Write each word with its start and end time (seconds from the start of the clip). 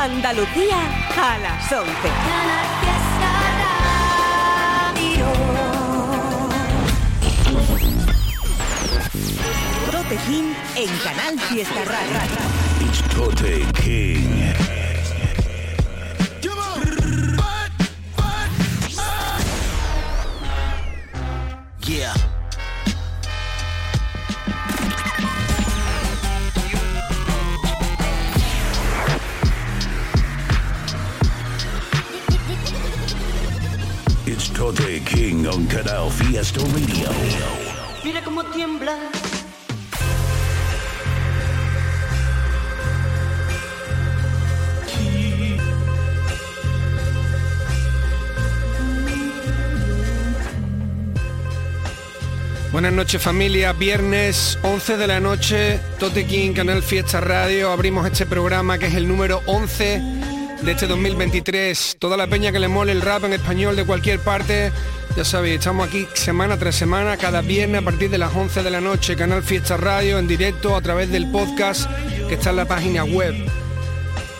Andalucía 0.00 0.76
a 1.16 1.38
las 1.38 1.72
11. 1.72 1.90
Tote 9.90 10.18
en 10.76 10.96
Canal 10.98 11.40
Fiesta 11.40 11.84
Radio. 11.84 12.28
It's 12.80 13.02
King. 13.82 14.87
Canal 35.66 36.10
Fiesta 36.10 36.60
Radio. 36.60 37.08
Mira 38.04 38.22
cómo 38.22 38.44
tiembla. 38.44 38.96
Buenas 52.70 52.92
noches 52.92 53.20
familia, 53.20 53.72
viernes 53.72 54.58
11 54.62 54.96
de 54.96 55.06
la 55.06 55.18
noche, 55.18 55.80
Tote 55.98 56.26
King, 56.26 56.52
Canal 56.52 56.82
Fiesta 56.82 57.20
Radio, 57.20 57.72
abrimos 57.72 58.06
este 58.06 58.26
programa 58.26 58.78
que 58.78 58.86
es 58.86 58.94
el 58.94 59.08
número 59.08 59.40
11 59.46 60.02
de 60.62 60.72
este 60.72 60.86
2023. 60.86 61.96
Toda 61.98 62.16
la 62.16 62.26
peña 62.26 62.52
que 62.52 62.58
le 62.58 62.68
mole 62.68 62.92
el 62.92 63.00
rap 63.00 63.24
en 63.24 63.32
español 63.32 63.76
de 63.76 63.84
cualquier 63.84 64.20
parte, 64.20 64.72
ya 65.18 65.24
sabéis, 65.24 65.58
estamos 65.58 65.88
aquí 65.88 66.06
semana 66.14 66.56
tras 66.58 66.76
semana, 66.76 67.16
cada 67.16 67.40
viernes 67.40 67.82
a 67.82 67.84
partir 67.84 68.08
de 68.08 68.18
las 68.18 68.32
11 68.36 68.62
de 68.62 68.70
la 68.70 68.80
noche, 68.80 69.16
Canal 69.16 69.42
Fiesta 69.42 69.76
Radio 69.76 70.16
en 70.16 70.28
directo 70.28 70.76
a 70.76 70.80
través 70.80 71.10
del 71.10 71.28
podcast 71.32 71.90
que 72.28 72.34
está 72.34 72.50
en 72.50 72.56
la 72.56 72.66
página 72.66 73.02
web. 73.02 73.34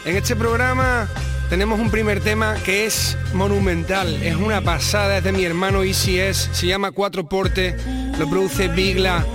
En 0.04 0.16
este 0.16 0.36
programa 0.36 1.08
tenemos 1.50 1.80
un 1.80 1.90
primer 1.90 2.20
tema 2.20 2.54
que 2.64 2.86
es 2.86 3.18
monumental, 3.34 4.22
es 4.22 4.36
una 4.36 4.60
pasada, 4.60 5.18
es 5.18 5.24
de 5.24 5.32
mi 5.32 5.44
hermano 5.44 5.82
ECS, 5.82 6.50
se 6.52 6.68
llama 6.68 6.92
Cuatro 6.92 7.28
Porte, 7.28 7.76
lo 8.16 8.30
produce 8.30 8.68
Bigla, 8.68 9.26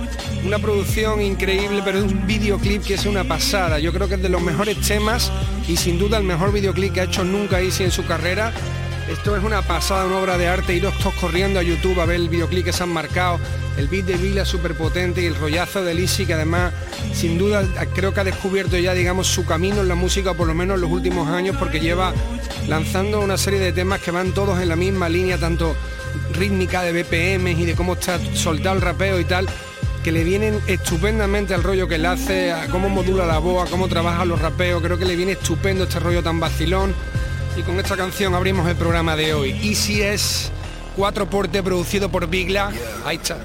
una 0.46 0.58
producción 0.58 1.20
increíble, 1.20 1.82
pero 1.84 1.98
es 1.98 2.04
un 2.10 2.26
videoclip 2.26 2.84
que 2.84 2.94
es 2.94 3.04
una 3.04 3.24
pasada, 3.24 3.78
yo 3.80 3.92
creo 3.92 4.08
que 4.08 4.14
es 4.14 4.22
de 4.22 4.30
los 4.30 4.40
mejores 4.40 4.80
temas 4.80 5.30
y 5.68 5.76
sin 5.76 5.98
duda 5.98 6.16
el 6.16 6.24
mejor 6.24 6.54
videoclip 6.54 6.94
que 6.94 7.00
ha 7.02 7.04
hecho 7.04 7.22
nunca 7.22 7.60
Easy 7.60 7.84
en 7.84 7.90
su 7.90 8.06
carrera. 8.06 8.54
Esto 9.08 9.36
es 9.36 9.44
una 9.44 9.60
pasada, 9.60 10.06
una 10.06 10.16
obra 10.16 10.38
de 10.38 10.48
arte, 10.48 10.74
iros 10.74 10.98
todos 10.98 11.14
corriendo 11.14 11.60
a 11.60 11.62
YouTube 11.62 12.00
a 12.00 12.06
ver 12.06 12.16
el 12.16 12.30
videoclip 12.30 12.64
que 12.64 12.72
se 12.72 12.82
han 12.82 12.88
marcado, 12.88 13.38
el 13.76 13.86
beat 13.88 14.06
de 14.06 14.16
Bigla 14.16 14.46
súper 14.46 14.74
potente 14.74 15.20
y 15.20 15.26
el 15.26 15.34
rollazo 15.34 15.84
de 15.84 15.94
Lizzy 15.94 16.24
que 16.24 16.32
además 16.32 16.72
sin 17.12 17.36
duda 17.36 17.64
creo 17.94 18.14
que 18.14 18.20
ha 18.20 18.24
descubierto 18.24 18.78
ya 18.78 18.94
digamos 18.94 19.26
su 19.26 19.44
camino 19.44 19.82
en 19.82 19.88
la 19.88 19.94
música 19.94 20.32
por 20.32 20.46
lo 20.46 20.54
menos 20.54 20.76
en 20.76 20.80
los 20.80 20.90
últimos 20.90 21.28
años 21.28 21.56
porque 21.58 21.80
lleva 21.80 22.14
lanzando 22.66 23.20
una 23.20 23.36
serie 23.36 23.60
de 23.60 23.72
temas 23.72 24.00
que 24.00 24.10
van 24.10 24.32
todos 24.32 24.60
en 24.60 24.68
la 24.68 24.76
misma 24.76 25.08
línea 25.10 25.36
tanto 25.36 25.76
rítmica 26.32 26.82
de 26.82 27.02
BPM 27.02 27.48
y 27.48 27.66
de 27.66 27.74
cómo 27.74 27.94
está 27.94 28.18
soltado 28.34 28.74
el 28.76 28.80
rapeo 28.80 29.20
y 29.20 29.24
tal 29.24 29.48
que 30.02 30.12
le 30.12 30.24
vienen 30.24 30.60
estupendamente 30.66 31.54
al 31.54 31.62
rollo 31.62 31.88
que 31.88 31.94
él 31.94 32.06
hace, 32.06 32.52
a 32.52 32.68
cómo 32.68 32.90
modula 32.90 33.26
la 33.26 33.38
voz, 33.38 33.70
cómo 33.70 33.88
trabaja 33.88 34.24
los 34.24 34.40
rapeos, 34.40 34.82
creo 34.82 34.98
que 34.98 35.06
le 35.06 35.16
viene 35.16 35.32
estupendo 35.32 35.84
este 35.84 35.98
rollo 35.98 36.22
tan 36.22 36.40
vacilón 36.40 36.94
y 37.56 37.62
con 37.62 37.78
esta 37.78 37.96
canción 37.96 38.34
abrimos 38.34 38.68
el 38.68 38.76
programa 38.76 39.16
de 39.16 39.34
hoy. 39.34 39.50
Y 39.62 39.74
si 39.74 40.02
es 40.02 40.50
cuatro 40.96 41.28
porte 41.28 41.62
producido 41.62 42.08
por 42.08 42.26
Bigla, 42.26 42.72
ahí 43.04 43.16
está. 43.16 43.38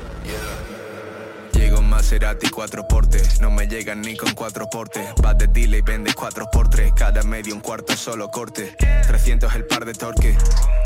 Llego 1.54 1.82
Maserati 1.82 2.50
cuatro 2.50 2.88
portes, 2.88 3.42
no 3.42 3.52
me 3.52 3.68
llegan 3.68 4.02
ni 4.02 4.16
con 4.16 4.34
cuatro 4.34 4.70
portes. 4.70 5.04
Vas 5.22 5.38
de 5.38 5.48
dile 5.48 5.80
y 5.80 5.82
vende 5.82 6.14
cuatro 6.14 6.50
por 6.52 6.70
tres, 6.70 6.94
cada 6.96 7.24
medio 7.24 7.54
un 7.54 7.62
cuarto 7.62 7.96
solo 7.96 8.30
corte. 8.30 8.76
300 9.08 9.54
el 9.56 9.66
par 9.66 9.86
de 9.86 9.94
torque, 9.94 10.36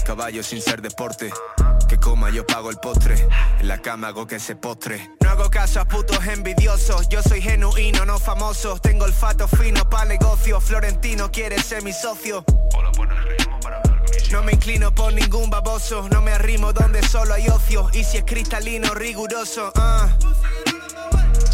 caballo 0.05 0.43
sin 0.43 0.61
ser 0.61 0.81
deporte. 0.81 1.31
Coma 2.03 2.29
yo 2.29 2.45
pago 2.45 2.69
el 2.69 2.75
postre, 2.79 3.15
en 3.61 3.67
la 3.69 3.81
cama 3.81 4.09
hago 4.09 4.27
que 4.27 4.37
se 4.37 4.57
postre. 4.57 5.09
No 5.21 5.29
hago 5.29 5.49
caso 5.49 5.79
a 5.79 5.85
putos 5.85 6.19
envidiosos, 6.27 7.07
yo 7.07 7.23
soy 7.23 7.41
genuino, 7.41 8.05
no 8.05 8.19
famoso. 8.19 8.77
Tengo 8.77 9.05
olfato 9.05 9.47
fino 9.47 9.89
pa' 9.89 10.03
negocio, 10.03 10.59
Florentino 10.59 11.31
quiere 11.31 11.57
ser 11.61 11.81
mi 11.81 11.93
socio. 11.93 12.43
No 14.33 14.43
me 14.43 14.51
inclino 14.51 14.93
por 14.93 15.13
ningún 15.13 15.49
baboso, 15.49 16.09
no 16.09 16.21
me 16.21 16.33
arrimo 16.33 16.73
donde 16.73 17.01
solo 17.03 17.35
hay 17.35 17.47
ocio. 17.47 17.89
Y 17.93 18.03
si 18.03 18.17
es 18.17 18.25
cristalino, 18.25 18.93
riguroso, 18.93 19.71
ah. 19.75 20.09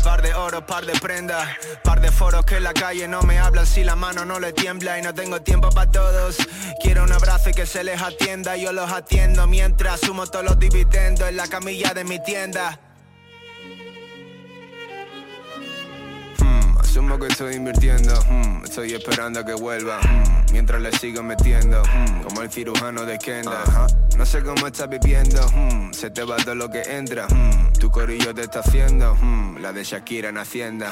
Par 0.04 0.22
de 0.22 0.34
oro, 0.34 0.66
par 0.66 0.86
de 0.86 0.94
prendas, 0.94 1.48
par 1.84 2.00
de 2.00 2.10
foros 2.10 2.46
que 2.46 2.56
en 2.56 2.64
la 2.64 2.74
calle 2.74 3.08
no 3.08 3.22
me 3.22 3.38
hablan 3.38 3.66
si 3.66 3.84
la 3.84 3.96
mano 3.96 4.26
no 4.26 4.40
le 4.40 4.54
tiembla 4.54 4.98
y 4.98 5.02
no 5.02 5.14
tengo 5.14 5.42
tiempo 5.42 5.70
para 5.70 5.92
todos. 5.92 6.38
Quiero 6.82 7.04
un 7.04 7.12
abrazo 7.12 7.50
y 7.50 7.54
que 7.54 7.66
se 7.66 7.84
les 7.84 8.02
atienda, 8.02 8.58
yo 8.58 8.72
los 8.72 8.92
atiendo 8.92 9.46
mientras 9.46 10.00
sumo 10.00 10.26
todos 10.26 10.46
los 10.46 10.58
dividendos 10.58 11.28
en 11.30 11.38
la 11.38 11.48
camilla 11.48 11.94
de 11.94 12.04
mi 12.06 12.24
tienda. 12.24 12.80
Asumo 16.90 17.20
que 17.20 17.28
estoy 17.28 17.54
invirtiendo, 17.54 18.20
hmm, 18.28 18.64
estoy 18.64 18.94
esperando 18.94 19.40
a 19.40 19.46
que 19.46 19.54
vuelva, 19.54 20.00
hmm, 20.00 20.54
mientras 20.54 20.82
le 20.82 20.92
sigo 20.92 21.22
metiendo, 21.22 21.84
hmm, 21.84 22.24
como 22.24 22.42
el 22.42 22.50
cirujano 22.50 23.06
de 23.06 23.20
Kendall. 23.20 23.62
No 24.18 24.26
sé 24.26 24.42
cómo 24.42 24.66
estás 24.66 24.90
viviendo, 24.90 25.40
se 25.92 26.10
te 26.10 26.24
va 26.24 26.38
todo 26.38 26.56
lo 26.56 26.68
que 26.68 26.82
entra, 26.82 27.28
tu 27.80 27.92
corillo 27.92 28.34
te 28.34 28.42
está 28.42 28.62
haciendo, 28.62 29.16
la 29.62 29.72
de 29.72 29.84
Shakira 29.84 30.30
en 30.30 30.40
Hacienda. 30.40 30.92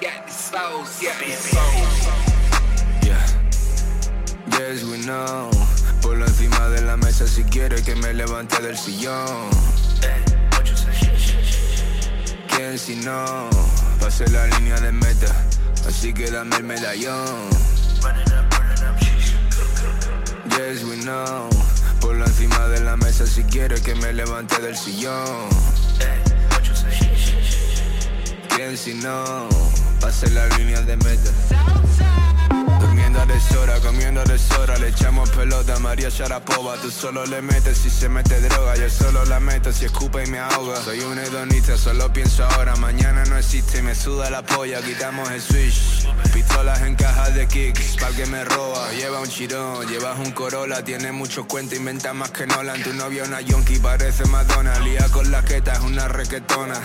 Hmm. 0.00 0.06
Yeah. 3.06 3.26
Yes, 4.58 4.84
we 4.84 4.98
know. 5.04 5.50
Ponlo 6.00 6.26
encima 6.26 6.68
de 6.70 6.82
la 6.82 6.96
mesa 6.96 7.26
si 7.26 7.42
quiere 7.44 7.82
que 7.82 7.94
me 7.94 8.14
levante 8.14 8.60
del 8.62 8.76
sillón. 8.76 9.50
¿Quién 12.48 12.78
si 12.78 12.96
no? 12.96 13.50
Pasé 14.00 14.28
la 14.30 14.46
línea 14.46 14.80
de 14.80 14.92
meta, 14.92 15.46
así 15.86 16.14
que 16.14 16.30
dame 16.30 16.56
el 16.56 16.64
medallón. 16.64 17.50
Yes, 20.56 20.84
we 20.84 20.96
know. 21.02 21.50
Ponlo 22.00 22.24
encima 22.24 22.68
de 22.68 22.80
la 22.80 22.96
mesa 22.96 23.26
si 23.26 23.42
quiere 23.44 23.80
que 23.82 23.94
me 23.94 24.12
levante 24.12 24.60
del 24.62 24.76
sillón. 24.76 25.48
¿Quién 28.60 28.76
si 28.76 28.92
no? 28.92 29.48
Pasé 30.02 30.28
la 30.32 30.46
línea 30.58 30.82
de 30.82 30.94
meta. 30.98 31.30
Durmiendo 32.78 33.18
a 33.18 33.24
deshora, 33.24 33.80
comiendo 33.80 34.20
a 34.20 34.24
deshora 34.24 34.76
Le 34.76 34.88
echamos 34.88 35.30
pelota 35.30 35.76
a 35.76 35.78
María 35.78 36.10
Sharapova. 36.10 36.76
Tú 36.82 36.90
solo 36.90 37.24
le 37.24 37.40
metes 37.40 37.78
si 37.78 37.88
se 37.88 38.10
mete 38.10 38.38
droga 38.38 38.76
Yo 38.76 38.90
solo 38.90 39.24
la 39.24 39.40
meto 39.40 39.72
si 39.72 39.86
escupe 39.86 40.24
y 40.24 40.30
me 40.30 40.40
ahoga. 40.40 40.76
Soy 40.82 41.00
un 41.00 41.18
hedonista, 41.18 41.78
solo 41.78 42.12
pienso 42.12 42.44
ahora 42.44 42.76
Mañana 42.76 43.24
no 43.24 43.38
existe 43.38 43.78
y 43.78 43.82
me 43.82 43.94
suda 43.94 44.28
la 44.28 44.42
polla 44.42 44.82
Quitamos 44.82 45.30
el 45.30 45.40
switch. 45.40 46.06
Pistolas 46.34 46.82
en 46.82 46.96
cajas 46.96 47.34
de 47.34 47.48
kicks 47.48 47.96
Pa'l 47.96 48.14
que 48.14 48.26
me 48.26 48.44
roba, 48.44 48.92
lleva 48.92 49.20
un 49.20 49.28
chirón 49.28 49.88
Llevas 49.88 50.18
un 50.18 50.32
Corolla, 50.32 50.84
tiene 50.84 51.12
muchos 51.12 51.46
cuentos 51.46 51.78
Inventa 51.78 52.12
más 52.12 52.30
que 52.30 52.46
Nolan. 52.46 52.82
Tu 52.82 52.92
novia 52.92 53.24
una 53.24 53.40
yonki, 53.40 53.78
parece 53.78 54.26
Madonna 54.26 54.78
Lía 54.80 55.08
con 55.08 55.30
la 55.30 55.42
queta, 55.42 55.72
es 55.72 55.80
una 55.80 56.08
requetona 56.08 56.78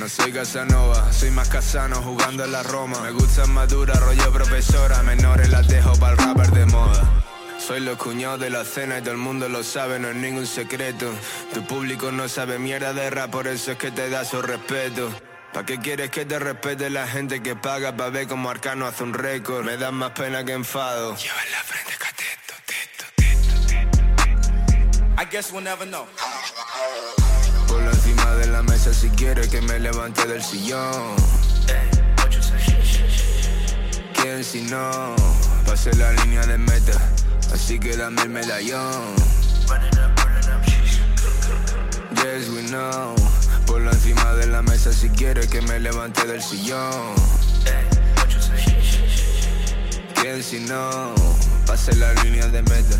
no 0.00 0.08
soy 0.08 0.32
Casanova, 0.32 1.12
soy 1.12 1.30
más 1.30 1.50
casano 1.50 1.96
jugando 1.96 2.46
en 2.46 2.52
la 2.52 2.62
Roma. 2.62 2.98
Me 3.00 3.10
gustan 3.10 3.52
maduras, 3.52 4.00
rollo 4.00 4.32
profesora, 4.32 5.02
menores 5.02 5.50
las 5.50 5.68
dejo 5.68 5.92
para 5.96 6.12
el 6.12 6.18
rapper 6.18 6.50
de 6.52 6.64
moda. 6.64 7.22
Soy 7.58 7.80
los 7.80 7.98
cuñados 7.98 8.40
de 8.40 8.48
la 8.48 8.64
cena 8.64 8.96
y 8.98 9.02
todo 9.02 9.12
el 9.12 9.18
mundo 9.18 9.50
lo 9.50 9.62
sabe, 9.62 9.98
no 9.98 10.08
es 10.08 10.16
ningún 10.16 10.46
secreto. 10.46 11.12
Tu 11.52 11.66
público 11.66 12.10
no 12.12 12.30
sabe 12.30 12.58
mierda 12.58 12.94
de 12.94 13.10
rap, 13.10 13.30
por 13.30 13.46
eso 13.46 13.72
es 13.72 13.78
que 13.78 13.90
te 13.90 14.08
da 14.08 14.24
su 14.24 14.40
respeto. 14.40 15.10
¿Pa' 15.52 15.66
qué 15.66 15.78
quieres 15.78 16.10
que 16.10 16.24
te 16.24 16.38
respete 16.38 16.88
la 16.88 17.06
gente 17.06 17.42
que 17.42 17.54
paga 17.54 17.94
pa' 17.94 18.08
ver 18.08 18.26
como 18.26 18.48
Arcano 18.48 18.86
hace 18.86 19.02
un 19.02 19.12
récord? 19.12 19.66
Me 19.66 19.76
dan 19.76 19.96
más 19.96 20.12
pena 20.12 20.42
que 20.44 20.52
enfado. 20.52 21.14
Lleva 21.16 21.42
en 21.44 21.52
la 21.52 21.62
frente 21.62 21.92
cateto, 21.98 22.54
teto, 22.64 23.04
teto. 23.16 23.44
I 25.20 25.26
guess 25.30 25.52
we'll 25.52 25.62
never 25.62 25.86
know. 25.86 26.06
Ponlo 28.60 28.72
la 28.72 28.76
mesa 28.76 28.92
si 28.92 29.08
quieres 29.10 29.48
que 29.48 29.62
me 29.62 29.78
levante 29.78 30.26
del 30.26 30.42
sillón. 30.42 31.16
¿Quién 34.14 34.44
si 34.44 34.62
no? 34.62 35.16
pasé 35.64 35.94
la 35.96 36.12
línea 36.12 36.44
de 36.44 36.58
meta, 36.58 36.92
así 37.54 37.78
que 37.78 37.96
dame 37.96 38.20
el 38.22 38.28
medallón. 38.28 39.14
Yes, 42.16 42.50
we 42.50 42.62
know. 42.68 43.14
Por 43.66 43.80
encima 43.80 44.34
de 44.34 44.48
la 44.48 44.60
mesa 44.60 44.92
si 44.92 45.08
quieres 45.08 45.46
que 45.46 45.62
me 45.62 45.80
levante 45.80 46.26
del 46.26 46.42
sillón. 46.42 47.14
¿Quién 50.20 50.42
si 50.42 50.60
no? 50.60 51.14
Pase 51.66 51.96
la 51.96 52.12
línea 52.24 52.46
de 52.48 52.62
meta. 52.62 52.98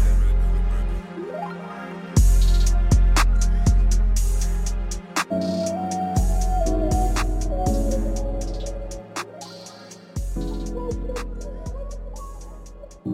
thank 5.31 5.45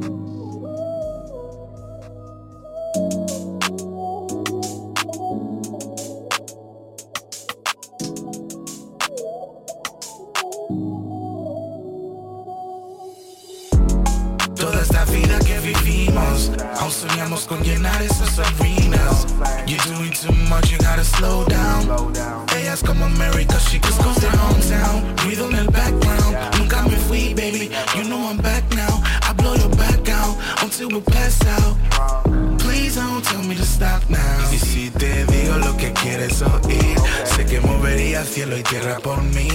you 0.04 0.25
con 17.44 17.62
llenar 17.62 18.00
esas 18.00 18.38
arenas 18.38 19.26
You're 19.66 19.82
doing 19.84 20.12
too 20.12 20.32
much, 20.48 20.70
you 20.70 20.78
gotta 20.78 21.04
slow 21.04 21.44
down. 21.44 21.84
Ellas 22.56 22.82
como 22.82 23.04
America, 23.04 23.58
she 23.58 23.78
just 23.78 24.02
goes 24.02 24.16
to 24.20 24.28
hometown. 24.28 25.02
Ruido 25.24 25.48
en 25.50 25.56
el 25.56 25.66
background, 25.66 26.36
nunca 26.56 26.82
me 26.82 26.96
fui 26.96 27.34
baby. 27.34 27.70
You 27.96 28.04
know 28.04 28.28
I'm 28.30 28.38
back 28.38 28.64
now, 28.74 29.02
I 29.22 29.34
blow 29.34 29.54
your 29.54 29.70
back 29.76 30.08
out 30.08 30.36
Until 30.62 30.88
we 30.88 31.00
pass 31.00 31.44
out 31.46 32.55
Please 32.76 32.96
don't 32.96 33.24
tell 33.24 33.42
me 33.42 33.54
to 33.54 33.64
stop 33.64 34.02
now. 34.10 34.52
Y 34.52 34.58
si 34.58 34.90
te 34.90 35.24
digo 35.24 35.56
lo 35.56 35.74
que 35.78 35.94
quieres 35.94 36.42
oír 36.42 36.96
Sé 37.24 37.46
que 37.46 37.58
movería 37.60 38.22
cielo 38.22 38.54
y 38.58 38.62
tierra 38.62 38.98
por 38.98 39.22
mí. 39.22 39.48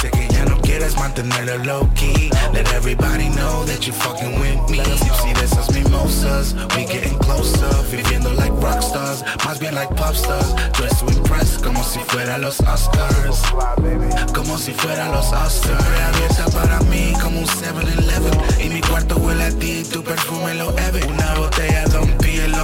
Sé 0.00 0.10
que 0.10 0.26
ya 0.28 0.46
no 0.46 0.58
quieres 0.62 0.96
mantenerlo 0.96 1.58
low 1.64 1.90
key. 1.94 2.30
Let 2.54 2.72
everybody 2.72 3.28
know 3.28 3.64
that 3.66 3.86
you 3.86 3.92
fucking 3.92 4.40
with 4.40 4.70
me. 4.70 4.78
Tipsy 4.78 5.34
de 5.34 5.44
esas 5.44 5.70
mimosas 5.70 6.54
We 6.74 6.86
getting 6.86 7.18
closer 7.18 7.68
Viviendo 7.90 8.32
like 8.32 8.52
rockstars 8.62 9.22
Más 9.44 9.58
bien 9.58 9.74
like 9.74 9.94
popstars 9.94 10.54
Dressed 10.72 11.00
to 11.00 11.12
impress 11.12 11.58
Como 11.58 11.84
si 11.84 11.98
fuera 12.00 12.38
los 12.38 12.58
Oscars. 12.60 13.42
Como 14.32 14.56
si 14.56 14.72
fuera 14.72 15.10
los 15.10 15.26
Oscars. 15.30 15.84
Abierta 16.14 16.46
para 16.58 16.80
mí 16.88 17.12
como 17.20 17.40
un 17.40 17.46
7-Eleven 17.46 18.64
Y 18.64 18.70
mi 18.70 18.80
cuarto 18.80 19.16
huele 19.16 19.44
a 19.44 19.50
ti 19.50 19.84
tu 19.92 20.02
perfume 20.02 20.54
lo 20.54 20.70
Eve 20.78 21.06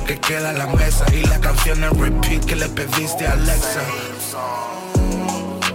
que 0.09 0.19
queda 0.19 0.53
la 0.53 0.67
mesa 0.69 1.05
Y 1.13 1.23
la 1.25 1.39
canción 1.39 1.85
en 1.85 1.95
repeat 2.01 2.45
que 2.47 2.57
le 2.57 2.69
pediste 2.69 3.27
a 3.27 3.33
Alexa. 3.33 3.83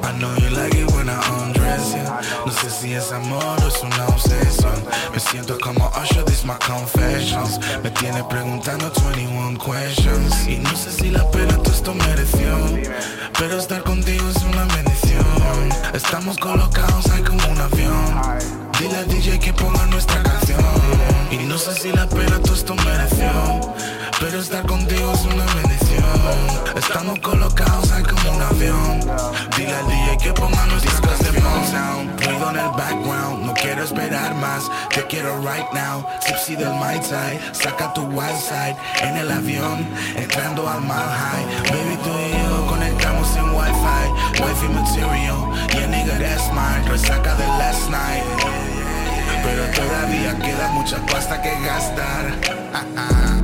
I 0.04 0.12
know 0.18 0.36
you 0.36 0.50
like 0.50 0.76
it 0.76 0.92
when 0.92 1.08
I 1.08 1.20
undress 1.40 1.94
you 1.94 2.04
No 2.46 2.52
sé 2.52 2.70
si 2.72 2.94
es 2.94 3.12
amor 3.12 3.58
o 3.64 3.68
es 3.68 3.82
una 3.84 4.08
obsesión. 4.08 4.74
Me 5.14 5.20
siento 5.20 5.58
como 5.60 5.88
Usher, 6.02 6.26
this 6.26 6.44
my 6.46 6.56
confessions. 6.66 7.60
Me 7.84 7.92
tiene 7.92 8.24
preguntando 8.24 8.92
21 9.16 9.58
questions. 9.60 10.48
Y 10.48 10.58
no 10.58 10.76
sé 10.76 10.92
si 10.92 11.12
la 11.12 11.30
pena 11.30 11.56
todo 11.58 11.72
esto 11.72 11.94
mereció 11.94 12.58
Pero 13.38 13.60
estar 13.60 13.84
contigo 13.84 14.28
es 14.36 14.42
una 14.44 14.66
bendición. 14.76 15.70
Estamos 15.94 16.38
colocados 16.38 17.06
ahí 17.12 17.22
como 17.22 17.48
un 17.50 17.62
avión. 17.62 18.22
Dile 18.80 18.98
al 18.98 19.08
DJ 19.08 19.40
que 19.40 19.54
ponga 19.54 19.86
nuestra 19.86 20.24
canción. 20.24 20.60
Y 21.30 21.38
no 21.38 21.58
sé 21.58 21.74
si 21.76 21.92
la 21.92 22.08
pena 22.10 22.40
todo 22.40 22.56
esto 22.56 22.76
mereció 22.76 23.74
Pero 24.20 24.40
estar 24.40 24.66
contigo 24.66 25.12
es 25.14 25.26
una 25.26 25.46
bendición. 25.56 26.04
Estamos 26.76 27.20
colocados 27.20 27.92
ahí 27.92 28.04
como 28.04 28.36
un 28.36 28.42
avión. 28.42 29.00
Dile 29.58 29.74
al 29.74 29.88
DJ 29.88 30.18
que 30.18 30.34
ponga 30.34 30.66
nuestras 30.68 31.00
canción 31.02 31.66
sound 31.72 32.26
Ruido 32.26 32.50
en 32.50 32.58
el 32.58 32.70
background, 32.70 33.46
no 33.46 33.54
quiero 33.54 33.84
esperar 33.84 34.34
más. 34.36 34.64
Te 34.90 35.06
quiero 35.08 35.38
right 35.42 35.72
now, 35.74 36.06
tipsy 36.26 36.56
del 36.56 36.74
my 36.74 37.02
side 37.02 37.40
Saca 37.54 37.94
tu 37.94 38.02
wild 38.04 38.40
side. 38.40 38.76
En 39.02 39.18
el 39.18 39.32
avión 39.32 39.88
Entrando 40.16 40.68
al 40.68 40.82
mile 40.82 40.94
high. 40.94 41.46
Baby 41.72 41.98
tú 42.04 42.10
y 42.10 42.32
yo 42.44 42.68
conectamos 42.68 43.36
en 43.36 43.50
wifi. 43.56 44.44
Wifi 44.44 44.68
material, 44.74 45.52
yeah 45.74 45.88
nigga 45.88 46.18
that's 46.20 46.50
mine. 46.52 46.90
Resaca 46.90 47.36
de 47.36 47.48
last 47.60 47.90
night. 47.90 48.24
Pero 49.44 49.66
todavía 49.72 50.38
queda 50.40 50.70
mucha 50.72 50.98
pasta 51.06 51.42
que 51.42 51.52
gastar 51.62 53.43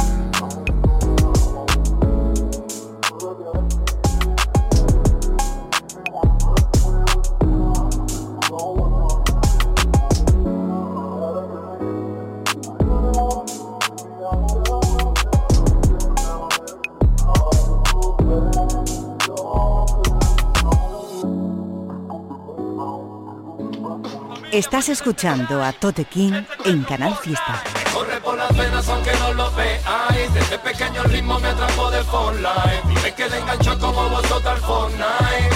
Estás 24.60 24.90
escuchando 24.90 25.64
a 25.64 25.72
Tote 25.72 26.04
King 26.04 26.44
en 26.66 26.84
Canal 26.84 27.16
Fiesta. 27.16 27.64
Corre 27.94 28.20
por 28.20 28.38
las 28.38 28.58
venas 28.58 28.90
aunque 28.90 29.12
no 29.14 29.34
lo 29.34 29.50
veáis. 29.52 30.34
Desde 30.34 30.60
pequeño 30.60 31.02
ritmo 31.04 31.40
me 31.40 31.48
de 31.48 32.04
Fortnite. 32.04 32.84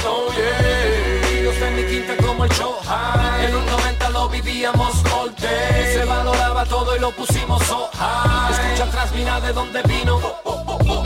Oh 0.08 0.30
como 2.26 2.46
el 2.46 2.52
En 3.46 3.56
un 3.58 3.66
90 3.66 4.10
lo 4.12 4.30
vivíamos 4.30 5.04
all 5.14 5.36
day. 5.36 5.94
Se 5.96 6.06
valoraba 6.06 6.64
todo 6.64 6.96
y 6.96 7.00
lo 7.02 7.12
pusimos 7.12 7.62
Escucha 7.62 8.86
atrás, 8.86 9.12
mira 9.14 9.42
de 9.42 9.52
dónde 9.52 9.82
vino 9.84 10.53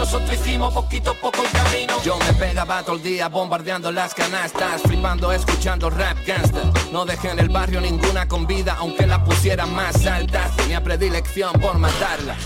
nosotros 0.08 0.40
hicimos 0.40 0.74
poquito 0.74 1.12
a 1.12 1.14
poco 1.16 1.44
el 1.44 1.52
camino. 1.52 2.02
Yo 2.02 2.18
me 2.18 2.32
pegaba 2.36 2.82
todo 2.82 2.96
el 2.96 3.04
día 3.04 3.28
bombardeando 3.28 3.92
las 3.92 4.14
canastas 4.14 4.82
Flipando 4.84 5.34
escuchando 5.34 5.90
rap 5.90 6.18
gangster. 6.26 6.64
No 6.94 7.06
dejé 7.06 7.32
en 7.32 7.40
el 7.40 7.50
barrio 7.50 7.82
ninguna 7.82 8.26
con 8.26 8.48
vida 8.48 8.78
Aunque 8.80 9.06
la 9.06 9.22
pusiera 9.26 9.66
más 9.66 10.06
alta. 10.06 10.50
Tenía 10.56 10.82
predilección 10.82 11.52
por 11.60 11.78
matarla. 11.78 12.38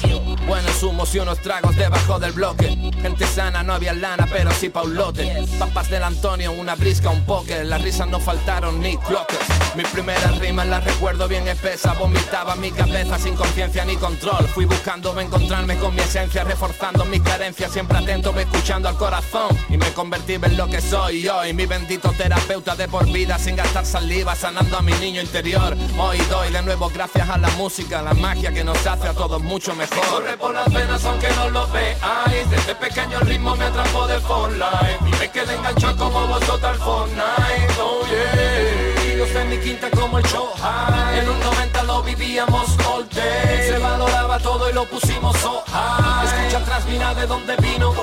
Buenos 0.48 0.82
humos 0.82 1.14
y 1.14 1.20
unos 1.20 1.38
tragos 1.40 1.76
debajo 1.76 2.18
del 2.18 2.32
bloque. 2.32 2.68
Gente 3.00 3.28
sana, 3.28 3.62
no 3.62 3.74
había 3.74 3.94
lana 3.94 4.28
pero 4.32 4.50
sí 4.54 4.70
paulote. 4.70 5.46
Papas 5.60 5.92
del 5.92 6.02
Antonio, 6.02 6.52
una 6.54 6.74
brisca, 6.74 7.12
un 7.12 7.24
poker 7.26 7.64
Las 7.68 7.84
risas 7.84 8.08
no 8.08 8.20
faltaron 8.20 8.80
ni 8.82 8.98
cloques. 8.98 9.38
Mis 9.76 9.88
primeras 9.88 10.38
rimas 10.40 10.68
las 10.68 10.84
recuerdo 10.84 11.28
bien 11.28 11.48
espesas 11.48 11.98
Vomitaba 11.98 12.56
mi 12.56 12.72
cabeza 12.72 13.20
sin 13.20 13.36
conciencia 13.36 13.86
ni 13.86 13.98
control. 13.98 14.48
Fui 14.48 14.66
buscando 14.66 15.18
encontrarme 15.20 15.78
con 15.78 15.94
mi 15.94 16.02
esencia 16.02 16.44
Reforzando 16.44 17.06
mi 17.06 17.20
carencia, 17.20 17.51
siempre 17.54 17.98
atento, 17.98 18.38
escuchando 18.38 18.90
al 18.90 18.96
corazón. 18.98 19.58
Y 19.70 19.78
me 19.78 19.92
convertí 19.94 20.34
en 20.34 20.58
lo 20.58 20.68
que 20.68 20.82
soy 20.82 21.28
hoy 21.28 21.54
Mi 21.54 21.66
bendito 21.66 22.12
terapeuta 22.12 22.76
de 22.76 22.88
por 22.88 23.06
vida 23.12 23.38
Sin 23.38 23.56
gastar 23.56 23.86
saliva, 23.86 24.36
sanando 24.36 24.78
a 24.78 24.82
mi 24.82 24.94
niño 24.94 25.22
interior. 25.22 25.76
Hoy 25.98 26.18
doy 26.30 26.52
de 26.52 26.62
nuevo 26.62 26.90
gracias 26.90 27.30
a 27.30 27.38
la 27.38 27.50
música 27.52 28.02
La 28.02 28.14
magia 28.14 28.52
que 28.52 28.64
nos 28.64 28.86
hace 28.86 29.08
a 29.08 29.14
todos 29.14 29.42
mucho 29.42 29.76
mejor. 29.76 30.06
Corre 30.10 30.38
por 30.38 30.54
las 30.54 30.72
venas 30.72 31.04
aunque 31.06 31.30
no 31.36 31.50
lo 31.50 31.68
veáis. 31.68 32.50
Desde 32.50 32.76
pequeño 32.76 33.20
el 33.20 33.28
ritmo 33.28 33.56
me 33.56 33.66
atrapó 33.66 34.08
de 34.08 34.20
Fortnite 34.20 35.00
Y 35.08 35.20
me 35.20 35.32
quedé 35.32 35.56
enganchado 35.56 35.98
como 35.98 36.28
vosotros 36.28 36.64
al 36.64 36.78
Fortnite 36.78 37.74
Oh 37.80 38.06
yeah 38.08 38.71
En 39.34 39.50
mi 39.50 39.58
quinta 39.60 39.90
como 39.92 40.18
el 40.18 40.26
show 40.26 40.46
high 40.58 41.20
En 41.20 41.30
un 41.30 41.40
90 41.40 41.84
lo 41.84 42.04
vivíamos 42.04 42.78
all 42.86 43.08
day 43.10 43.70
Se 43.70 43.78
valoraba 43.78 44.38
todo 44.40 44.70
y 44.70 44.74
lo 44.74 44.84
pusimos 44.86 45.38
so 45.38 45.64
high 45.68 46.26
Escucha 46.26 46.58
atrás, 46.58 46.86
mira 46.86 47.14
de 47.14 47.26
dónde 47.28 47.56
vino 47.58 47.94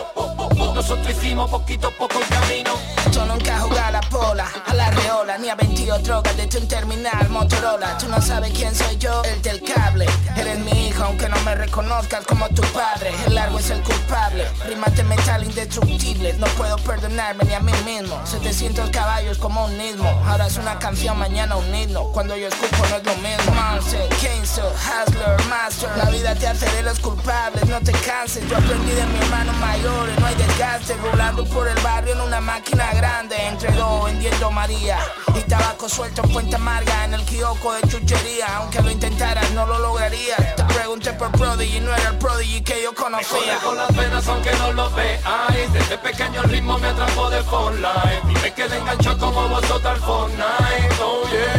nosotros 0.78 1.10
hicimos 1.10 1.50
poquito 1.50 1.88
a 1.88 1.90
poco 1.90 2.20
el 2.20 2.28
camino. 2.28 2.70
Yo 3.10 3.26
nunca 3.26 3.58
jugué 3.58 3.80
a 3.80 3.90
la 3.90 4.00
pola, 4.00 4.46
a 4.64 4.74
la 4.74 4.90
reola, 4.92 5.36
ni 5.36 5.48
a 5.48 5.56
22 5.56 6.04
drogas 6.04 6.36
desde 6.36 6.60
un 6.60 6.68
terminal 6.68 7.28
Motorola. 7.30 7.98
Tú 7.98 8.08
no 8.08 8.22
sabes 8.22 8.52
quién 8.52 8.72
soy 8.72 8.96
yo, 8.96 9.22
el 9.24 9.42
del 9.42 9.60
cable. 9.60 10.06
Eres 10.36 10.60
mi 10.60 10.86
hijo, 10.86 11.02
aunque 11.02 11.28
no 11.28 11.36
me 11.40 11.56
reconozcas 11.56 12.24
como 12.26 12.48
tu 12.50 12.62
padre. 12.72 13.10
El 13.26 13.34
largo 13.34 13.58
es 13.58 13.70
el 13.70 13.82
culpable. 13.82 14.46
Rimas 14.68 14.94
de 14.94 15.02
metal 15.02 15.42
indestructible. 15.42 16.34
No 16.34 16.46
puedo 16.46 16.76
perdonarme 16.78 17.42
ni 17.44 17.54
a 17.54 17.60
mí 17.60 17.72
mismo. 17.84 18.16
700 18.24 18.90
caballos 18.90 19.36
como 19.38 19.64
un 19.64 19.76
mismo. 19.76 20.08
Ahora 20.26 20.46
es 20.46 20.58
una 20.58 20.78
canción, 20.78 21.17
mañana 21.18 21.56
un 21.56 21.74
himno. 21.74 22.04
Cuando 22.12 22.36
yo 22.36 22.48
escupo 22.48 22.76
no 22.88 22.96
es 22.96 23.04
lo 23.04 23.14
mismo. 23.16 23.52
Monster, 23.54 24.08
King 24.20 24.42
hustle, 24.42 24.64
hustler, 24.64 25.46
master. 25.48 25.90
La 25.96 26.10
vida 26.10 26.34
te 26.34 26.46
hace 26.46 26.70
de 26.70 26.82
los 26.82 26.98
culpables, 27.00 27.66
no 27.68 27.80
te 27.80 27.92
canses. 27.92 28.48
Yo 28.48 28.56
aprendí 28.56 28.92
de 28.92 29.04
mi 29.06 29.18
hermano 29.18 29.52
mayor, 29.54 30.08
no 30.20 30.26
hay 30.26 30.34
desgaste. 30.36 30.94
Volando 30.94 31.44
por 31.46 31.68
el 31.68 31.78
barrio 31.80 32.14
en 32.14 32.20
una 32.20 32.40
máquina 32.40 32.92
grande. 32.94 33.36
Entre 33.48 33.72
dos, 33.72 34.04
vendiendo 34.04 34.50
María. 34.50 34.98
Y 35.34 35.40
tabaco 35.42 35.88
suelto 35.88 36.22
en 36.24 36.32
Puente 36.32 36.56
Amarga, 36.56 37.04
en 37.04 37.14
el 37.14 37.24
kiosco 37.24 37.74
de 37.74 37.82
chuchería. 37.88 38.46
Aunque 38.58 38.80
lo 38.80 38.90
intentaras, 38.90 39.50
no 39.50 39.66
lo 39.66 39.78
lograría. 39.78 40.36
Te 40.56 40.64
pregunté 40.64 41.12
por 41.12 41.30
Prodigy, 41.32 41.80
no 41.80 41.94
era 41.94 42.10
el 42.10 42.18
Prodigy 42.18 42.62
que 42.62 42.82
yo 42.82 42.94
conocía. 42.94 43.58
con 43.64 43.76
las 43.76 43.94
venas 43.94 44.26
aunque 44.28 44.52
no 44.54 44.72
lo 44.72 44.90
veáis 44.90 45.72
Desde 45.72 45.98
pequeño 45.98 46.42
el 46.42 46.50
ritmo 46.50 46.78
me 46.78 46.88
atrapó 46.88 47.30
de 47.30 47.42
Fortnite 47.42 48.22
Y 48.30 48.34
me 48.42 48.52
quedé 48.54 48.78
enganchado 48.78 49.18
como 49.18 49.48
vosotros 49.48 49.86
al 49.86 50.00
Fortnite 50.00 50.94
Oh 51.10 51.28
yeah 51.32 51.58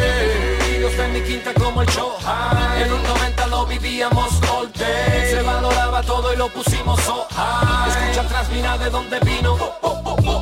en 0.98 1.12
mi 1.12 1.20
quinta 1.22 1.52
como 1.54 1.82
el 1.82 1.88
high. 1.88 2.82
En 2.82 2.92
un 2.92 3.02
90 3.02 3.46
lo 3.48 3.66
vivíamos 3.66 4.40
all 4.50 4.70
day. 4.72 5.30
Se 5.30 5.42
valoraba 5.42 6.02
todo 6.02 6.32
y 6.32 6.36
lo 6.36 6.48
pusimos 6.48 7.00
so 7.00 7.26
high. 7.30 7.90
Escucha 7.90 8.20
atrás, 8.22 8.48
mira 8.52 8.76
de 8.78 8.90
dónde 8.90 9.18
vino. 9.20 9.56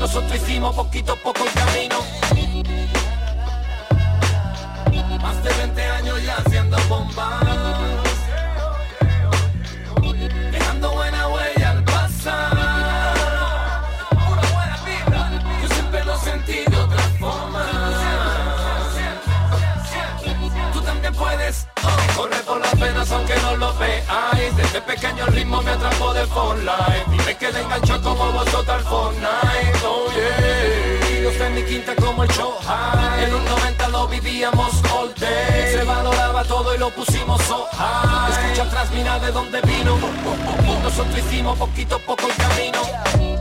Nosotros 0.01 0.35
hicimos 0.35 0.75
poquito 0.75 1.13
a 1.13 1.17
poco 1.17 1.45
el 1.45 1.53
camino. 1.53 1.97
Más 5.23 5.43
de 5.43 5.53
20 5.53 5.83
años 5.83 6.25
ya 6.25 6.37
haciendo 6.37 6.77
bombas 6.89 7.48
por 22.49 22.61
las 22.61 22.79
venas 22.81 23.11
aunque 23.13 23.35
no 23.43 23.57
lo 23.57 23.75
veáis. 23.75 24.57
Desde 24.57 24.81
pequeño 24.81 25.27
el 25.27 25.33
ritmo 25.35 25.63
me 25.63 25.71
atrapó 25.71 26.15
de 26.15 26.27
Fortnite. 26.27 27.07
Y 27.13 27.19
me 27.27 27.37
quedé 27.37 27.61
enganchado 27.61 28.03
como 28.03 28.33
vosotros 28.33 28.69
al 28.69 28.83
Fortnite. 28.83 29.79
Oh 29.85 30.07
yeah 30.17 31.23
Yo 31.23 31.45
en 31.45 31.55
mi 31.55 31.63
quinta 31.63 31.95
como 31.97 32.23
el 32.25 32.31
show 32.31 32.53
high. 32.63 33.25
En 33.25 33.35
un 33.35 33.45
90 33.45 33.89
lo 33.89 34.09
vivíamos 34.09 34.73
all 34.93 35.15
day. 35.15 35.73
Se 35.73 35.85
valoraba 35.85 36.43
todo 36.45 36.75
y 36.75 36.79
lo 36.79 36.91
pusimos 36.91 37.41
so 37.43 37.67
high. 37.73 38.31
Escucha 38.33 38.63
atrás, 38.63 38.89
mira 38.95 39.19
de 39.19 39.31
dónde 39.31 39.61
vino. 39.61 39.99
Nosotros 40.83 41.19
hicimos 41.19 41.59
poquito 41.59 41.97
a 41.97 41.99
poco 41.99 42.27
el 42.27 42.35
camino 42.35 43.38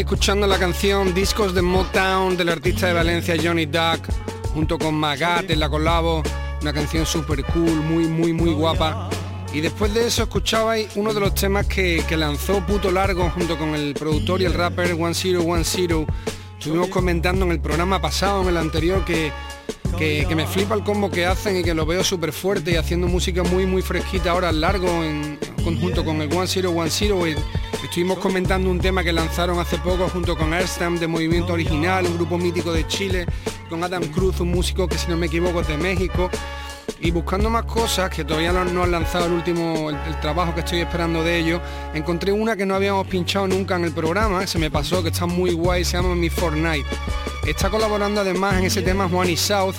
Escuchando 0.00 0.46
la 0.46 0.58
canción 0.58 1.14
Discos 1.14 1.54
de 1.54 1.62
Motown 1.62 2.36
del 2.36 2.48
artista 2.48 2.86
de 2.86 2.92
Valencia 2.92 3.36
Johnny 3.40 3.66
Duck 3.66 4.08
junto 4.52 4.78
con 4.78 4.94
Magat 4.94 5.50
en 5.50 5.60
la 5.60 5.68
colabo, 5.68 6.22
una 6.60 6.72
canción 6.72 7.06
super 7.06 7.44
cool, 7.44 7.76
muy 7.82 8.06
muy 8.08 8.32
muy 8.32 8.52
guapa. 8.52 9.08
Y 9.52 9.60
después 9.60 9.94
de 9.94 10.06
eso 10.06 10.24
escuchabais 10.24 10.88
uno 10.96 11.14
de 11.14 11.20
los 11.20 11.34
temas 11.34 11.66
que, 11.66 12.04
que 12.08 12.16
lanzó 12.16 12.60
Puto 12.66 12.90
Largo 12.90 13.30
junto 13.30 13.56
con 13.56 13.74
el 13.74 13.94
productor 13.94 14.42
y 14.42 14.44
el 14.44 14.54
rapper 14.54 14.92
One 14.92 15.14
Zero 15.14 15.42
One 15.42 15.64
Zero. 15.64 16.06
Estuvimos 16.58 16.88
comentando 16.88 17.44
en 17.44 17.52
el 17.52 17.60
programa 17.60 18.00
pasado, 18.00 18.42
en 18.42 18.48
el 18.48 18.56
anterior, 18.56 19.04
que, 19.04 19.30
que, 19.98 20.26
que 20.28 20.34
me 20.34 20.46
flipa 20.46 20.74
el 20.74 20.84
combo 20.84 21.10
que 21.10 21.26
hacen 21.26 21.58
y 21.58 21.62
que 21.62 21.74
lo 21.74 21.86
veo 21.86 22.02
súper 22.02 22.32
fuerte 22.32 22.72
y 22.72 22.76
haciendo 22.76 23.08
música 23.08 23.42
muy 23.44 23.66
muy 23.66 23.82
fresquita 23.82 24.30
ahora 24.30 24.52
largo 24.52 24.88
en 25.04 25.38
conjunto 25.62 26.04
con 26.04 26.20
el 26.20 26.32
One 26.32 26.46
Zero 26.46 26.70
One 26.70 26.90
Zero. 26.90 27.26
Y 27.26 27.34
estuvimos 27.84 28.18
comentando 28.18 28.70
un 28.70 28.80
tema 28.80 29.02
que 29.02 29.12
lanzaron 29.12 29.58
hace 29.58 29.78
poco 29.78 30.08
junto 30.08 30.36
con 30.36 30.52
Airstam 30.52 30.98
de 30.98 31.06
Movimiento 31.06 31.52
Original, 31.52 32.06
un 32.06 32.16
grupo 32.16 32.38
mítico 32.38 32.72
de 32.72 32.86
Chile, 32.86 33.26
con 33.68 33.82
Adam 33.82 34.04
Cruz, 34.04 34.40
un 34.40 34.50
músico 34.50 34.88
que 34.88 34.98
si 34.98 35.08
no 35.08 35.16
me 35.16 35.26
equivoco 35.26 35.60
es 35.60 35.68
de 35.68 35.76
México. 35.76 36.30
Y 37.00 37.10
buscando 37.10 37.50
más 37.50 37.64
cosas, 37.64 38.10
que 38.10 38.24
todavía 38.24 38.52
no, 38.52 38.64
no 38.64 38.84
han 38.84 38.92
lanzado 38.92 39.26
el 39.26 39.32
último, 39.32 39.90
el, 39.90 39.96
el 39.96 40.20
trabajo 40.20 40.54
que 40.54 40.60
estoy 40.60 40.80
esperando 40.80 41.22
de 41.24 41.38
ellos, 41.38 41.60
encontré 41.94 42.32
una 42.32 42.56
que 42.56 42.64
no 42.64 42.74
habíamos 42.74 43.06
pinchado 43.06 43.48
nunca 43.48 43.76
en 43.76 43.84
el 43.84 43.92
programa, 43.92 44.46
se 44.46 44.58
me 44.58 44.70
pasó, 44.70 45.02
que 45.02 45.08
está 45.08 45.26
muy 45.26 45.52
guay, 45.52 45.84
se 45.84 45.96
llama 45.96 46.14
Mi 46.14 46.30
Fortnite. 46.30 46.86
Está 47.46 47.70
colaborando 47.70 48.20
además 48.20 48.54
en 48.54 48.64
ese 48.64 48.82
tema 48.82 49.08
Juan 49.08 49.28
y 49.30 49.36
South, 49.36 49.74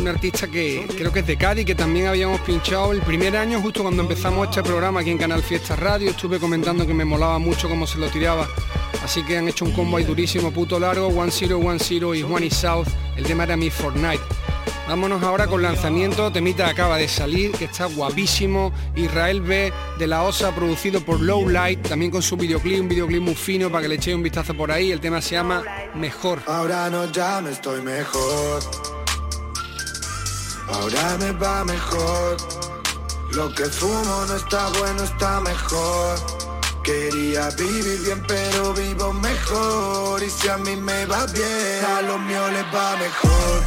un 0.00 0.08
artista 0.08 0.48
que 0.48 0.86
creo 0.96 1.12
que 1.12 1.20
es 1.20 1.26
de 1.26 1.36
Cádiz, 1.36 1.66
que 1.66 1.74
también 1.74 2.06
habíamos 2.06 2.40
pinchado 2.40 2.92
el 2.92 3.00
primer 3.02 3.36
año, 3.36 3.60
justo 3.60 3.82
cuando 3.82 4.00
empezamos 4.02 4.48
este 4.48 4.62
programa 4.62 5.00
aquí 5.00 5.10
en 5.10 5.18
Canal 5.18 5.42
Fiesta 5.42 5.76
Radio, 5.76 6.10
estuve 6.10 6.38
comentando 6.38 6.86
que 6.86 6.94
me 6.94 7.04
molaba 7.04 7.38
mucho 7.38 7.68
cómo 7.68 7.86
se 7.86 7.98
lo 7.98 8.08
tiraba. 8.08 8.48
Así 9.04 9.22
que 9.22 9.36
han 9.36 9.48
hecho 9.48 9.64
un 9.64 9.72
combo 9.72 9.98
ahí 9.98 10.04
durísimo, 10.04 10.50
puto 10.50 10.80
largo, 10.80 11.08
One 11.08 11.30
Zero, 11.30 11.58
One 11.58 11.78
Zero 11.78 12.14
y 12.14 12.22
Juan 12.22 12.44
y 12.44 12.50
South, 12.50 12.86
el 13.16 13.24
tema 13.24 13.44
era 13.44 13.56
Mi 13.56 13.68
Fortnite. 13.68 14.22
Vámonos 14.88 15.22
ahora 15.22 15.46
con 15.46 15.62
lanzamiento, 15.62 16.32
temita 16.32 16.68
acaba 16.68 16.96
de 16.96 17.06
salir, 17.06 17.52
que 17.52 17.66
está 17.66 17.84
guapísimo, 17.84 18.72
Israel 18.96 19.42
B 19.42 19.72
de 19.98 20.06
la 20.06 20.22
OSA, 20.22 20.54
producido 20.54 21.00
por 21.02 21.20
Low 21.20 21.48
Light, 21.48 21.86
también 21.86 22.10
con 22.10 22.22
su 22.22 22.36
videoclip, 22.36 22.80
un 22.80 22.88
videoclip 22.88 23.22
muy 23.22 23.34
fino 23.34 23.70
para 23.70 23.82
que 23.82 23.88
le 23.88 23.94
echéis 23.96 24.16
un 24.16 24.22
vistazo 24.22 24.54
por 24.54 24.72
ahí, 24.72 24.90
el 24.92 25.00
tema 25.00 25.20
se 25.20 25.34
llama 25.34 25.62
Mejor. 25.94 26.40
Ahora 26.46 26.88
no 26.88 27.10
ya 27.12 27.40
me 27.40 27.50
estoy 27.50 27.82
mejor. 27.82 28.99
Ahora 30.72 31.16
me 31.18 31.32
va 31.32 31.64
mejor. 31.64 32.36
Lo 33.32 33.52
que 33.54 33.64
fumo 33.66 34.24
no 34.26 34.34
está 34.34 34.68
bueno, 34.78 35.02
está 35.02 35.40
mejor. 35.40 36.18
Quería 36.82 37.50
vivir 37.50 38.00
bien, 38.00 38.24
pero 38.26 38.72
vivo 38.74 39.12
mejor. 39.12 40.22
Y 40.22 40.30
si 40.30 40.48
a 40.48 40.56
mí 40.58 40.76
me 40.76 41.06
va 41.06 41.26
bien, 41.26 41.84
a 41.84 42.02
los 42.02 42.20
míos 42.20 42.52
les 42.52 42.64
va 42.74 42.96
mejor. 42.96 43.62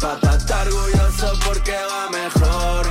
Papá 0.00 0.36
está 0.36 0.62
orgulloso 0.62 1.32
porque 1.44 1.72
va 1.72 2.10
mejor. 2.10 2.86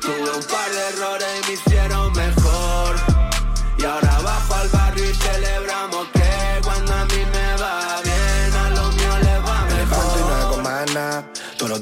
Tuve 0.00 0.30
un 0.30 0.44
par 0.44 0.70
de 0.70 0.88
errores 0.88 1.28
y 1.42 1.46
me 1.46 1.52
hicieron 1.54 1.97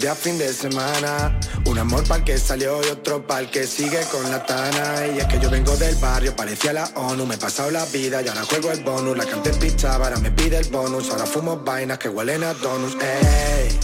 Días 0.06 0.18
fin 0.18 0.38
de 0.38 0.54
semana. 0.54 1.36
Un 1.64 1.80
amor 1.80 2.04
para 2.04 2.18
el 2.18 2.24
que 2.24 2.38
salió 2.38 2.80
y 2.80 2.90
otro 2.90 3.26
para 3.26 3.40
el 3.40 3.50
que 3.50 3.66
sigue 3.66 3.98
con 4.12 4.30
la 4.30 4.46
tana. 4.46 5.04
Y 5.08 5.18
es 5.18 5.26
que 5.26 5.40
yo 5.40 5.50
vengo 5.50 5.76
del 5.76 5.96
barrio, 5.96 6.36
parecía 6.36 6.72
la 6.72 6.84
ONU. 6.94 7.26
Me 7.26 7.34
he 7.34 7.38
pasado 7.38 7.72
la 7.72 7.84
vida 7.86 8.22
y 8.22 8.28
ahora 8.28 8.44
juego 8.44 8.70
el 8.70 8.84
bonus. 8.84 9.16
La 9.16 9.24
canté 9.24 9.50
pizza, 9.54 9.96
ahora 9.96 10.16
me 10.18 10.30
pide 10.30 10.58
el 10.58 10.68
bonus. 10.68 11.10
Ahora 11.10 11.26
fumo 11.26 11.56
vainas 11.56 11.98
que 11.98 12.08
huelen 12.08 12.44
a 12.44 12.54
donuts. 12.54 12.94
Ey. 13.02 13.80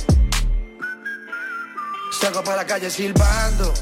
Salgo 2.20 2.44
para 2.44 2.58
la 2.58 2.66
calle 2.66 2.88
silbando. 2.88 3.74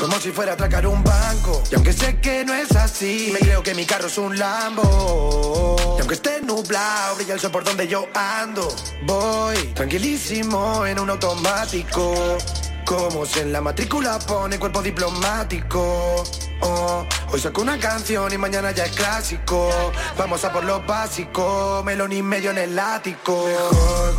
Como 0.00 0.18
si 0.18 0.32
fuera 0.32 0.50
a 0.50 0.54
atracar 0.54 0.84
un 0.88 1.04
banco. 1.04 1.62
Y 1.70 1.76
aunque 1.76 1.92
sé 1.92 2.18
que 2.18 2.44
no 2.44 2.54
es 2.54 2.74
así, 2.74 3.30
me 3.32 3.38
creo 3.38 3.62
que 3.62 3.72
mi 3.76 3.86
carro 3.86 4.08
es 4.08 4.18
un 4.18 4.36
Lambo. 4.36 5.63
Aunque 6.04 6.16
esté 6.16 6.42
nublado, 6.42 7.16
brilla 7.16 7.32
el 7.32 7.40
sol 7.40 7.50
por 7.50 7.64
donde 7.64 7.88
yo 7.88 8.06
ando. 8.12 8.68
Voy 9.06 9.56
tranquilísimo 9.68 10.84
en 10.84 10.98
un 10.98 11.08
automático. 11.08 12.36
Como 12.84 13.24
si 13.24 13.40
en 13.40 13.50
la 13.54 13.62
matrícula 13.62 14.18
pone 14.18 14.58
cuerpo 14.58 14.82
diplomático. 14.82 16.22
Oh, 16.60 17.06
hoy 17.32 17.40
saco 17.40 17.62
una 17.62 17.78
canción 17.78 18.30
y 18.30 18.36
mañana 18.36 18.72
ya 18.72 18.84
es 18.84 18.92
clásico. 18.92 19.70
Vamos 20.18 20.44
a 20.44 20.52
por 20.52 20.64
lo 20.64 20.82
básico, 20.82 21.82
melón 21.86 22.12
y 22.12 22.22
medio 22.22 22.50
en 22.50 22.58
el 22.58 22.78
ático. 22.78 23.46
Mejor. 23.46 24.14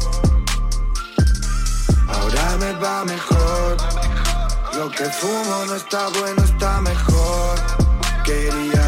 Ahora 2.10 2.58
me 2.58 2.72
va 2.84 3.06
mejor. 3.06 3.78
Lo 4.74 4.90
que 4.90 5.06
fumo 5.06 5.66
no 5.68 5.76
está 5.76 6.08
bueno, 6.08 6.44
está 6.46 6.82
mejor. 6.82 7.60
Quería 8.24 8.85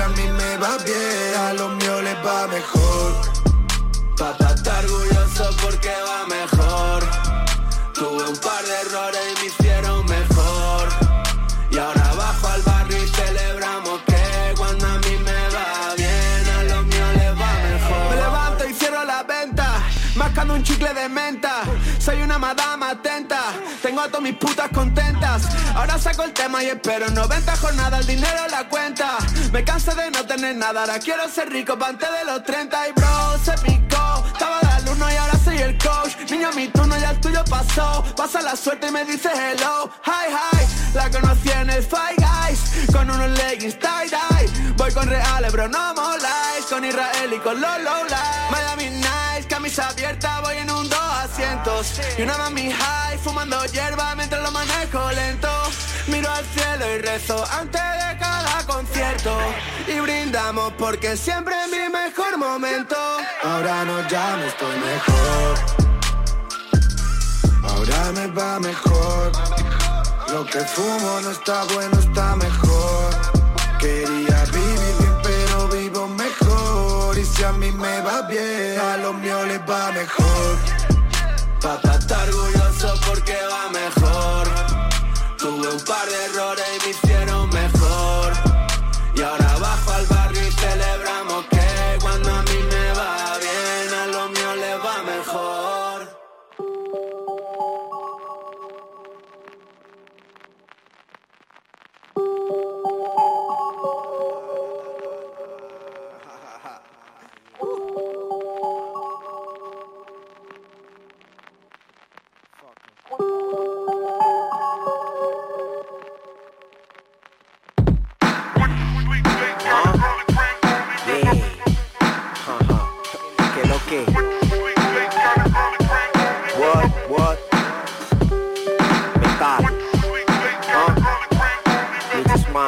a 0.00 0.08
mí 0.08 0.28
me 0.28 0.56
va 0.58 0.76
bien, 0.84 1.34
a 1.38 1.52
los 1.54 1.74
míos 1.76 2.02
les 2.02 2.16
va 2.26 2.46
mejor. 2.48 3.12
Papá 4.16 4.52
está 4.54 4.78
orgulloso 4.80 5.50
porque 5.62 5.92
va 6.08 6.26
mejor. 6.26 7.02
Tuve 7.94 8.28
un 8.28 8.36
par 8.36 8.62
de 8.64 8.80
errores 8.82 9.20
y 9.30 9.40
me 9.40 9.46
hicieron 9.46 10.04
mejor. 10.06 10.88
Y 11.70 11.78
ahora 11.78 12.12
bajo 12.14 12.48
al 12.48 12.62
barrio 12.62 13.02
y 13.02 13.08
celebramos 13.08 14.00
que 14.06 14.54
cuando 14.56 14.86
a 14.86 14.98
mí 14.98 15.16
me 15.24 15.40
va 15.54 15.94
bien, 15.96 16.48
a 16.58 16.62
los 16.64 16.86
míos 16.86 17.14
les 17.14 17.32
va 17.40 17.52
mejor. 17.70 18.10
Me 18.10 18.16
levanto 18.16 18.68
y 18.68 18.74
cierro 18.74 19.04
la 19.04 19.22
venta, 19.22 19.82
mascando 20.14 20.54
un 20.54 20.62
chicle 20.62 20.92
de 20.94 21.08
menta. 21.08 21.25
Soy 22.16 22.24
una 22.24 22.38
madama 22.38 22.92
atenta, 22.92 23.52
tengo 23.82 24.00
a 24.00 24.06
todas 24.06 24.22
mis 24.22 24.36
putas 24.36 24.70
contentas. 24.70 25.42
Ahora 25.74 25.98
saco 25.98 26.22
el 26.22 26.32
tema 26.32 26.64
y 26.64 26.68
espero 26.68 27.10
90 27.10 27.56
jornadas, 27.56 28.00
el 28.00 28.06
dinero 28.06 28.38
en 28.46 28.52
la 28.52 28.66
cuenta. 28.70 29.18
Me 29.52 29.62
canso 29.62 29.94
de 29.94 30.10
no 30.10 30.24
tener 30.24 30.56
nada, 30.56 30.80
ahora 30.80 30.98
quiero 30.98 31.28
ser 31.28 31.50
rico 31.50 31.78
pa' 31.78 31.88
antes 31.88 32.08
de 32.10 32.24
los 32.24 32.42
30 32.42 32.88
y 32.88 32.92
bro, 32.92 33.38
se 33.44 33.52
picó. 33.58 34.24
Estaba 34.32 34.60
de 34.60 34.68
alumno 34.68 35.12
y 35.12 35.16
ahora 35.16 35.38
soy 35.44 35.58
el 35.58 35.76
coach. 35.76 36.16
Niño, 36.30 36.52
mi 36.52 36.68
turno 36.68 36.96
ya 36.96 37.10
el 37.10 37.20
tuyo 37.20 37.44
pasó. 37.50 38.02
Pasa 38.16 38.40
la 38.40 38.56
suerte 38.56 38.88
y 38.88 38.92
me 38.92 39.04
dice 39.04 39.28
hello. 39.34 39.90
Hi, 40.06 40.32
hi. 40.32 40.94
La 40.94 41.10
conocí 41.10 41.50
en 41.50 41.68
el 41.68 41.82
Five 41.82 42.16
Guys. 42.16 42.86
Con 42.94 43.10
unos 43.10 43.28
leggings 43.38 43.78
tie-dye. 43.78 44.72
Voy 44.78 44.90
con 44.92 45.06
reales, 45.06 45.52
bro, 45.52 45.68
no 45.68 45.92
moláis. 45.92 46.64
Con 46.70 46.82
Israel 46.82 47.30
y 47.34 47.38
con 47.40 47.60
los 47.60 47.80
low 47.82 48.06
Miami 48.50 48.88
camisa 49.46 49.88
abierta, 49.88 50.40
voy 50.40 50.56
en 50.56 50.70
un 50.70 50.88
dos 50.88 51.00
asientos. 51.24 52.00
Y 52.18 52.22
una 52.22 52.36
mami 52.38 52.70
high, 52.70 53.18
fumando 53.18 53.64
hierba 53.66 54.14
mientras 54.14 54.42
lo 54.42 54.50
manejo 54.50 55.10
lento. 55.12 55.48
Miro 56.08 56.30
al 56.30 56.44
cielo 56.44 56.94
y 56.94 56.98
rezo 56.98 57.44
antes 57.52 57.80
de 57.80 58.18
cada 58.18 58.66
concierto. 58.66 59.36
Y 59.86 60.00
brindamos 60.00 60.72
porque 60.78 61.16
siempre 61.16 61.54
es 61.64 61.70
mi 61.70 61.88
mejor 61.88 62.38
momento. 62.38 62.96
Ahora 63.44 63.84
no 63.84 64.08
ya 64.08 64.36
no 64.36 64.44
estoy 64.44 64.76
mejor. 64.78 65.58
Ahora 67.64 68.12
me 68.12 68.26
va 68.28 68.60
mejor. 68.60 69.32
Lo 70.32 70.44
que 70.44 70.60
fumo 70.60 71.20
no 71.22 71.30
está 71.30 71.64
bueno, 71.64 71.98
está 71.98 72.36
mejor. 72.36 73.10
Quería 73.78 74.25
si 77.36 77.44
a 77.44 77.52
mí 77.52 77.70
me 77.70 78.00
va 78.00 78.22
bien, 78.22 78.80
a 78.80 78.96
los 78.96 79.14
míos 79.16 79.46
les 79.46 79.60
va 79.60 79.92
mejor. 79.92 80.56
Papá 81.60 81.96
está 81.98 82.22
orgulloso 82.22 82.94
porque 83.06 83.36
va 83.52 83.68
mejor. 83.70 84.48
Tuve 85.36 85.68
un 85.68 85.80
par 85.84 86.06
de 86.08 86.24
errores 86.26 86.64
y 86.76 86.84
me 86.84 86.90
hicieron 86.90 87.48
mejor. 87.50 87.65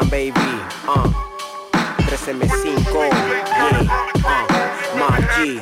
Baby 0.07 0.41
uh. 0.89 1.13
13M5 2.09 2.95
Yeah 2.95 3.87
uh. 4.25 4.88
Maggi 5.09 5.59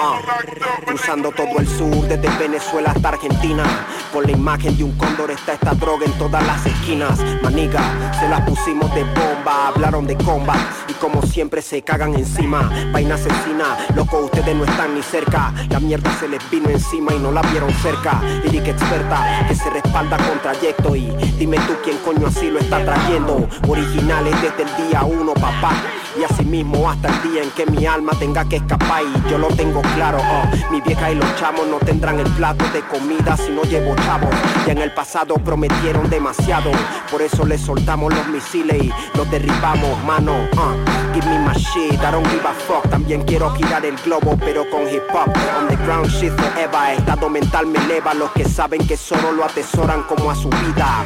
uh. 0.00 0.84
Cruzando 0.86 1.30
todo 1.30 1.58
el 1.58 1.66
sur 1.66 2.06
desde 2.08 2.28
Venezuela 2.38 2.90
hasta 2.90 3.10
Argentina. 3.10 3.64
Con 4.12 4.24
la 4.24 4.32
imagen 4.32 4.76
de 4.76 4.84
un 4.84 4.92
cóndor 4.96 5.30
está 5.30 5.54
esta 5.54 5.74
droga 5.74 6.04
en 6.04 6.12
todas 6.12 6.44
las 6.46 6.64
esquinas. 6.66 7.18
Maniga, 7.42 7.82
se 8.18 8.28
las 8.28 8.40
pusimos 8.42 8.92
de 8.94 9.04
bomba 9.04 9.68
Hablaron 9.68 10.06
de 10.06 10.16
combat 10.16 10.58
y 10.88 10.92
como 10.94 11.22
siempre 11.22 11.62
se 11.62 11.82
cagan 11.82 12.14
encima. 12.14 12.70
Vaina 12.92 13.14
asesina, 13.14 13.76
loco 13.94 14.18
ustedes 14.18 14.54
no 14.54 14.64
están 14.64 14.94
ni 14.94 15.02
cerca. 15.02 15.52
La 15.70 15.80
mierda 15.80 16.12
se 16.18 16.28
les 16.28 16.50
vino 16.50 16.68
encima 16.68 17.14
y 17.14 17.18
no 17.18 17.32
la 17.32 17.42
vieron 17.42 17.72
cerca. 17.74 18.20
Lírica 18.44 18.70
experta 18.70 19.46
que 19.48 19.54
se 19.54 19.70
respalda 19.70 20.16
con 20.16 20.38
trayecto 20.40 20.96
Y 20.96 21.06
dime 21.38 21.58
tú 21.58 21.74
quién 21.84 21.98
coño 21.98 22.26
así 22.26 22.50
lo 22.50 22.58
está 22.58 22.84
trayendo. 22.84 23.48
Originales 23.68 24.34
desde 24.42 24.62
el 24.62 24.88
día 24.88 25.04
uno 25.04 25.34
papá 25.34 25.72
y 26.18 26.24
así 26.24 26.44
mismo 26.44 26.88
hasta 26.90 27.08
el 27.08 27.32
día 27.32 27.42
en 27.42 27.50
que 27.50 27.66
mi 27.66 27.86
alma 27.86 28.12
tenga 28.18 28.44
que 28.44 28.56
escapar 28.56 29.02
y 29.02 29.30
yo 29.30 29.38
lo 29.38 29.48
tengo 29.48 29.80
claro 29.94 30.18
oh, 30.18 30.72
Mi 30.72 30.80
vieja 30.80 31.10
y 31.10 31.14
los 31.14 31.36
chamos 31.36 31.66
no 31.66 31.78
tendrán 31.78 32.20
el 32.20 32.28
plato 32.32 32.64
de 32.72 32.80
comida 32.82 33.36
si 33.36 33.50
no 33.50 33.62
llevo 33.62 33.94
chavo. 33.96 34.28
Ya 34.66 34.72
en 34.72 34.78
el 34.78 34.92
pasado 34.92 35.34
prometieron 35.36 36.08
demasiado 36.10 36.70
Por 37.10 37.22
eso 37.22 37.44
les 37.46 37.60
soltamos 37.60 38.12
los 38.14 38.26
misiles 38.28 38.82
y 38.82 38.92
los 39.16 39.30
derribamos, 39.30 40.02
mano 40.04 40.32
uh, 40.52 41.14
Give 41.14 41.26
me 41.26 41.38
my 41.38 41.54
shit, 41.54 42.00
I 42.00 42.10
don't 42.10 42.26
give 42.28 42.46
a 42.46 42.54
fuck. 42.54 42.88
También 42.88 43.22
quiero 43.22 43.50
girar 43.54 43.84
el 43.84 43.96
globo 43.96 44.36
pero 44.38 44.68
con 44.70 44.82
hip 44.82 45.02
hop. 45.12 45.30
Underground 45.60 46.08
shit 46.08 46.32
forever, 46.32 46.98
estado 46.98 47.28
mental 47.28 47.66
me 47.66 47.78
eleva. 47.80 48.14
Los 48.14 48.30
que 48.32 48.44
saben 48.44 48.86
que 48.86 48.96
solo 48.96 49.32
lo 49.32 49.44
atesoran 49.44 50.04
como 50.04 50.30
a 50.30 50.34
su 50.34 50.48
vida 50.48 51.04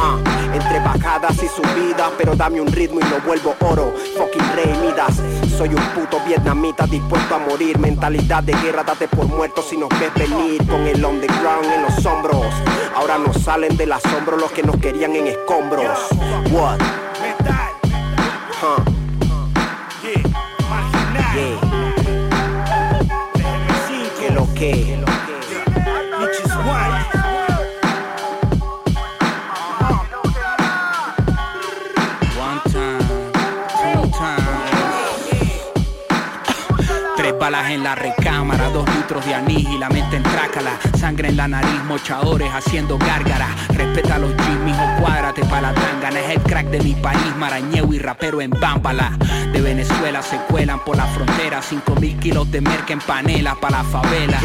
Ah, 0.00 0.16
entre 0.54 0.78
bajadas 0.78 1.42
y 1.42 1.48
subidas, 1.48 2.12
pero 2.16 2.36
dame 2.36 2.60
un 2.60 2.68
ritmo 2.68 3.00
y 3.00 3.02
lo 3.08 3.20
vuelvo 3.20 3.56
oro. 3.60 3.92
Fucking 4.16 4.52
rey 4.54 4.72
Midas, 4.80 5.20
soy 5.56 5.70
un 5.70 5.82
puto 5.88 6.20
vietnamita 6.24 6.86
dispuesto 6.86 7.34
a 7.34 7.38
morir. 7.38 7.78
Mentalidad 7.78 8.44
de 8.44 8.52
guerra, 8.62 8.84
date 8.84 9.08
por 9.08 9.26
muerto 9.26 9.60
si 9.60 9.76
nos 9.76 9.88
ves 9.98 10.14
venir 10.14 10.64
con 10.68 10.86
el 10.86 11.04
underground 11.04 11.64
en 11.64 11.82
los 11.82 12.06
hombros. 12.06 12.46
Ahora 12.94 13.18
nos 13.18 13.42
salen 13.42 13.76
del 13.76 13.90
asombro 13.90 14.36
los 14.36 14.52
que 14.52 14.62
nos 14.62 14.76
querían 14.76 15.16
en 15.16 15.26
escombros. 15.26 15.98
What? 16.52 16.78
Huh. 18.62 18.82
Yeah. 21.34 21.60
Que 24.20 24.30
lo 24.30 24.54
que. 24.54 24.97
Balas 37.50 37.70
en 37.70 37.82
la 37.82 37.94
recámara, 37.94 38.68
dos 38.68 38.86
litros 38.94 39.24
de 39.24 39.34
anís 39.34 39.66
y 39.66 39.78
la 39.78 39.88
mente 39.88 40.16
en 40.16 40.22
trácala. 40.22 40.72
Sangre 40.98 41.28
en 41.28 41.38
la 41.38 41.48
nariz, 41.48 41.82
mochadores 41.86 42.50
haciendo 42.52 42.98
gárgaras. 42.98 43.48
Respeta 43.68 44.16
a 44.16 44.18
los 44.18 44.32
Jimmy 44.42 44.72
o 44.72 45.00
cuádrate 45.00 45.42
pa' 45.46 45.62
la 45.62 45.72
tangana. 45.72 46.20
Es 46.20 46.36
el 46.36 46.42
crack 46.42 46.66
de 46.66 46.80
mi 46.80 46.92
país, 46.92 47.36
marañeo 47.38 47.90
y 47.94 47.98
rapero 47.98 48.42
en 48.42 48.50
bámbala. 48.50 49.16
De 49.50 49.62
Venezuela 49.62 50.20
se 50.20 50.36
cuelan 50.50 50.78
por 50.84 50.98
la 50.98 51.06
frontera. 51.06 51.62
Cinco 51.62 51.94
mil 51.94 52.18
kilos 52.18 52.50
de 52.50 52.60
merca 52.60 52.92
en 52.92 53.00
panela 53.00 53.54
pa' 53.54 53.70
la 53.70 53.82
favela. 53.82 54.38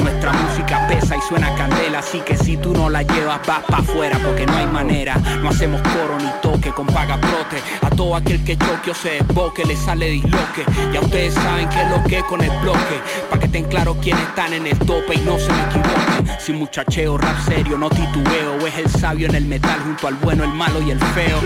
Nuestra 0.00 0.32
música 0.32 0.86
pesa 0.88 1.16
y 1.18 1.20
suena 1.28 1.54
candela. 1.56 1.98
Así 1.98 2.20
que 2.20 2.38
si 2.38 2.56
tú 2.56 2.72
no 2.72 2.88
la 2.88 3.02
llevas, 3.02 3.46
vas 3.46 3.64
pa' 3.64 3.78
afuera 3.78 4.18
porque 4.24 4.46
no 4.46 4.56
hay 4.56 4.66
manera. 4.66 5.14
No 5.42 5.50
hacemos 5.50 5.82
coro 5.82 6.16
ni 6.18 6.30
toque 6.40 6.70
con 6.70 6.86
pagaprote. 6.86 7.58
A 7.82 7.90
todo 7.90 8.16
aquel 8.16 8.42
que 8.44 8.56
choque 8.56 8.92
o 8.92 8.94
se 8.94 9.10
desboque 9.10 9.66
le 9.66 9.76
sale 9.76 10.08
disloque. 10.08 10.64
Ya 10.90 11.00
ustedes 11.00 11.34
saben 11.34 11.68
que 11.68 11.84
lo 11.84 12.02
que 12.04 12.22
con 12.30 12.40
el 12.42 12.50
bloque. 12.60 13.02
Pa' 13.28 13.38
que 13.38 13.46
estén 13.46 13.64
claros 13.64 13.96
quiénes 14.00 14.22
están 14.22 14.52
en 14.52 14.64
el 14.64 14.78
tope 14.78 15.14
y 15.14 15.18
no 15.18 15.36
se 15.36 15.52
me 15.52 15.62
equivoquen. 15.64 16.38
Sin 16.38 16.56
muchacheo, 16.56 17.18
rap 17.18 17.36
serio, 17.44 17.76
no 17.76 17.90
titubeo. 17.90 18.66
Es 18.66 18.78
el 18.78 18.88
sabio 18.88 19.28
en 19.28 19.34
el 19.34 19.46
metal 19.46 19.80
junto 19.80 20.06
al 20.06 20.14
bueno, 20.14 20.44
el 20.44 20.52
malo 20.52 20.80
y 20.80 20.92
el 20.92 21.00
feo. 21.00 21.38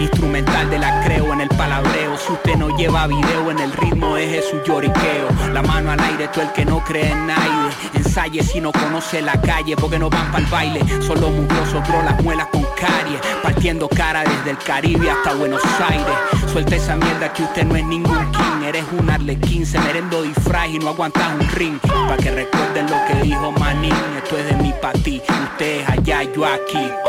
Instrumental 0.00 0.70
de 0.70 0.78
la 0.78 1.02
creo 1.04 1.32
en 1.32 1.40
el 1.40 1.48
palabreo. 1.48 2.16
Si 2.16 2.32
usted 2.32 2.54
no 2.54 2.76
lleva 2.76 3.08
video 3.08 3.50
en 3.50 3.58
el 3.58 3.72
ritmo, 3.72 4.16
es 4.16 4.44
su 4.48 4.62
lloriqueo. 4.62 5.28
La 5.52 5.62
mano 5.62 5.90
al 5.90 6.00
aire, 6.00 6.28
tú 6.28 6.40
el 6.40 6.52
que 6.52 6.64
no 6.64 6.84
cree 6.84 7.10
en 7.10 7.26
nadie. 7.26 7.70
Ensaye 7.94 8.42
si 8.44 8.60
no 8.60 8.70
conoce 8.70 9.20
la 9.20 9.40
calle, 9.40 9.74
porque 9.76 9.98
no 9.98 10.08
van 10.08 10.30
para 10.30 10.44
el 10.44 10.50
baile. 10.50 10.80
Son 11.02 11.20
los 11.20 11.32
mugrosos, 11.32 11.82
bro, 11.88 12.02
las 12.02 12.22
muelas 12.22 12.46
con 12.52 12.62
caries. 12.76 13.20
Partiendo 13.42 13.88
cara 13.88 14.22
desde 14.22 14.50
el 14.50 14.58
Caribe 14.58 15.10
hasta 15.10 15.34
Buenos 15.34 15.62
Aires. 15.88 16.06
Suelta 16.52 16.76
esa 16.76 16.94
mierda 16.94 17.32
que 17.32 17.42
usted 17.42 17.64
no 17.64 17.74
es 17.74 17.84
ningún 17.84 18.30
king. 18.30 18.62
Eres 18.66 18.84
un 18.96 19.10
arlequín, 19.10 19.66
se 19.66 19.80
merendo 19.80 20.22
disfraz 20.28 20.68
y 20.68 20.78
no 20.78 20.90
aguantas 20.90 21.34
un 21.34 21.48
ring. 21.50 21.80
Pa' 21.80 22.16
que 22.16 22.30
recuerden 22.30 22.88
lo 22.90 23.04
que 23.06 23.14
dijo 23.22 23.50
Manín. 23.52 23.94
Esto 24.22 24.38
es 24.38 24.46
de 24.46 24.54
mí 24.62 24.72
pa' 24.80 24.92
ti, 24.92 25.20
ustedes 25.26 25.88
allá, 25.88 26.22
yo 26.22 26.44
aquí. 26.44 26.76
Aquí. 26.76 27.08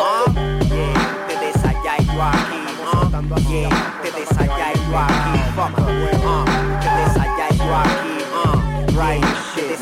uh, 3.32 3.40
yeah. 3.50 3.70
Ustedes 4.04 4.32
allá 4.38 4.74
yo 4.74 4.98
aquí. 4.98 5.40
Fuck. 5.56 5.78
Uh, 5.78 5.82
yo 7.58 7.76
aquí. 7.76 8.16
Uh, 8.34 8.58
right. 8.98 9.24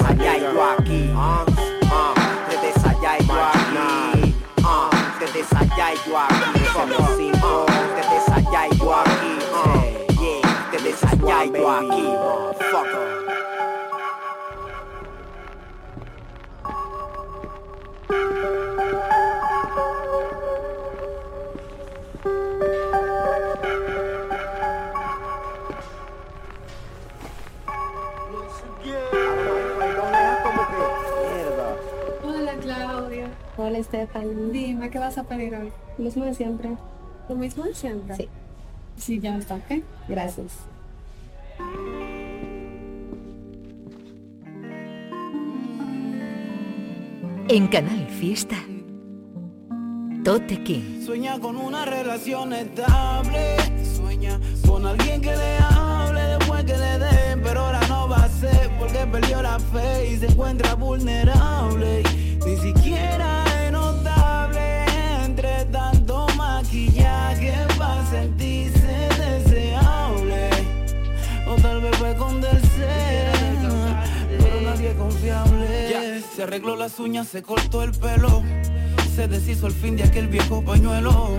Allá 0.07 0.37
y 0.37 0.39
yo 0.41 0.63
aquí. 0.63 1.11
Uh, 1.13 1.45
uh, 1.87 2.13
ustedes 2.49 2.83
allá 2.83 3.17
yo 3.19 3.35
aquí. 3.43 4.35
Uh, 4.57 4.89
yo 6.07 6.17
aquí. 6.17 6.41
Fuck. 6.73 6.89
Cinco. 7.17 7.65
Ustedes 7.65 8.29
aquí. 8.29 8.45
Uh. 8.81 8.85
Ustedes 10.73 11.03
allá 11.03 11.37
y 11.45 11.47
yo 11.51 11.71
aquí. 11.71 12.05
Hola, 33.59 33.79
Estefan. 33.79 34.51
Dime, 34.51 34.91
¿qué 34.91 34.99
vas 34.99 35.17
a 35.17 35.23
pedir 35.23 35.55
hoy? 35.55 35.71
Lo 35.97 36.03
mismo 36.03 36.25
de 36.25 36.35
siempre. 36.35 36.77
¿Lo 37.27 37.35
mismo 37.35 37.63
de 37.63 37.73
siempre? 37.73 38.15
Sí. 38.15 38.29
Sí, 38.97 39.19
ya 39.19 39.35
está, 39.35 39.55
¿ok? 39.55 39.81
Gracias. 40.07 40.59
En 47.47 47.67
Canal 47.67 48.07
Fiesta. 48.09 48.57
Tote 50.23 50.61
King. 50.63 51.03
Sueña 51.03 51.39
con 51.39 51.57
una 51.57 51.83
relación 51.85 52.53
estable. 52.53 53.55
Sueña 53.95 54.39
con 54.67 54.85
alguien 54.85 55.19
que 55.19 55.35
le 55.35 55.57
hable 55.57 56.21
después 56.21 56.63
que 56.63 56.77
le 56.77 56.99
den. 56.99 57.41
Pero 57.41 57.61
ahora 57.61 57.81
no 57.87 58.07
va 58.07 58.17
a 58.17 58.29
ser 58.29 58.69
porque 58.77 58.99
perdió 59.11 59.41
la 59.41 59.57
fe 59.57 60.11
y 60.13 60.17
se 60.17 60.27
encuentra 60.27 60.75
vulnerable. 60.75 62.03
Ni 62.45 62.55
siquiera 62.57 63.46
sentirse 68.21 69.09
deseable. 69.17 70.49
O 71.47 71.55
tal 71.55 71.81
vez 71.81 71.95
fue 71.97 72.11
esconderse, 72.11 72.87
pero 74.39 74.61
nadie 74.61 74.93
confiable. 74.95 76.21
Se 76.35 76.43
arregló 76.43 76.75
las 76.75 76.99
uñas, 76.99 77.27
se 77.27 77.41
cortó 77.41 77.83
el 77.83 77.91
pelo. 77.91 78.43
Se 79.15 79.27
deshizo 79.27 79.65
el 79.67 79.73
fin 79.73 79.95
de 79.95 80.03
aquel 80.03 80.27
viejo 80.27 80.63
pañuelo. 80.63 81.29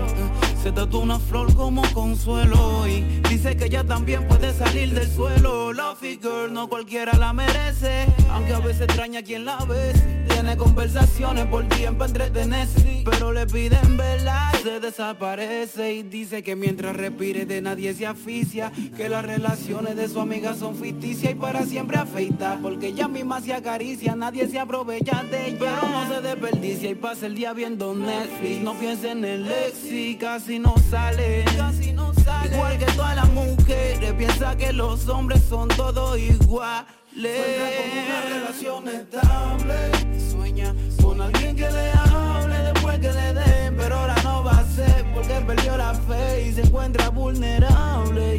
Se 0.61 0.71
tatuó 0.73 0.99
una 1.01 1.19
flor 1.19 1.53
como 1.55 1.81
consuelo. 1.93 2.85
Y 2.87 3.01
dice 3.29 3.55
que 3.55 3.65
ella 3.65 3.85
también 3.85 4.27
puede 4.27 4.53
salir 4.53 4.93
del 4.93 5.09
suelo. 5.09 5.71
Luffy 5.71 6.19
girl, 6.21 6.51
no 6.51 6.67
cualquiera 6.67 7.13
la 7.17 7.31
merece. 7.31 8.05
Aunque 8.31 8.53
a 8.53 8.59
veces 8.59 8.81
extraña 8.81 9.21
quien 9.21 9.45
la 9.45 9.63
ve. 9.63 9.93
Tiene 10.39 10.55
conversaciones 10.55 11.47
por 11.47 11.67
tiempo 11.67 12.05
entretenerse. 12.05 13.03
Pero 13.03 13.33
le 13.33 13.45
piden 13.45 13.97
verla, 13.97 14.49
se 14.63 14.79
desaparece. 14.79 15.95
Y 15.95 16.03
dice 16.03 16.43
que 16.43 16.55
mientras 16.55 16.95
respire 16.95 17.45
de 17.45 17.61
nadie 17.61 17.93
se 17.93 18.07
asfixia. 18.07 18.71
Que 18.95 19.09
las 19.09 19.25
relaciones 19.25 19.97
de 19.97 20.07
su 20.07 20.17
amiga 20.21 20.55
son 20.55 20.77
ficticias 20.77 21.33
y 21.33 21.35
para 21.35 21.65
siempre 21.65 21.97
afeita. 21.97 22.57
Porque 22.61 22.87
ella 22.87 23.09
misma 23.09 23.41
se 23.41 23.53
acaricia, 23.53 24.15
nadie 24.15 24.47
se 24.47 24.59
aprovecha 24.59 25.25
de 25.29 25.49
ella. 25.49 25.57
Pero 25.59 25.89
no 25.89 26.07
se 26.07 26.21
desperdicia 26.21 26.89
y 26.89 26.95
pasa 26.95 27.25
el 27.25 27.35
día 27.35 27.51
viendo 27.51 27.93
Netflix. 27.93 28.61
No 28.61 28.75
piense 28.75 29.11
en 29.11 29.25
el 29.25 29.45
ex 29.45 29.91
y 29.91 30.15
casi 30.15 30.57
no 30.57 30.73
sale. 30.89 31.43
Casi 31.57 31.91
no 31.91 32.13
sale. 32.13 32.55
Igual 32.55 32.77
que 32.77 32.85
todas 32.85 33.17
las 33.17 33.29
mujeres, 33.33 34.13
piensa 34.13 34.55
que 34.55 34.71
los 34.71 35.05
hombres 35.09 35.43
son 35.49 35.67
todos 35.67 36.17
iguales. 36.17 36.98
Sueña 37.13 37.69
con 37.77 37.89
una 37.97 38.21
relación 38.21 38.87
estable. 38.87 40.19
Sueña 40.31 40.75
con 41.01 41.21
alguien 41.21 41.55
que 41.55 41.69
le 41.69 41.91
hable 41.91 42.57
después 42.71 42.99
que 42.99 43.11
le 43.11 43.33
den. 43.33 43.75
Pero 43.77 43.95
ahora 43.95 44.15
no 44.23 44.43
va 44.43 44.59
a 44.59 44.65
ser 44.65 45.05
porque 45.13 45.33
perdió 45.45 45.77
la 45.77 45.93
fe 45.93 46.47
y 46.47 46.53
se 46.53 46.61
encuentra 46.61 47.09
vulnerable. 47.09 48.37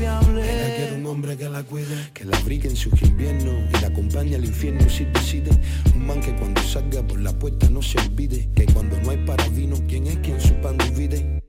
Confiable. 0.00 0.42
Ella 0.42 0.76
quiere 0.76 0.94
un 0.94 1.06
hombre 1.06 1.36
que 1.36 1.48
la 1.48 1.62
cuide, 1.62 2.10
que 2.14 2.24
la 2.24 2.36
abrigue 2.36 2.68
en 2.68 2.76
sus 2.76 3.00
inviernos 3.02 3.54
y 3.70 3.80
la 3.80 3.88
acompañe 3.88 4.36
al 4.36 4.44
infierno 4.44 4.88
si 4.88 5.04
decide. 5.04 5.50
Un 5.94 6.06
man 6.06 6.20
que 6.20 6.34
cuando 6.36 6.62
salga 6.62 7.02
por 7.06 7.20
la 7.20 7.32
puerta 7.38 7.68
no 7.68 7.82
se 7.82 7.98
olvide, 7.98 8.48
que 8.54 8.66
cuando 8.66 8.98
no 9.00 9.10
hay 9.10 9.24
para 9.24 9.46
vino, 9.48 9.76
¿quién 9.88 10.06
es 10.06 10.18
quien 10.18 10.40
su 10.40 10.54
pan 10.60 10.78
divide? 10.78 11.40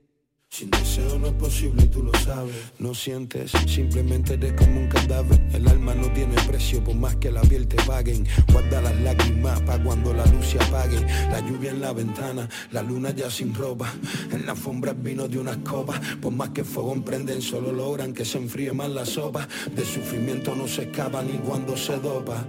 Sin 0.52 0.68
deseo 0.68 1.18
no 1.18 1.28
es 1.28 1.32
posible 1.32 1.84
y 1.84 1.86
tú 1.86 2.02
lo 2.02 2.12
sabes. 2.18 2.54
No 2.78 2.92
sientes, 2.92 3.52
simplemente 3.66 4.34
eres 4.34 4.52
como 4.52 4.80
un 4.80 4.86
cadáver. 4.86 5.40
El 5.54 5.66
alma 5.66 5.94
no 5.94 6.12
tiene 6.12 6.34
precio 6.46 6.84
por 6.84 6.94
más 6.94 7.16
que 7.16 7.32
la 7.32 7.40
piel 7.40 7.66
te 7.66 7.82
paguen. 7.84 8.26
Guarda 8.52 8.82
las 8.82 9.00
lágrimas 9.00 9.58
para 9.62 9.82
cuando 9.82 10.12
la 10.12 10.26
luz 10.26 10.44
se 10.44 10.62
apague. 10.62 11.00
La 11.30 11.40
lluvia 11.40 11.70
en 11.70 11.80
la 11.80 11.94
ventana, 11.94 12.50
la 12.70 12.82
luna 12.82 13.12
ya 13.12 13.30
sin 13.30 13.54
ropa. 13.54 13.90
En 14.30 14.44
la 14.44 14.52
alfombra 14.52 14.92
vino 14.92 15.26
de 15.26 15.38
unas 15.38 15.56
copas. 15.56 15.98
Por 16.20 16.34
más 16.34 16.50
que 16.50 16.64
fuego 16.64 16.92
emprenden, 16.92 17.40
solo 17.40 17.72
logran 17.72 18.12
que 18.12 18.26
se 18.26 18.36
enfríe 18.36 18.72
más 18.72 18.90
la 18.90 19.06
sopa. 19.06 19.48
De 19.74 19.86
sufrimiento 19.86 20.54
no 20.54 20.68
se 20.68 20.82
escapa 20.82 21.22
ni 21.22 21.38
cuando 21.38 21.78
se 21.78 21.96
dopa. 21.96 22.46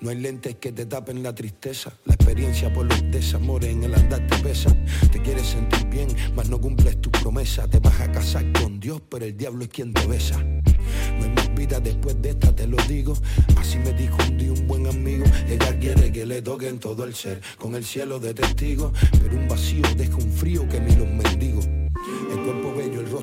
No 0.00 0.10
hay 0.10 0.16
lentes 0.16 0.56
que 0.56 0.72
te 0.72 0.86
tapen 0.86 1.22
la 1.22 1.34
tristeza. 1.34 1.92
La 2.04 2.14
experiencia 2.14 2.72
por 2.72 2.86
los 2.86 3.02
desamores 3.10 3.70
en 3.70 3.84
el 3.84 3.94
andar 3.94 4.26
te 4.26 4.36
pesa. 4.38 4.74
Te 5.12 5.20
quieres 5.20 5.46
sentir 5.46 5.86
bien, 5.88 6.08
mas 6.34 6.48
no 6.48 6.60
cumples 6.60 7.00
tu 7.00 7.10
promesa. 7.10 7.68
Te 7.68 7.78
vas 7.78 8.00
a 8.00 8.10
casar 8.10 8.44
con 8.52 8.80
Dios, 8.80 9.02
pero 9.08 9.24
el 9.24 9.36
diablo 9.36 9.64
es 9.64 9.68
quien 9.70 9.92
te 9.92 10.06
besa. 10.06 10.38
No 10.38 11.24
hay 11.24 11.30
más 11.30 11.54
vida 11.54 11.80
después 11.80 12.20
de 12.22 12.30
esta, 12.30 12.54
te 12.54 12.66
lo 12.66 12.76
digo. 12.88 13.14
Así 13.56 13.78
me 13.78 13.92
dijo 13.92 14.16
un 14.28 14.38
día 14.38 14.52
un 14.52 14.66
buen 14.66 14.86
amigo. 14.86 15.24
Ella 15.48 15.78
quiere 15.78 16.12
que 16.12 16.26
le 16.26 16.42
toquen 16.42 16.78
todo 16.78 17.04
el 17.04 17.14
ser, 17.14 17.40
con 17.58 17.74
el 17.74 17.84
cielo 17.84 18.18
de 18.18 18.34
testigo. 18.34 18.92
Pero 19.22 19.36
un 19.36 19.48
vacío 19.48 19.82
deja 19.96 20.16
un 20.16 20.32
frío 20.32 20.68
que 20.68 20.80
ni 20.80 20.94
los 20.96 21.08
mendigos. 21.08 21.68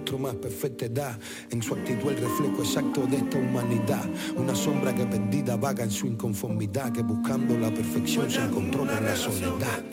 Rostro 0.07 0.17
más 0.17 0.35
perfecto 0.35 0.87
da 0.89 1.17
En 1.49 1.61
su 1.61 1.73
actitud 1.73 2.11
el 2.11 2.17
reflejo 2.17 2.63
exacto 2.63 3.05
de 3.07 3.17
esta 3.17 3.37
humanidad 3.37 4.05
Una 4.35 4.55
sombra 4.55 4.93
que 4.93 5.05
perdida 5.05 5.57
vaga 5.57 5.83
en 5.83 5.91
su 5.91 6.07
inconformidad 6.07 6.91
Que 6.93 7.01
buscando 7.01 7.57
la 7.57 7.69
perfección 7.69 8.29
se 8.29 8.41
encontró 8.41 8.85
con 8.85 9.05
la 9.05 9.15
soledad 9.15 9.83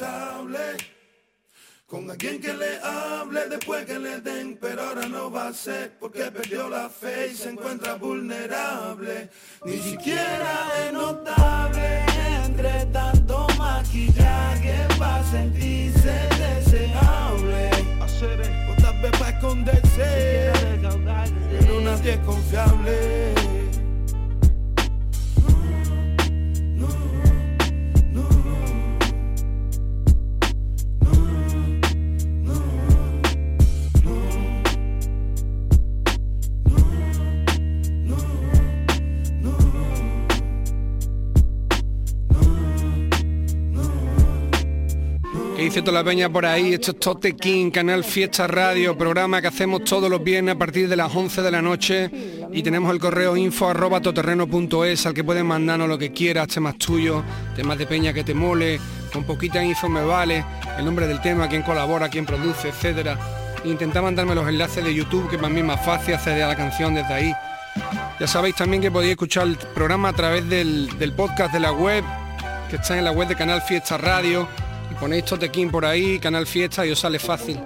Con 1.87 2.11
alguien 2.11 2.41
que 2.41 2.53
le 2.53 2.79
hable 2.83 3.49
después 3.49 3.85
que 3.85 3.99
le 3.99 4.21
den, 4.21 4.59
pero 4.61 4.83
ahora 4.83 5.07
no 5.07 5.31
va 5.31 5.49
a 5.49 5.53
ser 5.53 5.97
porque 6.01 6.25
perdió 6.31 6.69
la 6.69 6.89
fe 6.89 7.31
y 7.31 7.37
se 7.37 7.51
encuentra 7.51 7.95
vulnerable. 7.95 9.29
Ni 9.65 9.79
siquiera 9.79 10.55
es 10.87 10.93
notable 10.93 12.05
entre 12.47 12.87
tanto 12.87 13.47
maquillaje 13.59 14.89
para 14.99 15.23
sentirse 15.31 16.15
deseable. 16.41 17.75
Para 19.45 19.53
esconderse, 19.53 20.53
pero 21.61 21.81
nadie 21.81 22.13
es 22.13 22.19
confiable. 22.21 23.44
Dice 45.65 45.81
toda 45.81 46.03
la 46.03 46.05
peña 46.05 46.29
por 46.29 46.45
ahí? 46.45 46.75
Esto 46.75 46.91
es 46.91 47.01
Tote 47.01 47.35
King, 47.35 47.71
Canal 47.71 48.05
Fiesta 48.05 48.47
Radio, 48.47 48.99
programa 48.99 49.41
que 49.41 49.47
hacemos 49.47 49.83
todos 49.83 50.11
los 50.11 50.23
viernes 50.23 50.57
a 50.57 50.59
partir 50.59 50.91
de 50.91 50.97
las 50.97 51.15
11 51.15 51.41
de 51.41 51.51
la 51.51 51.63
noche 51.63 52.11
y 52.53 52.63
tenemos 52.63 52.93
el 52.93 53.01
correo 53.01 53.35
info 53.35 53.71
arroba 53.71 54.01
toterreno.es 54.03 55.07
al 55.07 55.15
que 55.15 55.25
puedes 55.25 55.43
mandarnos 55.43 55.89
lo 55.89 55.97
que 55.97 56.13
quieras, 56.13 56.49
temas 56.49 56.77
tuyos, 56.77 57.25
temas 57.57 57.79
de 57.79 57.87
peña 57.87 58.13
que 58.13 58.23
te 58.23 58.35
mole, 58.35 58.79
con 59.11 59.25
poquita 59.25 59.65
info 59.65 59.89
me 59.89 60.05
vale, 60.05 60.45
el 60.77 60.85
nombre 60.85 61.07
del 61.07 61.23
tema, 61.23 61.49
quién 61.49 61.63
colabora, 61.63 62.11
quién 62.11 62.27
produce, 62.27 62.69
etcétera. 62.69 63.19
Intenta 63.65 64.03
mandarme 64.03 64.35
los 64.35 64.47
enlaces 64.47 64.85
de 64.85 64.95
YouTube, 64.95 65.31
que 65.31 65.39
para 65.39 65.49
mí 65.49 65.61
es 65.61 65.67
más 65.67 65.83
fácil 65.83 66.15
acceder 66.15 66.43
a 66.43 66.49
la 66.49 66.57
canción 66.57 66.95
desde 66.95 67.15
ahí. 67.15 67.33
Ya 68.21 68.27
sabéis 68.27 68.55
también 68.55 68.83
que 68.83 68.91
podéis 68.91 69.13
escuchar 69.13 69.47
el 69.47 69.57
programa 69.57 70.11
a 70.11 70.13
través 70.13 70.47
del, 70.47 70.99
del 70.99 71.13
podcast 71.15 71.55
de 71.55 71.61
la 71.61 71.73
web, 71.73 72.05
que 72.69 72.77
está 72.77 72.99
en 72.99 73.05
la 73.05 73.13
web 73.13 73.29
de 73.29 73.35
Canal 73.35 73.63
Fiesta 73.63 73.97
Radio 73.97 74.47
ponéis 75.01 75.25
Totequín 75.25 75.71
por 75.71 75.85
ahí, 75.85 76.19
Canal 76.19 76.47
Fiesta 76.47 76.87
y 76.87 76.91
os 76.91 76.99
sale 76.99 77.19
fácil. 77.19 77.61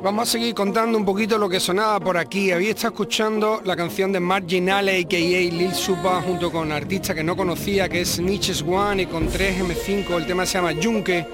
Vamos 0.00 0.28
a 0.28 0.32
seguir 0.32 0.54
contando 0.54 0.96
un 0.96 1.04
poquito 1.04 1.36
lo 1.38 1.48
que 1.48 1.58
sonaba 1.58 1.98
por 1.98 2.16
aquí. 2.16 2.52
Había 2.52 2.70
estado 2.70 2.94
escuchando 2.94 3.60
la 3.64 3.74
canción 3.74 4.12
de 4.12 4.20
Marginale, 4.20 5.00
a.k.a. 5.00 5.18
Lil 5.18 5.74
Supa, 5.74 6.22
junto 6.22 6.52
con 6.52 6.70
artista 6.70 7.16
que 7.16 7.24
no 7.24 7.36
conocía, 7.36 7.88
que 7.88 8.02
es 8.02 8.20
Niches 8.20 8.62
One, 8.62 9.02
y 9.02 9.06
con 9.06 9.28
3M5. 9.28 10.16
El 10.16 10.26
tema 10.26 10.46
se 10.46 10.58
llama 10.58 10.70
Yunque. 10.72 11.26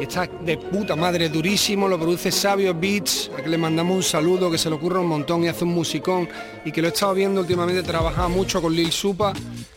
Está 0.00 0.26
de 0.26 0.56
puta 0.56 0.96
madre, 0.96 1.28
durísimo, 1.28 1.88
lo 1.88 1.98
produce 1.98 2.30
Sabio 2.30 2.74
Beats, 2.74 3.30
a 3.36 3.42
que 3.42 3.48
le 3.48 3.56
mandamos 3.56 3.96
un 3.96 4.02
saludo, 4.02 4.50
que 4.50 4.58
se 4.58 4.68
le 4.68 4.76
ocurre 4.76 4.98
un 4.98 5.08
montón 5.08 5.44
y 5.44 5.48
hace 5.48 5.64
un 5.64 5.74
musicón, 5.74 6.28
y 6.66 6.72
que 6.72 6.82
lo 6.82 6.88
he 6.88 6.90
estado 6.92 7.14
viendo 7.14 7.40
últimamente, 7.40 7.82
trabaja 7.82 8.28
mucho 8.28 8.60
con 8.60 8.74
Lil 8.74 8.92
Supa. 8.92 9.32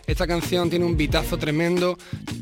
Esta 0.06 0.28
canción 0.28 0.70
tiene 0.70 0.86
un 0.86 0.98
beatazo 0.98 1.38
tremendo. 1.38 1.98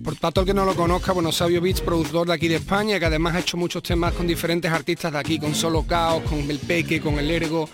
Para 0.07 0.31
todo 0.31 0.43
el 0.43 0.47
que 0.47 0.53
no 0.53 0.63
lo 0.63 0.73
conozca, 0.73 1.11
bueno, 1.11 1.33
Sabio 1.33 1.59
Beats, 1.59 1.81
productor 1.81 2.27
de 2.27 2.33
aquí 2.33 2.47
de 2.47 2.55
España, 2.55 2.97
que 2.97 3.05
además 3.05 3.35
ha 3.35 3.39
hecho 3.39 3.57
muchos 3.57 3.83
temas 3.83 4.13
con 4.13 4.25
diferentes 4.25 4.71
artistas 4.71 5.11
de 5.11 5.19
aquí, 5.19 5.37
con 5.37 5.53
Solo 5.53 5.83
Caos, 5.83 6.23
con 6.23 6.49
El 6.49 6.59
Peque, 6.59 7.01
con 7.01 7.19
El 7.19 7.29
Ergo, 7.29 7.69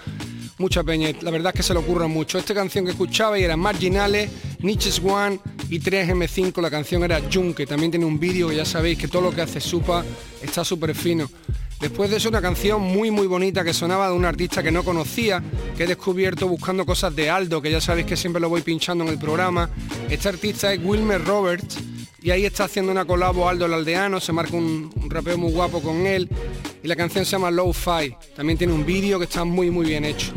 mucha 0.57 0.83
peña. 0.83 1.09
La 1.21 1.29
verdad 1.29 1.51
es 1.53 1.57
que 1.57 1.63
se 1.63 1.75
le 1.75 1.79
ocurre 1.81 2.07
mucho. 2.07 2.39
Esta 2.39 2.55
canción 2.55 2.85
que 2.85 2.91
escuchaba 2.91 3.37
y 3.37 3.43
era 3.43 3.55
Marginales, 3.55 4.31
Niches 4.61 4.99
One 4.99 5.39
y 5.69 5.79
3M5. 5.79 6.59
La 6.59 6.71
canción 6.71 7.03
era 7.03 7.21
Jun, 7.31 7.53
que 7.53 7.67
también 7.67 7.91
tiene 7.91 8.07
un 8.07 8.19
vídeo 8.19 8.49
que 8.49 8.55
ya 8.55 8.65
sabéis 8.65 8.97
que 8.97 9.07
todo 9.07 9.21
lo 9.21 9.31
que 9.31 9.43
hace 9.43 9.61
Supa 9.61 10.03
está 10.41 10.65
súper 10.65 10.95
fino. 10.95 11.29
Después 11.79 12.09
de 12.09 12.17
eso 12.17 12.29
una 12.29 12.41
canción 12.41 12.81
muy 12.81 13.11
muy 13.11 13.27
bonita 13.27 13.63
que 13.63 13.73
sonaba 13.73 14.07
de 14.07 14.15
un 14.15 14.25
artista 14.25 14.63
que 14.63 14.71
no 14.71 14.83
conocía, 14.83 15.43
que 15.77 15.83
he 15.83 15.87
descubierto 15.87 16.47
buscando 16.47 16.83
cosas 16.83 17.15
de 17.15 17.29
Aldo, 17.29 17.61
que 17.61 17.69
ya 17.69 17.79
sabéis 17.79 18.07
que 18.07 18.17
siempre 18.17 18.39
lo 18.39 18.49
voy 18.49 18.63
pinchando 18.63 19.03
en 19.03 19.11
el 19.11 19.19
programa. 19.19 19.69
Este 20.09 20.29
artista 20.29 20.73
es 20.73 20.79
Wilmer 20.83 21.23
Roberts 21.23 21.77
y 22.23 22.31
ahí 22.31 22.45
está 22.45 22.63
haciendo 22.63 22.91
una 22.91 23.03
colabo 23.05 23.49
Aldo 23.49 23.65
el 23.65 23.73
Aldeano, 23.73 24.19
se 24.21 24.31
marca 24.31 24.55
un, 24.55 24.89
rapeo 25.09 25.37
muy 25.37 25.51
guapo 25.51 25.81
con 25.81 26.07
él 26.07 26.29
y 26.81 26.87
la 26.87 26.95
canción 26.95 27.25
se 27.25 27.31
llama 27.31 27.51
Low 27.51 27.73
Fi. 27.73 28.15
También 28.35 28.57
tiene 28.57 28.71
un 28.73 28.85
vídeo 28.85 29.19
que 29.19 29.25
está 29.25 29.43
muy 29.43 29.69
muy 29.69 29.85
bien 29.85 30.05
hecho. 30.05 30.31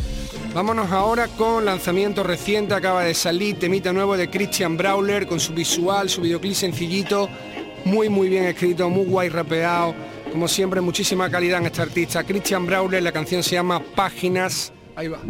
Vámonos 0.53 0.91
ahora 0.91 1.29
con 1.29 1.65
lanzamiento 1.65 2.25
reciente, 2.25 2.75
acaba 2.75 3.05
de 3.05 3.15
salir 3.15 3.59
temita 3.59 3.93
nuevo 3.93 4.17
de 4.17 4.29
Christian 4.29 4.77
Brawler 4.77 5.29
con 5.29 5.39
su 5.39 5.55
visual, 5.55 6.11
su 6.11 6.23
videoclip 6.23 6.55
sencillito, 6.55 7.29
muy 7.85 8.09
muy 8.09 8.29
bien 8.29 8.45
escrito, 8.45 8.91
muy 8.91 9.05
guay 9.05 9.29
rapeado, 9.29 9.95
como 10.33 10.49
siempre 10.49 10.81
muchísima 10.81 11.31
calidad 11.31 11.61
en 11.61 11.67
este 11.67 11.83
artista. 11.83 12.25
Christian 12.25 12.67
Brawler, 12.67 13.03
la 13.03 13.13
canción 13.13 13.45
se 13.45 13.53
llama 13.53 13.81
Páginas, 13.95 14.73
ahí 14.97 15.07
va. 15.07 15.21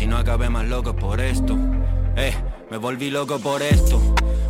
Si 0.00 0.06
no 0.06 0.16
acabé 0.16 0.48
más 0.48 0.66
loco 0.66 0.96
por 0.96 1.20
esto. 1.20 1.58
Eh, 2.16 2.32
me 2.70 2.78
volví 2.78 3.10
loco 3.10 3.38
por 3.38 3.60
esto, 3.60 4.00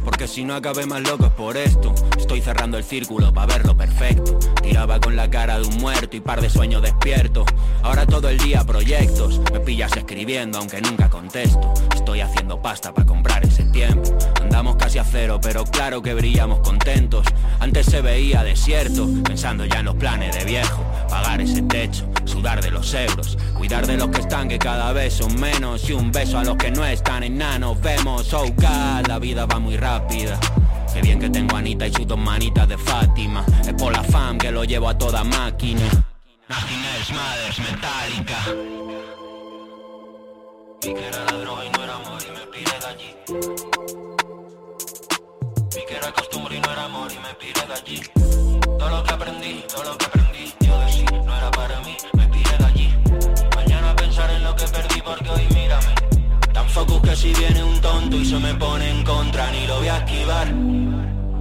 porque 0.05 0.29
si 0.29 0.45
no 0.45 0.55
acabé 0.55 0.87
más 0.87 1.03
loco 1.03 1.27
es 1.27 1.33
por 1.33 1.57
esto. 1.57 1.95
Estoy 2.19 2.41
cerrando 2.41 2.79
el 2.79 2.85
círculo 2.85 3.33
para 3.33 3.55
verlo 3.55 3.77
perfecto. 3.77 4.39
Tiraba 4.63 5.01
con 5.01 5.17
la 5.17 5.31
cara 5.31 5.59
de 5.59 5.67
un 5.67 5.77
muerto 5.79 6.17
y 6.17 6.21
par 6.21 6.41
de 6.41 6.51
sueños 6.51 6.83
despiertos. 6.83 7.47
Ahora 7.83 8.07
todo 8.07 8.29
el 8.29 8.39
día 8.39 8.65
proyectos, 8.65 9.41
me 9.53 9.61
pillas 9.61 9.97
escribiendo 9.97 10.59
aunque 10.59 10.81
nunca 10.81 11.09
contesto. 11.09 11.73
Estoy 11.95 12.21
haciendo 12.21 12.61
pasta 12.61 12.93
para 12.93 13.07
comprar 13.07 13.45
ese 13.45 13.65
tiempo. 13.65 14.17
Andamos 14.41 14.77
casi 14.77 14.99
a 14.99 15.05
cero, 15.05 15.39
pero 15.43 15.65
claro 15.65 16.03
que 16.03 16.15
brillamos 16.15 16.61
contentos. 16.61 17.27
Antes 17.59 17.87
se 17.87 18.01
veía 18.01 18.43
desierto, 18.43 19.09
pensando 19.25 19.65
ya 19.65 19.81
en 19.81 19.87
los 19.87 19.97
planes 19.97 20.37
de 20.37 20.45
viejo. 20.45 20.85
Pagar 21.09 21.41
ese 21.41 21.63
techo, 21.63 22.09
sudar 22.25 22.63
de 22.63 22.71
los 22.71 22.95
euros, 22.95 23.37
cuidar 23.57 23.87
de 23.87 23.97
los 23.97 24.09
que 24.09 24.21
están 24.21 24.49
que 24.49 24.59
cada 24.59 24.93
vez 24.93 25.15
son 25.15 25.39
menos 25.41 25.89
y 25.89 25.93
un 25.93 26.13
beso 26.13 26.39
a 26.39 26.45
los 26.45 26.57
que 26.57 26.71
no 26.71 26.85
están 26.85 27.23
enanos. 27.23 27.81
Vemos, 27.81 28.33
oh 28.33 28.47
God, 28.47 29.07
la 29.09 29.19
vida 29.19 29.47
va 29.47 29.59
muy 29.59 29.77
rápida. 30.01 30.39
Qué 30.93 31.03
bien 31.03 31.21
que 31.21 31.31
tengo 31.31 31.57
a 31.57 31.59
Anita 31.59 31.87
y 31.87 31.93
sus 31.93 32.07
dos 32.07 32.19
manitas 32.19 32.69
de 32.69 32.77
Fátima. 32.77 33.45
Es 33.63 33.75
por 33.75 33.93
la 33.93 34.03
fam 34.03 34.39
que 34.39 34.51
lo 34.51 34.65
llevo 34.65 34.89
a 34.89 34.97
toda 34.97 35.25
máquina. 35.25 35.83
Nothing 36.49 36.85
else 36.97 37.13
matters, 37.13 37.59
metálica. 37.59 38.39
Vi 40.83 40.95
que 40.95 41.07
era 41.07 41.25
la 41.25 41.33
droga 41.39 41.65
y 41.65 41.71
no 41.71 41.85
era 41.85 41.95
amor 41.95 42.23
y 42.27 42.31
me 42.33 42.47
piré 42.53 42.79
de 42.81 42.87
allí. 42.87 43.15
Vi 45.75 45.83
que 45.87 45.97
era 45.97 46.13
costumbre 46.13 46.57
y 46.57 46.61
no 46.61 46.73
era 46.73 46.85
amor 46.85 47.13
y 47.13 47.19
me 47.19 47.35
piré 47.35 47.67
de 47.67 47.75
allí. 47.75 48.01
Todo 48.79 48.91
lo 48.91 49.05
que 49.05 49.15
aprendí, 49.15 49.65
todo 49.69 49.85
lo 49.85 49.99
que 49.99 50.05
aprendí, 50.07 50.20
focus 56.71 57.01
que 57.03 57.17
si 57.17 57.33
viene 57.35 57.63
un 57.63 57.81
tonto 57.81 58.17
y 58.17 58.25
se 58.25 58.39
me 58.39 58.55
pone 58.55 58.91
en 58.91 59.05
contra, 59.05 59.51
ni 59.51 59.67
lo 59.67 59.79
voy 59.79 59.89
a 59.89 59.99
esquivar. 59.99 60.49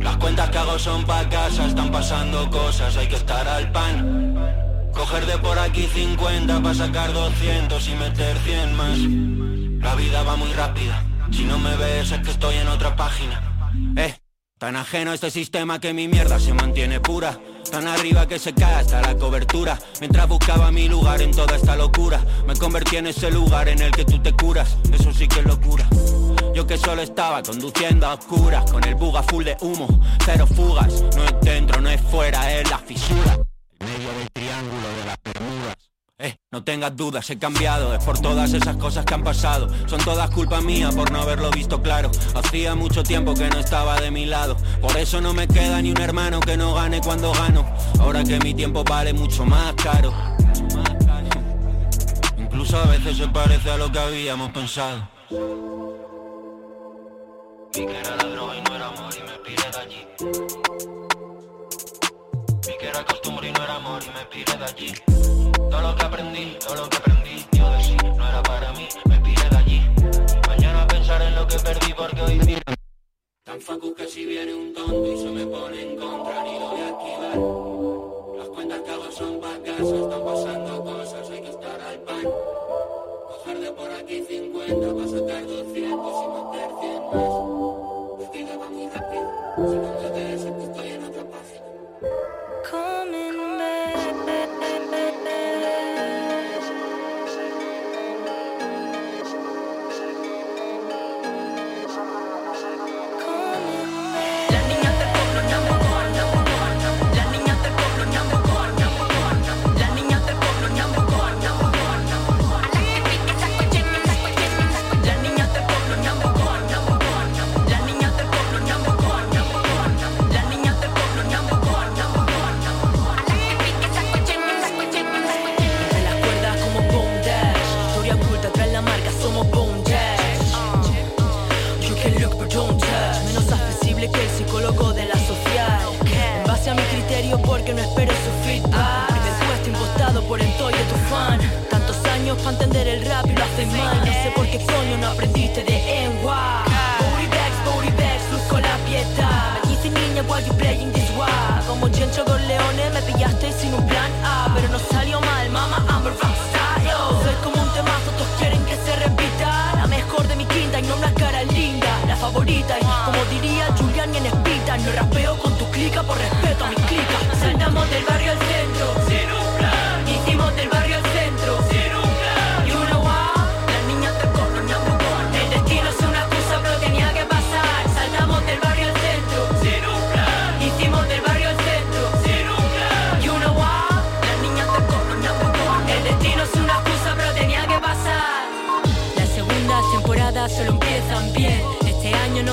Las 0.02 0.18
cuentas 0.18 0.50
que 0.50 0.58
hago 0.58 0.80
son 0.80 1.06
pa' 1.06 1.30
casa, 1.30 1.68
están 1.68 1.92
pasando 1.92 2.50
cosas, 2.50 2.96
hay 2.98 3.08
que 3.08 3.16
estar 3.16 3.48
al 3.48 3.72
pan. 3.72 4.90
Coger 4.94 5.26
de 5.26 5.38
por 5.38 5.60
aquí 5.60 5.88
50 5.88 6.62
para 6.62 6.76
sacar 6.76 7.14
200 7.14 7.88
y 7.88 7.96
meter 7.96 8.38
100 8.38 8.76
más. 8.76 8.98
La 9.84 9.96
vida 9.96 10.24
va 10.24 10.36
muy 10.36 10.52
rápida, 10.54 11.04
si 11.32 11.44
no 11.44 11.58
me 11.58 11.76
ves 11.76 12.12
es 12.12 12.20
que 12.20 12.32
estoy 12.32 12.56
en 12.56 12.68
otra 12.68 12.96
página. 12.96 13.72
Eh, 13.98 14.16
tan 14.58 14.76
ajeno 14.76 15.12
a 15.12 15.14
este 15.14 15.32
sistema 15.32 15.80
que 15.80 15.94
mi 15.94 16.08
mierda 16.08 16.40
se 16.40 16.54
mantiene 16.54 17.00
pura. 17.00 17.40
Tan 17.72 17.88
arriba 17.88 18.28
que 18.28 18.40
se 18.40 18.54
cae 18.54 18.76
hasta 18.76 19.02
la 19.02 19.16
cobertura. 19.16 19.78
Mientras 20.00 20.28
buscaba 20.28 20.72
mi 20.72 20.90
lugar 20.90 21.22
en 21.22 21.32
toda 21.32 21.56
esta 21.56 21.76
locura, 21.76 22.20
me 22.48 22.56
convertí 22.56 22.98
en 22.98 23.08
ese 23.08 23.30
lugar 23.30 23.70
en 23.70 23.82
el 23.82 23.92
que 23.92 24.06
tú 24.06 24.20
te 24.20 24.34
curas. 24.34 24.78
Eso 24.92 25.14
sí 25.14 25.28
que 25.28 25.40
es 25.40 25.46
locura. 25.46 25.88
Yo 26.54 26.66
que 26.66 26.78
solo 26.78 27.02
estaba 27.02 27.44
conduciendo 27.44 28.08
a 28.08 28.16
oscuras, 28.16 28.70
con 28.72 28.84
el 28.84 28.96
buga 28.96 29.22
full 29.24 29.44
de 29.44 29.56
humo, 29.62 29.88
cero 30.26 30.48
fugas. 30.48 31.04
No 31.16 31.24
es 31.24 31.36
dentro, 31.42 31.80
no 31.80 31.90
es 31.90 32.02
fuera, 32.02 32.52
es 32.60 32.70
la 32.70 32.80
fisura. 32.80 33.38
En 33.80 33.88
medio 33.88 34.10
del 34.18 34.30
triángulo 34.34 34.88
de 34.98 35.06
las 35.06 35.18
Bermudas. 35.24 35.89
Eh, 36.22 36.36
no 36.52 36.66
tengas 36.66 36.98
dudas, 36.98 37.30
he 37.30 37.40
cambiado, 37.40 37.96
es 37.96 38.04
por 38.04 38.20
todas 38.20 38.52
esas 38.52 38.76
cosas 38.76 39.06
que 39.06 39.14
han 39.14 39.24
pasado. 39.24 39.70
Son 39.88 40.02
todas 40.02 40.30
culpa 40.32 40.60
mía 40.60 40.90
por 40.92 41.10
no 41.12 41.22
haberlo 41.22 41.50
visto 41.50 41.82
claro. 41.82 42.12
Hacía 42.36 42.76
mucho 42.76 43.04
tiempo 43.04 43.34
que 43.34 43.50
no 43.50 43.58
estaba 43.58 44.02
de 44.02 44.12
mi 44.12 44.26
lado. 44.26 44.58
Por 44.82 44.98
eso 44.98 45.22
no 45.22 45.34
me 45.34 45.48
queda 45.48 45.82
ni 45.82 45.92
un 45.92 46.02
hermano 46.02 46.42
que 46.42 46.58
no 46.58 46.74
gane 46.74 47.00
cuando 47.00 47.32
gano. 47.32 47.66
Ahora 48.02 48.26
que 48.26 48.38
mi 48.40 48.54
tiempo 48.54 48.84
vale 48.84 49.14
mucho 49.14 49.46
más 49.46 49.74
caro. 49.76 50.14
Incluso 52.38 52.78
a 52.78 52.88
veces 52.88 53.16
se 53.16 53.28
parece 53.30 53.72
a 53.72 53.78
lo 53.78 53.90
que 53.90 54.00
habíamos 54.00 54.52
pensado. 54.52 55.08
Vi 57.74 57.86
que 57.86 57.98
era 57.98 58.18
la 58.18 58.26
droga 58.26 58.58
y 58.58 58.62
no 58.64 58.76
era 58.76 58.88
amor 58.88 59.14
y 59.16 59.22
me 59.22 59.38
piré 59.38 59.72
de 59.72 59.80
allí. 59.80 60.06
Vi 62.68 62.74
que 62.78 62.90
era 62.90 63.06
costumbre 63.06 63.48
y 63.48 63.52
no 63.54 63.64
era 63.64 63.76
amor 63.76 64.02
y 64.04 64.10
me 64.10 64.26
piré 64.26 64.58
de 64.58 64.66
allí. 64.66 65.39
Todo 65.70 65.82
lo 65.82 65.96
que 65.96 66.04
aprendí, 66.04 66.58
todo 66.60 66.76
lo 66.76 66.90
que 66.90 66.98
aprendí, 66.98 67.46
yo 67.52 67.70
de 67.70 67.84
sí, 67.84 67.96
no 68.18 68.28
era 68.28 68.42
para 68.44 68.72
mí, 68.74 68.88
me 69.08 69.20
piré 69.20 69.50
de 69.50 69.58
allí. 69.58 69.82
Mañana 70.48 70.88
pensar 70.88 71.22
en 71.22 71.36
lo 71.36 71.48
que 71.48 71.60
perdí 71.60 71.94
porque 71.94 72.22
hoy 72.22 72.40
mira. 72.46 72.62
Tan 73.44 73.62
facu 73.62 73.94
que 73.94 74.08
si 74.08 74.26
viene 74.26 74.54
un 74.54 74.74
tonto 74.74 75.06
y 75.06 75.18
se 75.18 75.30
me 75.30 75.46
pone 75.46 75.82
en 75.82 75.98
contra, 75.98 76.44
ni 76.44 76.60
lo 76.60 76.70
voy 76.70 76.82
a 76.82 76.90
esquivar. 76.90 77.38
Las 78.38 78.48
cuentas 78.50 78.82
que 78.82 78.92
hago 78.92 79.12
son 79.12 79.40
pa' 79.40 79.60
casa, 79.64 79.96
están 80.04 80.24
pasando 80.26 80.84
cosas, 80.84 81.30
hay 81.30 81.42
que 81.42 81.50
estar 81.50 81.82
al 81.82 82.00
pan. 82.02 82.26
Coger 83.28 83.60
de 83.60 83.72
por 83.72 83.92
aquí 83.92 84.24
50 84.28 84.94
para 84.96 85.08
sacar 85.08 85.59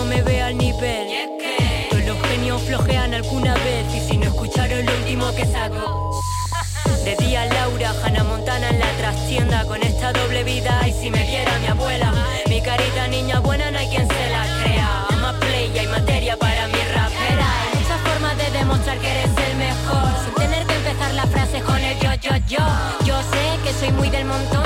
me 0.06 0.22
ve 0.22 0.42
al 0.42 0.56
nivel. 0.56 1.08
Todos 1.90 2.04
los 2.04 2.22
genios 2.28 2.62
flojean 2.62 3.14
alguna 3.14 3.54
vez 3.54 3.86
y 3.94 4.00
si 4.00 4.18
no 4.18 4.26
escucharon 4.26 4.84
lo 4.84 4.92
último 4.92 5.34
que 5.34 5.44
saco. 5.46 6.10
De 7.04 7.16
día 7.16 7.44
Laura, 7.46 7.92
Hannah 8.02 8.24
Montana 8.24 8.70
en 8.70 8.78
la 8.80 8.90
trastienda 8.98 9.64
con 9.64 9.82
esta 9.82 10.12
doble 10.12 10.44
vida 10.44 10.80
y 10.86 10.92
si 10.92 11.10
me 11.10 11.24
viera 11.24 11.58
mi 11.58 11.66
abuela, 11.66 12.12
mi 12.48 12.60
carita 12.60 13.08
niña 13.08 13.40
buena 13.40 13.70
no 13.70 13.78
hay 13.78 13.88
quien 13.88 14.06
se 14.08 14.30
la 14.30 14.44
crea. 14.62 15.06
Más 15.20 15.34
play 15.36 15.70
y 15.74 15.78
hay 15.78 15.86
materia 15.86 16.36
para 16.36 16.66
mi 16.68 16.80
rapera. 16.94 17.46
Hay 17.62 17.78
muchas 17.80 18.00
formas 18.00 18.36
de 18.38 18.50
demostrar 18.58 18.98
que 18.98 19.10
eres 19.10 19.30
el 19.50 19.56
mejor 19.56 20.08
sin 20.24 20.34
tener 20.34 20.66
que 20.66 20.74
empezar 20.74 21.14
la 21.14 21.26
frase 21.26 21.60
con 21.60 21.78
el 21.78 21.98
yo 21.98 22.14
yo 22.14 22.36
yo. 22.48 22.66
Yo 23.04 23.20
sé 23.32 23.44
que 23.64 23.72
soy 23.72 23.92
muy 23.92 24.10
del 24.10 24.24
montón, 24.24 24.65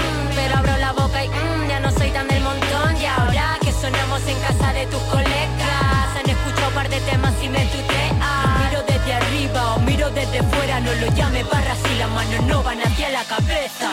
sonamos 3.91 4.23
en 4.27 4.39
casa 4.41 4.73
de 4.73 4.87
tus 4.87 5.03
colegas, 5.03 6.17
han 6.19 6.29
escuchado 6.29 6.69
un 6.69 6.75
par 6.75 6.89
de 6.89 7.01
temas 7.01 7.35
y 7.43 7.49
me 7.49 7.65
tutean. 7.67 8.19
Miro 8.65 8.83
desde 8.87 9.13
arriba 9.13 9.75
o 9.75 9.81
miro 9.81 10.11
desde 10.11 10.43
fuera, 10.43 10.81
no 10.81 10.93
lo 10.95 11.07
llame 11.15 11.43
barra 11.45 11.75
si 11.75 11.99
las 11.99 12.11
manos 12.11 12.45
no 12.47 12.63
van 12.63 12.81
hacia 12.81 13.11
la 13.11 13.25
cabeza. 13.25 13.91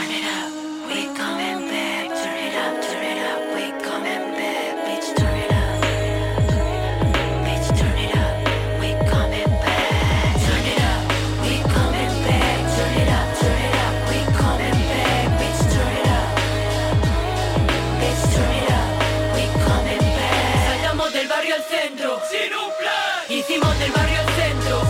Hicimos 23.58 23.80
del 23.80 23.92
barrio 23.92 24.20
al 24.20 24.28
centro. 24.36 24.84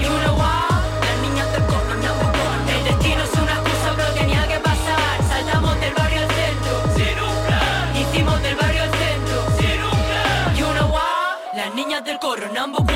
You 0.00 0.08
know 0.08 0.36
what? 0.36 0.80
Las 1.04 1.18
niñas 1.20 1.52
del 1.52 1.62
coco 1.66 1.94
number 2.00 2.30
one. 2.40 2.72
El 2.72 2.84
destino 2.84 3.22
es 3.22 3.32
una 3.34 3.52
excusa, 3.52 3.92
pero 3.94 4.08
tenía 4.14 4.48
que 4.48 4.58
pasar. 4.60 5.22
Saltamos 5.28 5.78
del 5.78 5.92
barrio 5.92 6.20
al 6.22 6.28
centro, 6.28 6.72
sin 6.96 7.20
un 7.20 7.36
plan. 7.46 7.94
Hicimos 7.94 8.42
del 8.42 8.56
barrio 8.56 8.82
al 8.84 8.90
centro. 8.90 9.36
You 10.56 10.72
know 10.72 10.88
what? 10.90 11.54
Las 11.54 11.74
niñas 11.74 12.02
del 12.06 12.18
coro 12.18 12.48
number 12.54 12.87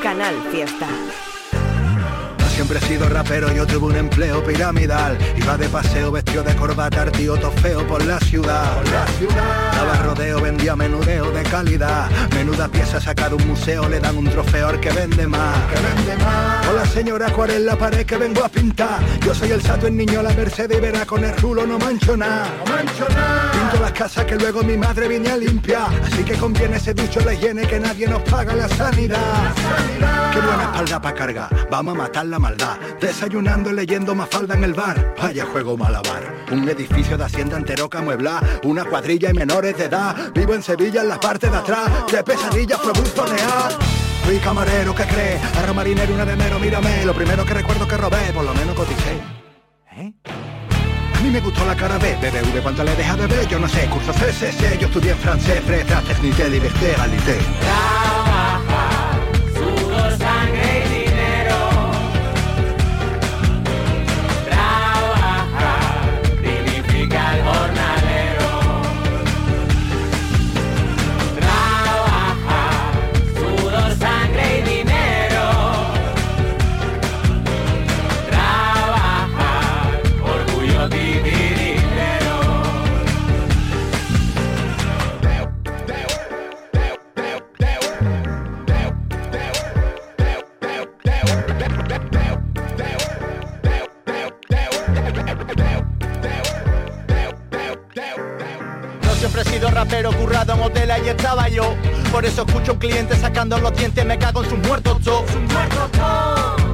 Canal 0.00 0.34
Fiesta. 0.50 1.23
Siempre 2.54 2.78
he 2.78 2.82
sido 2.82 3.08
rapero, 3.08 3.52
yo 3.52 3.66
tuve 3.66 3.86
un 3.86 3.96
empleo 3.96 4.42
piramidal. 4.44 5.18
Iba 5.36 5.56
de 5.56 5.68
paseo 5.68 6.12
vestido 6.12 6.44
de 6.44 6.54
corbata, 6.54 7.10
tío 7.10 7.36
todo 7.36 7.50
feo 7.50 7.84
por 7.84 8.04
la 8.04 8.20
ciudad. 8.20 8.76
Por 8.76 8.92
la 8.92 9.06
ciudad. 9.08 9.72
Daba 9.72 9.96
rodeo, 10.04 10.40
vendía 10.40 10.76
menudeo 10.76 11.32
de 11.32 11.42
calidad. 11.42 12.08
Menuda 12.32 12.68
pieza 12.68 13.00
saca 13.00 13.28
de 13.28 13.34
un 13.34 13.48
museo, 13.48 13.88
le 13.88 13.98
dan 13.98 14.16
un 14.16 14.30
trofeo 14.30 14.68
al 14.68 14.78
que 14.78 14.90
vende 14.90 15.26
más. 15.26 15.56
Que 15.66 15.80
vende 15.80 16.24
más. 16.24 16.66
Hola 16.68 16.86
señora, 16.86 17.32
¿cuál 17.32 17.50
es 17.50 17.60
la 17.60 17.76
pared 17.76 18.06
que 18.06 18.16
vengo 18.16 18.44
a 18.44 18.48
pintar? 18.48 19.00
Yo 19.20 19.34
soy 19.34 19.50
el 19.50 19.60
sato, 19.60 19.88
el 19.88 19.96
niño, 19.96 20.22
la 20.22 20.32
Mercedes 20.34 20.78
y 20.78 20.80
verá 20.80 21.04
con 21.04 21.24
el 21.24 21.36
rulo 21.36 21.66
no 21.66 21.76
mancho 21.76 22.16
nada. 22.16 22.46
No 22.64 22.72
mancho 22.72 23.06
nada. 23.08 23.50
Pinto 23.50 23.80
las 23.82 23.92
casas 23.92 24.24
que 24.26 24.36
luego 24.36 24.62
mi 24.62 24.76
madre 24.76 25.08
viene 25.08 25.28
a 25.30 25.36
limpiar. 25.36 25.88
Así 26.04 26.22
que 26.22 26.34
conviene 26.34 26.76
ese 26.76 26.94
ducho 26.94 27.18
la 27.20 27.34
higiene 27.34 27.66
que 27.66 27.80
nadie 27.80 28.06
nos 28.06 28.22
paga 28.22 28.54
la 28.54 28.68
sanidad. 28.68 29.52
Qué 30.32 30.40
buena 30.40 30.64
espalda 30.64 31.00
para 31.00 31.14
cargar, 31.14 31.68
vamos 31.70 31.94
a 31.94 31.98
matar 31.98 32.26
la 32.26 32.38
maldad. 32.44 32.76
Desayunando 33.00 33.70
y 33.70 33.74
leyendo 33.74 34.14
más 34.14 34.28
falda 34.28 34.54
en 34.54 34.64
el 34.64 34.74
bar. 34.74 35.14
Vaya 35.20 35.46
juego 35.46 35.78
malabar. 35.78 36.22
Un 36.52 36.68
edificio 36.68 37.16
de 37.16 37.24
hacienda 37.24 37.56
entero 37.56 37.88
que 37.88 37.96
amueblar. 37.96 38.60
Una 38.64 38.84
cuadrilla 38.84 39.30
y 39.30 39.34
menores 39.34 39.76
de 39.78 39.86
edad. 39.86 40.14
Vivo 40.34 40.54
en 40.54 40.62
Sevilla 40.62 41.00
en 41.00 41.08
la 41.08 41.18
parte 41.18 41.48
de 41.48 41.56
atrás. 41.56 41.88
Qué 42.06 42.22
pesadilla 42.22 42.76
fue 42.76 42.92
buzonear. 42.92 43.72
Fui 44.24 44.38
camarero 44.38 44.94
que 44.94 45.04
cree, 45.04 45.38
arro 45.58 45.74
marinero 45.74 46.14
una 46.14 46.24
de 46.24 46.32
enero, 46.32 46.58
mírame. 46.58 47.04
Lo 47.04 47.14
primero 47.14 47.44
que 47.46 47.54
recuerdo 47.54 47.88
que 47.88 47.96
robé, 47.96 48.32
por 48.34 48.44
lo 48.44 48.54
menos 48.54 48.74
coticé. 48.74 49.14
¿Eh? 49.96 50.12
A 51.14 51.20
mí 51.20 51.30
me 51.30 51.40
gustó 51.40 51.64
la 51.64 51.74
cara 51.74 51.96
B, 51.98 52.16
BBV, 52.16 52.62
¿cuánto 52.62 52.84
le 52.84 52.94
deja 52.96 53.16
de 53.16 53.26
ver? 53.26 53.48
Yo 53.48 53.58
no 53.58 53.68
sé, 53.68 53.86
curso 53.88 54.12
CSC, 54.12 54.78
yo 54.78 54.86
estudié 54.88 55.12
en 55.12 55.18
francés, 55.18 55.62
fresa, 55.64 56.00
technique, 56.02 56.48
liberté, 56.48 56.94
alité. 56.96 57.38
Estaba 101.24 101.48
yo. 101.48 101.74
Por 102.12 102.26
eso 102.26 102.44
escucho 102.46 102.72
a 102.72 102.74
un 102.74 102.80
cliente 102.80 103.16
sacando 103.16 103.56
los 103.58 103.74
dientes, 103.74 104.04
me 104.04 104.18
cago 104.18 104.44
en 104.44 104.50
sus 104.50 104.58
muertos 104.58 105.00
todos. 105.02 105.24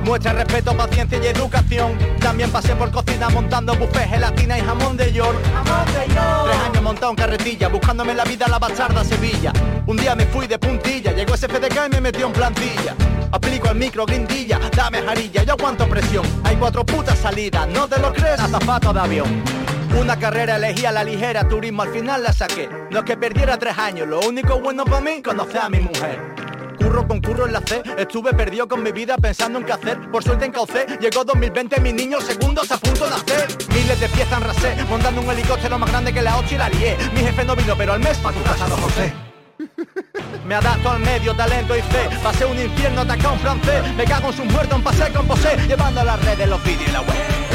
Muestra 0.04 0.32
respeto, 0.32 0.76
paciencia 0.76 1.20
y 1.22 1.26
educación. 1.28 1.96
También 2.18 2.50
pasé 2.50 2.74
por 2.74 2.90
cocina 2.90 3.28
montando 3.28 3.76
buffet, 3.76 4.08
gelatina 4.08 4.58
y 4.58 4.62
jamón 4.62 4.96
de 4.96 5.12
york. 5.12 5.38
Tres 6.04 6.58
años 6.66 6.82
montado 6.82 7.10
en 7.10 7.16
carretilla, 7.16 7.68
buscándome 7.68 8.12
la 8.12 8.24
vida 8.24 8.46
a 8.46 8.48
la 8.48 8.58
bastarda 8.58 9.04
Sevilla. 9.04 9.52
Un 9.86 9.96
día 9.96 10.16
me 10.16 10.26
fui 10.26 10.48
de 10.48 10.58
puntilla, 10.58 11.12
llegó 11.12 11.34
ese 11.34 11.46
FDK 11.46 11.86
y 11.86 11.90
me 11.90 12.00
metió 12.00 12.26
en 12.26 12.32
plantilla. 12.32 12.96
Aplico 13.30 13.68
el 13.68 13.76
micro, 13.76 14.04
grindilla, 14.04 14.58
dame 14.74 15.00
jarilla, 15.00 15.44
yo 15.44 15.52
aguanto 15.52 15.88
presión. 15.88 16.26
Hay 16.42 16.56
cuatro 16.56 16.84
putas 16.84 17.16
salidas, 17.16 17.68
no 17.68 17.86
te 17.86 18.00
lo 18.00 18.12
crees, 18.12 18.40
azafato 18.40 18.92
de 18.92 19.00
avión. 19.00 19.44
Una 19.98 20.18
carrera 20.18 20.57
elegí 20.57 20.87
a 20.87 20.92
la 20.92 21.05
ligera, 21.05 21.48
turismo 21.48 21.83
al 21.83 21.90
final 21.90 22.22
la 22.22 22.33
saqué. 22.33 22.68
No 22.90 23.00
es 23.00 23.05
que 23.05 23.16
perdiera 23.16 23.59
tres 23.59 23.76
años, 23.79 24.09
lo 24.09 24.20
único 24.20 24.59
bueno 24.61 24.85
para 24.85 25.00
mí, 25.00 25.22
conocer 25.22 25.61
a 25.61 25.68
mi 25.68 25.81
mujer. 25.81 26.18
Curro 26.79 27.07
con 27.07 27.20
curro 27.20 27.46
en 27.46 27.53
la 27.53 27.61
C, 27.61 27.83
estuve 27.98 28.33
perdido 28.33 28.66
con 28.66 28.83
mi 28.83 28.92
vida 28.92 29.16
pensando 29.16 29.59
en 29.59 29.64
qué 29.64 29.72
hacer. 29.72 30.11
Por 30.11 30.23
suerte 30.25 30.46
encaucé, 30.46 30.87
llegó 31.00 31.25
2020, 31.25 31.81
mi 31.81 31.92
niño 31.92 32.21
segundos 32.21 32.71
a 32.73 32.79
punto 32.79 33.04
de 33.04 33.10
nacer. 33.10 33.48
Miles 33.69 34.00
de 34.00 34.08
piezas 34.08 34.38
en 34.38 34.44
rasé, 34.44 34.77
montando 34.88 35.21
un 35.21 35.31
helicóptero 35.31 35.79
más 35.79 35.90
grande 35.90 36.12
que 36.12 36.23
la 36.23 36.38
8 36.38 36.54
y 36.54 36.58
la 36.58 36.69
lié. 36.71 36.96
Mi 37.14 37.21
jefe 37.21 37.44
no 37.44 37.54
vino, 37.54 37.75
pero 37.77 37.92
al 37.92 38.00
mes 38.00 38.17
pa' 38.19 38.33
tu 38.33 38.42
casa, 38.42 38.67
don 38.67 38.81
José. 38.81 39.12
Me 40.46 40.54
adapto 40.54 40.90
al 40.90 41.00
medio, 41.00 41.35
talento 41.35 41.77
y 41.77 41.83
fe. 41.83 42.08
Pasé 42.23 42.44
un 42.44 42.58
infierno, 42.58 43.02
ataca 43.02 43.29
a 43.29 43.33
un 43.33 43.38
francés. 43.38 43.94
Me 43.96 44.04
cago 44.04 44.29
en 44.29 44.37
sus 44.37 44.46
muertos, 44.46 44.79
en 44.79 44.83
pasé 44.83 45.12
con 45.12 45.27
posé. 45.27 45.56
Llevando 45.69 46.00
a 46.00 46.04
las 46.04 46.25
redes 46.25 46.48
los 46.48 46.64
vídeos 46.64 46.88
y 46.88 46.92
la 46.92 47.00
web. 47.02 47.50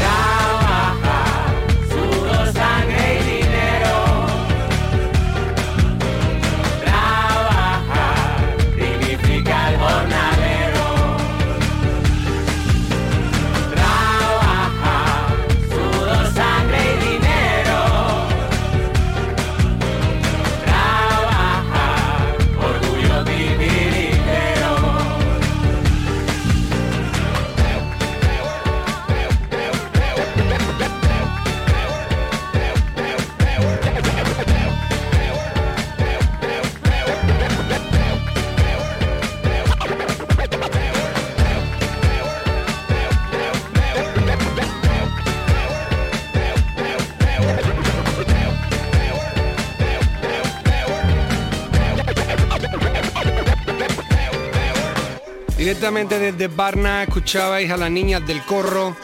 Directamente 55.66 56.20
desde 56.20 56.48
Barna 56.48 57.02
escuchabais 57.02 57.72
a 57.72 57.78
las 57.78 57.90
niñas 57.90 58.24
del 58.28 58.44
corro, 58.44 58.96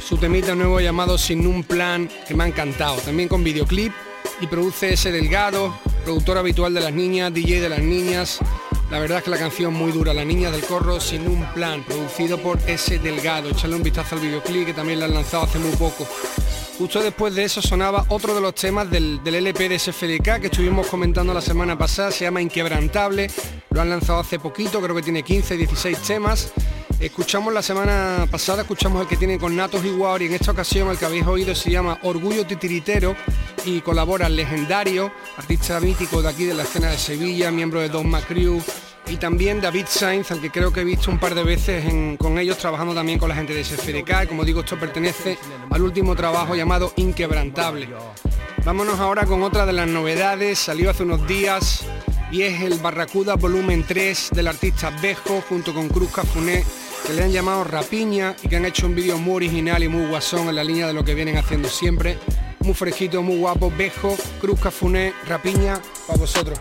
su 0.00 0.16
temita 0.16 0.54
nuevo 0.54 0.78
llamado 0.78 1.18
Sin 1.18 1.44
un 1.44 1.64
plan, 1.64 2.08
que 2.28 2.36
me 2.36 2.44
ha 2.44 2.46
encantado. 2.46 2.98
También 2.98 3.28
con 3.28 3.42
videoclip 3.42 3.92
y 4.40 4.46
produce 4.46 4.92
ese 4.92 5.10
Delgado, 5.10 5.76
productor 6.04 6.38
habitual 6.38 6.72
de 6.72 6.82
las 6.82 6.92
niñas, 6.92 7.34
DJ 7.34 7.60
de 7.60 7.68
las 7.68 7.80
niñas. 7.80 8.38
La 8.92 9.00
verdad 9.00 9.18
es 9.18 9.24
que 9.24 9.30
la 9.30 9.38
canción 9.38 9.74
muy 9.74 9.90
dura, 9.90 10.14
La 10.14 10.24
Niña 10.24 10.52
del 10.52 10.62
Corro 10.62 11.00
sin 11.00 11.26
un 11.26 11.44
plan, 11.52 11.82
producido 11.82 12.38
por 12.38 12.60
ese 12.68 13.00
Delgado. 13.00 13.50
Echarle 13.50 13.74
un 13.74 13.82
vistazo 13.82 14.14
al 14.14 14.20
videoclip 14.20 14.66
que 14.66 14.72
también 14.72 15.00
lo 15.00 15.06
han 15.06 15.14
lanzado 15.14 15.42
hace 15.42 15.58
muy 15.58 15.72
poco. 15.72 16.06
Justo 16.78 17.02
después 17.02 17.34
de 17.34 17.42
eso 17.42 17.60
sonaba 17.60 18.04
otro 18.08 18.36
de 18.36 18.40
los 18.40 18.54
temas 18.54 18.88
del, 18.88 19.22
del 19.24 19.34
LP 19.34 19.68
de 19.68 19.78
SFDK 19.80 20.40
que 20.40 20.46
estuvimos 20.46 20.86
comentando 20.86 21.34
la 21.34 21.40
semana 21.40 21.76
pasada, 21.76 22.12
se 22.12 22.24
llama 22.24 22.40
Inquebrantable, 22.40 23.28
lo 23.74 23.80
han 23.80 23.90
lanzado 23.90 24.20
hace 24.20 24.38
poquito, 24.38 24.80
creo 24.80 24.94
que 24.94 25.02
tiene 25.02 25.24
15, 25.24 25.56
16 25.56 25.98
temas. 25.98 26.52
Escuchamos 27.00 27.52
la 27.52 27.60
semana 27.60 28.24
pasada, 28.30 28.62
escuchamos 28.62 29.02
el 29.02 29.08
que 29.08 29.16
tiene 29.16 29.36
con 29.36 29.56
Natos 29.56 29.82
y 29.84 30.24
en 30.24 30.32
esta 30.32 30.52
ocasión 30.52 30.88
el 30.90 30.96
que 30.96 31.04
habéis 31.04 31.26
oído 31.26 31.56
se 31.56 31.72
llama 31.72 31.98
Orgullo 32.02 32.46
Titiritero 32.46 33.16
y 33.64 33.80
colabora 33.80 34.28
el 34.28 34.36
legendario, 34.36 35.10
artista 35.36 35.80
mítico 35.80 36.22
de 36.22 36.28
aquí 36.28 36.44
de 36.44 36.54
la 36.54 36.62
escena 36.62 36.88
de 36.88 36.98
Sevilla, 36.98 37.50
miembro 37.50 37.80
de 37.80 37.88
Don 37.88 38.12
Crew 38.28 38.62
y 39.08 39.16
también 39.16 39.60
David 39.60 39.86
Sainz, 39.88 40.30
al 40.30 40.40
que 40.40 40.50
creo 40.50 40.72
que 40.72 40.82
he 40.82 40.84
visto 40.84 41.10
un 41.10 41.18
par 41.18 41.34
de 41.34 41.42
veces 41.42 41.84
con 42.16 42.38
ellos 42.38 42.56
trabajando 42.58 42.94
también 42.94 43.18
con 43.18 43.28
la 43.28 43.34
gente 43.34 43.54
de 43.54 43.64
SFDK. 43.64 44.28
Como 44.28 44.44
digo, 44.44 44.60
esto 44.60 44.78
pertenece 44.78 45.36
al 45.70 45.82
último 45.82 46.14
trabajo 46.14 46.54
llamado 46.54 46.92
Inquebrantable. 46.94 47.88
Vámonos 48.64 49.00
ahora 49.00 49.26
con 49.26 49.42
otra 49.42 49.66
de 49.66 49.72
las 49.72 49.88
novedades, 49.88 50.60
salió 50.60 50.90
hace 50.90 51.02
unos 51.02 51.26
días 51.26 51.84
y 52.34 52.42
es 52.42 52.62
el 52.62 52.80
Barracuda 52.80 53.36
Volumen 53.36 53.84
3 53.86 54.30
del 54.32 54.48
artista 54.48 54.90
Bejo 55.00 55.40
junto 55.48 55.72
con 55.72 55.88
Cruz 55.88 56.10
Cafuné, 56.10 56.64
que 57.06 57.12
le 57.12 57.22
han 57.22 57.30
llamado 57.30 57.62
Rapiña 57.62 58.34
y 58.42 58.48
que 58.48 58.56
han 58.56 58.64
hecho 58.64 58.88
un 58.88 58.96
vídeo 58.96 59.18
muy 59.18 59.36
original 59.36 59.84
y 59.84 59.88
muy 59.88 60.08
guasón 60.08 60.48
en 60.48 60.56
la 60.56 60.64
línea 60.64 60.88
de 60.88 60.94
lo 60.94 61.04
que 61.04 61.14
vienen 61.14 61.36
haciendo 61.36 61.68
siempre. 61.68 62.18
Muy 62.58 62.74
fresquito, 62.74 63.22
muy 63.22 63.36
guapo, 63.36 63.72
Bejo, 63.78 64.16
Cruz 64.40 64.58
Cafuné, 64.58 65.12
Rapiña, 65.28 65.80
para 66.08 66.18
vosotros. 66.18 66.58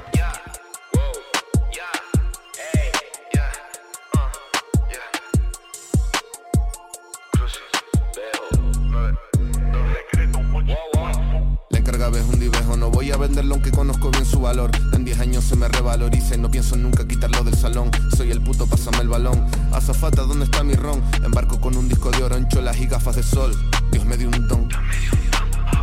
Divejo, 13.14 13.18
no 13.18 13.18
voy 13.18 13.26
a 13.26 13.28
venderlo 13.28 13.54
aunque 13.56 13.72
conozco 13.72 14.12
bien 14.12 14.26
su 14.26 14.40
valor. 14.40 14.72
En 14.94 15.06
10 15.06 15.20
años 15.20 15.44
se 15.44 15.56
me 15.56 15.68
revaloriza 15.68 16.36
y 16.36 16.38
no 16.38 16.50
pienso 16.50 16.76
nunca 16.76 17.08
quitarlo 17.08 17.44
del 17.44 17.56
salón. 17.56 17.92
Soy 18.16 18.32
el 18.32 18.42
puto, 18.42 18.68
pásame 18.68 19.00
el 19.00 19.10
balón. 19.10 19.46
Azafata, 19.72 20.24
¿dónde 20.24 20.46
está 20.46 20.64
mi 20.64 20.76
ron? 20.76 21.02
Embarco 21.24 21.60
con 21.60 21.76
un 21.78 21.88
disco 21.88 22.12
de 22.12 22.24
oro, 22.24 22.36
encholas 22.38 22.80
y 22.80 22.88
gafas 22.88 23.16
de 23.16 23.24
sol. 23.24 23.56
Dios 23.92 24.06
me 24.06 24.18
dio 24.18 24.30
un 24.30 24.48
don. 24.48 24.68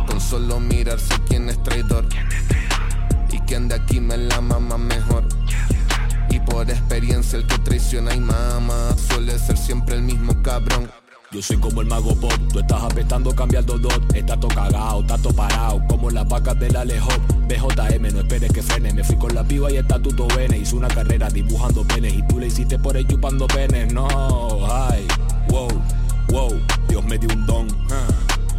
Con 0.07 0.19
solo 0.19 0.59
mirarse 0.59 1.13
quién 1.27 1.49
es 1.49 1.61
traidor. 1.63 2.07
Y 3.31 3.39
quién 3.39 3.67
de 3.67 3.75
aquí 3.75 3.99
me 3.99 4.17
la 4.17 4.41
mama 4.41 4.77
mejor. 4.77 5.27
Y 6.29 6.39
por 6.39 6.69
experiencia 6.69 7.37
el 7.37 7.45
que 7.45 7.57
traiciona 7.59 8.13
y 8.15 8.19
mama 8.19 8.95
suele 9.09 9.37
ser 9.37 9.57
siempre 9.57 9.95
el 9.95 10.01
mismo 10.01 10.41
cabrón. 10.41 11.00
Yo 11.31 11.41
soy 11.41 11.55
como 11.55 11.79
el 11.79 11.87
mago 11.87 12.13
pop, 12.13 12.33
tú 12.51 12.59
estás 12.59 12.83
apestando 12.83 13.33
cambiando 13.33 13.77
dot 13.77 14.13
Estás 14.13 14.37
todo 14.37 14.53
cagao, 14.53 15.01
tato 15.05 15.33
parado, 15.33 15.81
como 15.87 16.11
las 16.11 16.27
vacas 16.27 16.59
del 16.59 16.75
Alejop 16.75 17.21
BJM, 17.47 18.13
no 18.13 18.19
esperes 18.19 18.51
que 18.51 18.61
frene, 18.61 18.91
me 18.91 19.01
fui 19.01 19.15
con 19.15 19.33
la 19.33 19.41
piba 19.41 19.71
y 19.71 19.77
está 19.77 19.97
tuto 19.97 20.27
bene. 20.35 20.57
Hice 20.57 20.75
una 20.75 20.89
carrera 20.89 21.29
dibujando 21.29 21.87
penes 21.87 22.15
y 22.15 22.27
tú 22.27 22.37
le 22.37 22.47
hiciste 22.47 22.77
por 22.77 22.97
ahí 22.97 23.05
chupando 23.05 23.47
penes. 23.47 23.93
No, 23.93 24.09
ay, 24.69 25.07
wow, 25.47 25.69
wow, 26.27 26.61
Dios 26.89 27.03
me 27.05 27.17
dio 27.17 27.29
un 27.33 27.45
don. 27.45 27.67
Ah, 27.89 28.07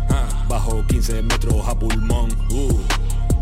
ah, 0.08 0.44
Bajo 0.48 0.82
15 0.86 1.22
metros 1.24 1.68
a 1.68 1.78
pulmón. 1.78 2.30
Uh. 2.50 2.80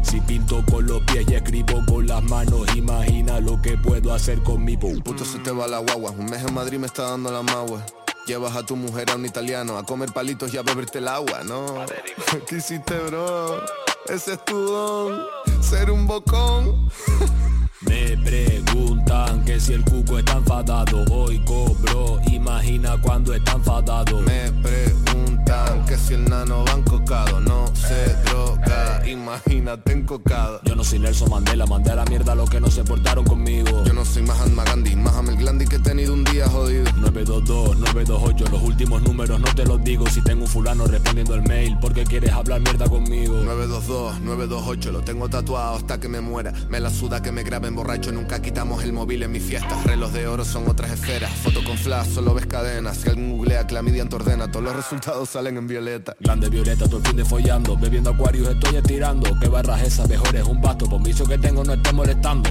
Si 0.02 0.20
pinto 0.22 0.64
con 0.68 0.86
los 0.86 1.02
pies 1.02 1.24
y 1.28 1.34
escribo 1.34 1.84
con 1.86 2.06
las 2.06 2.22
manos 2.22 2.66
Imagina 2.74 3.38
lo 3.38 3.60
que 3.60 3.76
puedo 3.76 4.12
hacer 4.12 4.42
con 4.42 4.64
mi 4.64 4.74
boom 4.74 4.98
Puto 5.02 5.24
se 5.24 5.38
te 5.38 5.52
va 5.52 5.68
la 5.68 5.78
guagua, 5.78 6.10
un 6.10 6.24
mes 6.24 6.42
en 6.42 6.54
Madrid 6.54 6.78
me 6.78 6.86
está 6.86 7.10
dando 7.10 7.30
la 7.30 7.42
magua. 7.42 7.84
Llevas 8.30 8.54
a 8.54 8.64
tu 8.64 8.76
mujer 8.76 9.10
a 9.10 9.16
un 9.16 9.26
italiano 9.26 9.76
a 9.76 9.82
comer 9.82 10.12
palitos 10.12 10.54
y 10.54 10.56
a 10.56 10.62
beberte 10.62 10.98
el 10.98 11.08
agua, 11.08 11.42
¿no? 11.42 11.84
¿Qué 12.46 12.58
hiciste, 12.58 12.96
bro? 13.08 13.60
Ese 14.06 14.34
es 14.34 14.44
tu 14.44 14.56
don, 14.56 15.20
ser 15.60 15.90
un 15.90 16.06
bocón. 16.06 16.88
Me 18.00 18.16
preguntan 18.16 19.44
que 19.44 19.60
si 19.60 19.74
el 19.74 19.84
cuco 19.84 20.18
está 20.18 20.32
enfadado. 20.32 21.04
Hoy 21.12 21.38
cobro, 21.44 22.18
imagina 22.30 22.96
cuando 23.02 23.34
está 23.34 23.52
enfadado. 23.52 24.20
Me 24.22 24.50
preguntan 24.52 25.84
que 25.84 25.98
si 25.98 26.14
el 26.14 26.24
nano 26.24 26.64
va 26.64 26.72
encocado. 26.72 27.40
No 27.40 27.66
se 27.74 28.14
droga, 28.24 29.02
imagínate 29.06 29.92
encocado. 29.92 30.60
Yo 30.64 30.74
no 30.74 30.82
soy 30.82 30.98
Nelson 30.98 31.28
Mandela, 31.30 31.66
mandé 31.66 31.90
a 31.90 31.96
la 31.96 32.04
mierda 32.06 32.32
a 32.32 32.34
los 32.34 32.48
que 32.48 32.58
no 32.58 32.70
se 32.70 32.84
portaron 32.84 33.24
conmigo. 33.24 33.84
Yo 33.84 33.92
no 33.92 34.04
soy 34.04 34.22
Mahatma 34.22 34.64
Gandhi, 34.64 34.96
Mahamel 34.96 35.36
Glandi 35.36 35.66
que 35.66 35.76
he 35.76 35.80
tenido 35.80 36.14
un 36.14 36.24
día 36.24 36.48
jodido. 36.48 36.84
922, 36.96 37.78
928, 37.78 38.44
los 38.50 38.62
últimos 38.62 39.02
números 39.02 39.38
no 39.40 39.54
te 39.54 39.66
los 39.66 39.82
digo. 39.84 40.08
Si 40.08 40.22
tengo 40.22 40.42
un 40.44 40.48
fulano 40.48 40.86
respondiendo 40.86 41.34
el 41.34 41.42
mail 41.42 41.76
porque 41.80 42.04
quieres 42.04 42.32
hablar 42.32 42.60
mierda 42.60 42.88
conmigo 42.88 43.34
922, 43.44 44.20
928, 44.20 44.92
lo 44.92 45.02
tengo 45.02 45.28
tatuado 45.28 45.76
hasta 45.76 46.00
que 46.00 46.08
me 46.08 46.20
muera. 46.20 46.52
Me 46.70 46.80
la 46.80 46.88
suda 46.88 47.20
que 47.20 47.30
me 47.30 47.42
graben 47.42 47.74
borracho, 47.90 48.12
nunca 48.12 48.40
quitamos 48.40 48.84
el 48.84 48.92
móvil 48.92 49.24
en 49.24 49.32
mi 49.32 49.40
fiesta 49.40 49.82
Reloj 49.84 50.12
de 50.12 50.28
oro 50.28 50.44
son 50.44 50.68
otras 50.68 50.92
esferas, 50.92 51.30
foto 51.32 51.64
con 51.64 51.76
flash, 51.76 52.10
solo 52.10 52.34
ves 52.34 52.46
cadenas. 52.46 52.98
Si 52.98 53.08
alguien 53.08 53.32
googlea 53.36 53.66
clamidia 53.66 54.08
te 54.08 54.14
ordena, 54.14 54.48
todos 54.48 54.64
los 54.64 54.76
resultados 54.76 55.28
salen 55.30 55.56
en 55.56 55.66
violeta. 55.66 56.16
Grande 56.20 56.48
violeta, 56.48 56.84
todo 56.86 56.98
el 56.98 57.06
fin 57.06 57.16
de 57.16 57.24
follando. 57.24 57.76
Bebiendo 57.76 58.10
acuarios 58.10 58.48
estoy 58.48 58.76
estirando. 58.76 59.30
¿Qué 59.40 59.48
barras 59.48 59.82
esas? 59.82 60.08
Mejor 60.08 60.36
es 60.36 60.44
un 60.44 60.60
basto 60.60 60.86
Por 60.88 61.02
vicio 61.02 61.26
que 61.26 61.38
tengo 61.38 61.64
no 61.64 61.72
esté 61.72 61.92
molestando. 61.92 62.50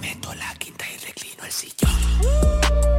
Meto 0.00 0.34
la 0.34 0.54
quinta 0.58 0.84
y 0.94 1.06
reclino 1.06 1.44
el 1.44 1.52
sillón 1.52 2.97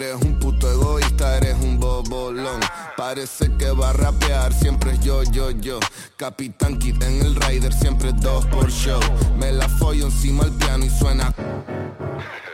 Eres 0.00 0.14
un 0.22 0.38
puto 0.38 0.70
egoísta, 0.70 1.38
eres 1.38 1.56
un 1.60 1.80
bobolón. 1.80 2.60
Parece 2.96 3.50
que 3.58 3.72
va 3.72 3.90
a 3.90 3.92
rapear, 3.92 4.52
siempre 4.52 4.92
es 4.92 5.00
yo, 5.00 5.24
yo, 5.24 5.50
yo. 5.50 5.80
Capitán 6.16 6.78
Kid 6.78 7.02
en 7.02 7.20
el 7.20 7.34
Rider, 7.34 7.72
siempre 7.72 8.12
dos 8.12 8.46
por 8.46 8.70
show. 8.70 9.00
Me 9.36 9.50
la 9.50 9.68
follo 9.68 10.04
encima 10.06 10.44
al 10.44 10.52
piano 10.52 10.84
y 10.84 10.90
suena. 10.90 11.34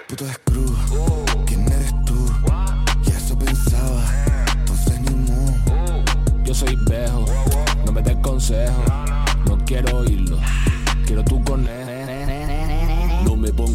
Puto 0.09 0.25
screw, 0.27 0.75
¿quién 1.45 1.71
eres 1.71 1.93
tú? 2.07 2.33
Y 3.05 3.11
eso 3.11 3.39
pensaba, 3.39 4.03
entonces 4.57 5.01
ni 5.03 5.15
mu. 5.15 5.53
Yo 6.45 6.55
soy 6.55 6.79
vejo, 6.89 7.27
no 7.85 7.93
me 7.93 8.01
des 8.01 8.17
consejo, 8.23 8.83
no 9.45 9.59
quiero 9.67 9.99
oírlo, 9.99 10.39
quiero 11.05 11.23
tu 11.23 11.45
conejo. 11.45 12.04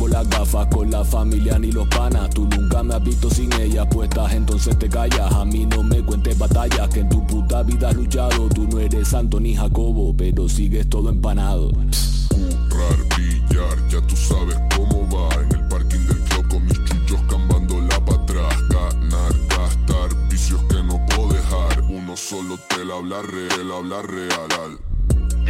Las 0.10 0.28
gafas 0.30 0.68
con 0.68 0.90
la 0.90 1.04
familia 1.04 1.60
ni 1.60 1.72
los 1.72 1.88
panas, 1.88 2.30
tú 2.32 2.48
nunca 2.48 2.84
me 2.84 2.96
has 2.96 3.04
visto 3.04 3.30
sin 3.30 3.52
ellas 3.54 3.88
puestas, 3.92 4.34
entonces 4.34 4.78
te 4.78 4.90
callas. 4.90 5.32
A 5.34 5.46
mí 5.46 5.66
no 5.66 5.84
me 5.84 6.04
cuentes 6.04 6.38
batallas 6.38 6.90
que 6.90 7.02
en 7.02 7.10
tu 7.10 7.26
puta 7.26 7.64
vida 7.64 7.90
has 7.90 7.96
luchado, 7.96 8.50
tú 8.50 8.68
no 8.68 8.80
eres 8.80 9.08
santo 9.08 9.40
ni 9.40 9.56
Jacobo, 9.56 10.16
pero 10.16 10.50
sigues 10.50 10.90
todo 10.90 11.10
empanado. 11.10 11.70
Currar, 11.70 13.18
billar, 13.18 13.88
ya 13.90 14.02
tú 14.08 14.16
sabes 14.16 14.56
cómo 14.76 15.08
va 15.10 15.34
En 15.42 15.52
el 15.52 15.68
parking 15.68 16.06
del 16.06 16.20
club 16.20 16.48
con 16.48 16.66
mis 16.66 16.84
chuchos 16.86 17.22
cambándola 17.28 18.06
pa' 18.06 18.14
atrás 18.14 18.56
Ganar, 18.70 19.34
gastar, 19.50 20.30
vicios 20.30 20.62
que 20.70 20.82
no 20.84 21.04
puedo 21.08 21.34
dejar 21.34 21.82
Uno 21.90 22.16
solo 22.16 22.58
te 22.70 22.86
la 22.86 22.96
habla 22.96 23.22
real, 23.24 23.72
habla 23.72 24.02
real 24.04 24.50
al 24.64 24.90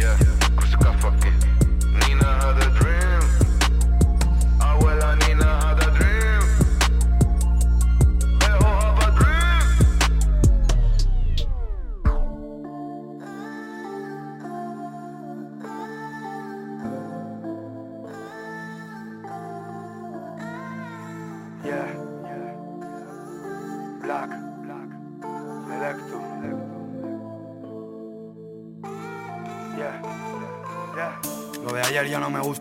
Yeah. 0.00 0.16
Nina 2.08 2.24
had 2.24 2.62
a 2.62 2.78
dream. 2.78 2.89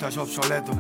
Ayer 0.05 0.11
ya 0.11 0.19
no 0.19 0.23
me 0.23 0.29
gusta, 0.29 0.31
es 0.31 0.39
obsoleto. 0.39 0.71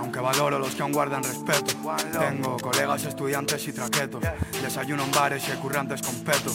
Aunque 0.00 0.20
valoro 0.20 0.58
los 0.58 0.74
que 0.74 0.82
aún 0.82 0.92
guardan 0.92 1.22
respeto. 1.22 1.74
Tengo 2.18 2.56
colegas, 2.58 3.04
estudiantes 3.04 3.66
y 3.68 3.72
traquetos. 3.72 4.22
Desayuno 4.62 5.04
en 5.04 5.10
bares 5.10 5.48
y 5.48 5.52
currantes 5.58 6.02
con 6.02 6.14
peto. 6.24 6.52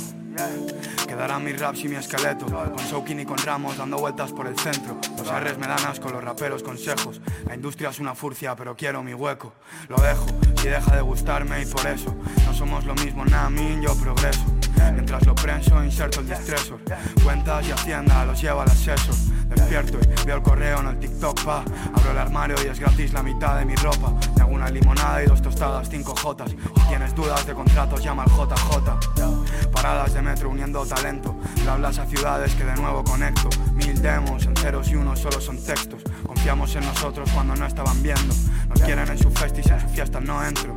Quedarán 1.07 1.43
mis 1.45 1.57
raps 1.57 1.86
y 1.86 1.88
mi 1.88 1.95
esqueleto 1.95 2.45
Con 2.47 2.86
Shoukin 2.91 3.22
y 3.22 3.26
con 3.26 3.38
Ramos 3.38 3.78
dando 3.78 3.97
vueltas 3.97 4.34
por 4.34 4.47
el 4.47 4.59
centro 4.59 4.99
Los 5.18 5.28
R's 5.30 5.57
me 5.57 5.66
dan 5.66 5.80
asco, 5.86 6.09
los 6.09 6.22
raperos 6.22 6.61
consejos 6.61 7.22
La 7.47 7.55
industria 7.55 7.91
es 7.91 7.99
una 7.99 8.16
furcia 8.16 8.53
pero 8.53 8.76
quiero 8.76 9.01
mi 9.01 9.13
hueco 9.13 9.53
Lo 9.88 9.95
dejo, 9.95 10.26
si 10.57 10.68
deja 10.68 10.93
de 10.93 11.01
gustarme 11.01 11.61
y 11.61 11.66
por 11.66 11.88
eso 11.88 12.13
No 12.45 12.53
somos 12.53 12.84
lo 12.84 12.95
mismo, 12.95 13.24
Namin, 13.24 13.82
yo 13.82 13.95
progreso 13.95 14.43
Mientras 14.91 15.26
lo 15.26 15.36
prenso, 15.36 15.82
inserto 15.82 16.20
el 16.20 16.28
distresor 16.28 16.82
Cuentas 17.24 17.66
y 17.66 17.72
hacienda, 17.72 18.26
los 18.26 18.41
llevo 18.41 18.59
al 18.59 18.68
asesor 18.68 19.16
Despierto 19.50 20.00
y 20.00 20.26
veo 20.26 20.38
el 20.38 20.43
correo 20.43 20.80
en 20.80 20.88
el 20.88 21.00
TikTok, 21.00 21.43
pa. 21.43 21.64
Abro 21.93 22.12
el 22.12 22.18
armario 22.18 22.56
y 22.64 22.68
es 22.68 22.80
gratis 22.80 23.14
la 23.14 23.22
mitad 23.22 23.60
de 23.60 23.66
mi 23.66 23.76
ropa. 23.76 24.14
Me 24.36 24.41
hago 24.41 24.54
una 24.54 24.70
limonada 24.70 25.24
y 25.24 25.28
dos 25.28 25.41
tostadas, 25.41 25.89
cinco 25.89 26.16
jotas. 26.16 26.52
Si 26.52 26.88
tienes 26.88 27.14
dudas 27.16 27.46
de 27.46 27.54
contratos, 27.54 28.04
llama 28.04 28.24
al 28.24 28.30
JJ 28.30 29.72
Paradas 29.72 30.14
de 30.14 30.22
metro 30.22 30.50
uniendo 30.50 30.86
talento. 30.86 31.36
Le 31.64 31.70
hablas 31.70 32.00
a 32.00 32.06
ciudades 32.06 32.54
que 32.56 32.64
de 32.64 32.76
nuevo 32.76 33.04
conecto. 33.04 33.50
Mil 33.74 34.02
demos, 34.02 34.46
en 34.46 34.56
ceros 34.56 34.89
y 34.89 34.96
unos 34.96 35.20
solo 35.20 35.39
son 35.39 35.62
textos. 35.62 36.02
Confiamos 36.26 36.76
en 36.76 36.86
nosotros 36.86 37.30
cuando 37.34 37.56
no 37.56 37.66
estaban 37.66 38.02
viendo. 38.02 38.34
Nos 38.68 38.82
quieren 38.82 39.08
en 39.10 39.18
su 39.18 39.30
festis, 39.32 39.68
en 39.68 39.80
su 39.80 39.88
fiesta 39.89 40.20
no 40.20 40.43
entro. 40.43 40.76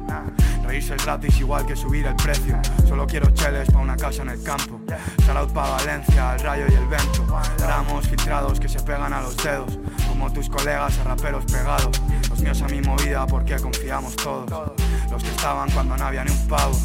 Reírse 0.64 0.94
es 0.94 1.04
gratis 1.04 1.40
igual 1.40 1.64
que 1.66 1.76
subir 1.76 2.06
el 2.06 2.16
precio. 2.16 2.60
Solo 2.86 3.06
quiero 3.06 3.30
cheles 3.30 3.70
pa' 3.70 3.78
una 3.78 3.96
casa 3.96 4.22
en 4.22 4.30
el 4.30 4.42
campo 4.42 4.77
Shoutout 5.26 5.52
pa' 5.52 5.70
Valencia, 5.70 6.34
el 6.34 6.40
rayo 6.40 6.64
y 6.68 6.74
el 6.74 6.86
vento. 6.86 7.26
Gramos 7.58 8.08
filtrados 8.08 8.58
que 8.58 8.68
se 8.68 8.80
pegan 8.80 9.12
a 9.12 9.20
los 9.20 9.36
dedos. 9.36 9.78
Como 10.08 10.32
tus 10.32 10.48
colegas 10.48 10.98
a 10.98 11.04
raperos 11.04 11.44
pegados. 11.44 12.00
Los 12.30 12.40
míos 12.40 12.62
a 12.62 12.68
mi 12.68 12.80
movida 12.80 13.26
porque 13.26 13.56
confiamos 13.56 14.16
todos. 14.16 14.72
Los 15.10 15.22
que 15.22 15.30
estaban 15.30 15.70
cuando 15.70 15.96
no 15.96 16.04
había 16.04 16.24
ni 16.24 16.30
un 16.30 16.48
pavo. 16.48 16.76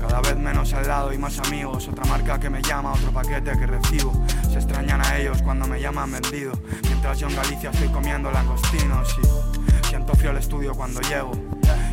Cada 0.00 0.20
vez 0.20 0.36
menos 0.36 0.72
al 0.72 0.86
lado 0.86 1.12
y 1.12 1.18
más 1.18 1.38
amigos. 1.40 1.88
Otra 1.88 2.04
marca 2.04 2.38
que 2.38 2.50
me 2.50 2.62
llama, 2.62 2.92
otro 2.92 3.10
paquete 3.10 3.58
que 3.58 3.66
recibo. 3.66 4.12
Se 4.50 4.56
extrañan 4.56 5.00
a 5.00 5.16
ellos 5.16 5.42
cuando 5.42 5.66
me 5.66 5.80
llaman 5.80 6.12
vendido. 6.12 6.52
Mientras 6.82 7.18
yo 7.18 7.28
en 7.28 7.36
Galicia 7.36 7.70
estoy 7.70 7.88
comiendo 7.88 8.30
langostinos 8.30 9.16
y 9.22 9.64
Siento 9.88 10.14
frío 10.14 10.32
el 10.32 10.38
estudio 10.38 10.74
cuando 10.74 11.00
llego. 11.02 11.32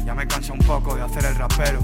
Ya 0.05 0.15
me 0.15 0.27
cansa 0.27 0.53
un 0.53 0.59
poco 0.59 0.95
de 0.95 1.03
hacer 1.03 1.25
el 1.25 1.35
rapero 1.35 1.79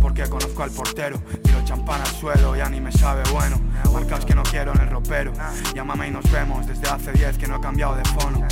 porque 0.00 0.24
conozco 0.28 0.62
al 0.62 0.70
portero. 0.70 1.18
Tiro 1.42 1.62
champán 1.64 2.00
al 2.00 2.06
suelo, 2.06 2.56
ya 2.56 2.68
ni 2.68 2.80
me 2.80 2.90
sabe 2.90 3.22
bueno. 3.30 3.60
Marcas 3.92 4.24
que 4.24 4.34
no 4.34 4.42
quiero 4.42 4.72
en 4.72 4.80
el 4.80 4.88
ropero. 4.88 5.32
Llámame 5.74 6.08
y 6.08 6.10
nos 6.10 6.30
vemos, 6.30 6.66
desde 6.66 6.88
hace 6.88 7.12
10 7.12 7.36
que 7.36 7.46
no 7.46 7.56
he 7.56 7.60
cambiado 7.60 7.94
de 7.94 8.04
fono. 8.04 8.46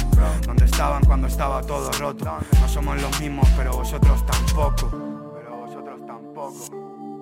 Donde 0.47 0.67
estaban 0.67 1.03
cuando 1.05 1.27
estaba 1.27 1.63
todo 1.63 1.91
roto 1.93 2.25
No 2.61 2.69
somos 2.69 3.01
los 3.01 3.21
mismos, 3.21 3.49
pero 3.57 3.73
vosotros 3.73 4.25
tampoco. 4.27 4.91
Pero 5.35 5.57
vosotros 5.57 6.07
tampoco. 6.07 7.21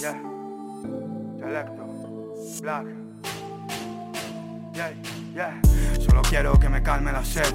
Yeah. 0.00 0.20
Selecto. 1.38 1.86
Black. 2.60 2.86
Yeah, 4.74 4.92
yeah. 5.34 5.60
Solo 6.04 6.20
quiero 6.22 6.58
que 6.58 6.68
me 6.68 6.82
calme 6.82 7.12
la 7.12 7.24
sed. 7.24 7.54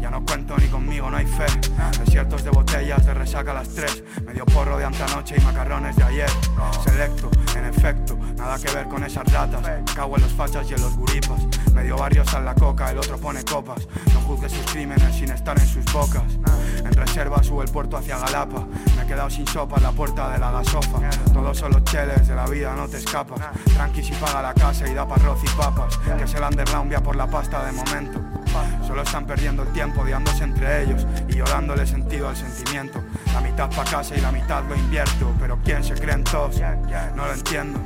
Ya 0.00 0.10
no 0.10 0.24
cuento 0.24 0.56
ni 0.56 0.66
conmigo, 0.68 1.10
no 1.10 1.16
hay 1.16 1.26
fe. 1.26 1.46
Desiertos 1.98 2.42
de 2.42 2.50
botellas 2.50 3.04
de 3.04 3.14
resaca 3.14 3.50
a 3.50 3.54
las 3.54 3.68
tres. 3.68 4.02
Medio 4.24 4.46
porro 4.46 4.78
de 4.78 4.84
antanoche 4.84 5.36
y 5.36 5.40
macarrones 5.42 5.94
de 5.96 6.04
ayer. 6.04 6.30
Selecto, 6.84 7.30
en 7.56 7.66
efecto, 7.66 8.18
nada 8.36 8.58
que 8.58 8.72
ver 8.72 8.88
con 8.88 9.04
esas 9.04 9.30
ratas. 9.30 9.62
Cago 9.94 10.16
en 10.16 10.22
los 10.22 10.32
fachas 10.32 10.70
y 10.70 10.74
en 10.74 10.80
los 10.80 10.96
guripas. 10.96 11.40
Medio 11.74 11.96
barrio 11.96 12.24
sal 12.24 12.44
la 12.44 12.54
coca, 12.54 12.90
el 12.90 12.98
otro 12.98 13.18
pone 13.18 13.44
copas. 13.44 13.86
No 14.14 14.20
juzgue 14.22 14.48
sus 14.48 14.64
crímenes 14.72 15.14
sin 15.14 15.30
estar 15.30 15.58
en 15.58 15.66
sus 15.66 15.84
bocas. 15.92 16.24
En 16.78 16.92
reserva 16.92 17.42
sube 17.42 17.64
el 17.64 17.70
puerto 17.70 17.96
hacia 17.96 18.18
Galapa. 18.18 18.66
Me 18.96 19.02
he 19.02 19.06
quedado 19.06 19.28
sin 19.28 19.46
sopa 19.46 19.76
en 19.76 19.82
la 19.82 19.92
puerta 19.92 20.30
de 20.30 20.38
la 20.38 20.50
gasofa. 20.50 20.98
Todos 21.32 21.58
son 21.58 21.72
los 21.72 21.84
cheles 21.84 22.26
de 22.26 22.34
la 22.34 22.46
vida, 22.46 22.74
no 22.74 22.88
te 22.88 22.96
escapas. 22.96 23.40
Tranqui 23.74 24.02
si 24.02 24.12
paga 24.12 24.40
la 24.40 24.54
casa 24.54 24.88
y 24.88 24.94
da 24.94 25.06
para 25.06 25.22
arroz 25.22 25.40
y 25.44 25.48
papas. 25.56 25.98
Que 25.98 26.24
es 26.24 26.34
el 26.34 26.42
underground 26.42 26.88
vía 26.88 27.02
por 27.02 27.16
la 27.16 27.26
pasta 27.26 27.64
de 27.66 27.72
momento. 27.72 28.20
Solo 28.86 29.02
están 29.02 29.26
perdiendo 29.26 29.62
el 29.62 29.68
tiempo 29.68 30.02
odiándose 30.02 30.44
entre 30.44 30.82
ellos 30.82 31.06
y 31.28 31.36
yo 31.36 31.44
dándole 31.44 31.86
sentido 31.86 32.28
al 32.28 32.36
sentimiento. 32.36 33.02
La 33.32 33.40
mitad 33.40 33.70
pa' 33.70 33.84
casa 33.84 34.16
y 34.16 34.20
la 34.20 34.32
mitad 34.32 34.64
lo 34.64 34.74
invierto, 34.74 35.32
pero 35.38 35.58
¿quién 35.64 35.84
se 35.84 35.94
creen 35.94 36.24
todos? 36.24 36.60
No 37.14 37.26
lo 37.26 37.32
entiendo. 37.32 37.78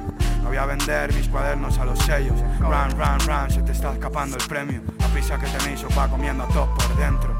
No 0.42 0.48
voy 0.48 0.56
a 0.58 0.66
vender 0.66 1.12
mis 1.12 1.28
cuadernos 1.28 1.78
a 1.78 1.84
los 1.84 1.98
sellos. 2.00 2.38
Run, 2.60 2.90
run, 2.98 3.20
run, 3.26 3.50
se 3.50 3.62
te 3.62 3.72
está 3.72 3.92
escapando 3.92 4.36
el 4.36 4.44
premio. 4.46 4.82
La 4.98 5.08
prisa 5.08 5.38
que 5.38 5.46
tenéis 5.46 5.82
os 5.84 5.96
va 5.96 6.08
comiendo 6.08 6.44
a 6.44 6.48
todos 6.48 6.68
por 6.68 6.96
dentro. 6.96 7.34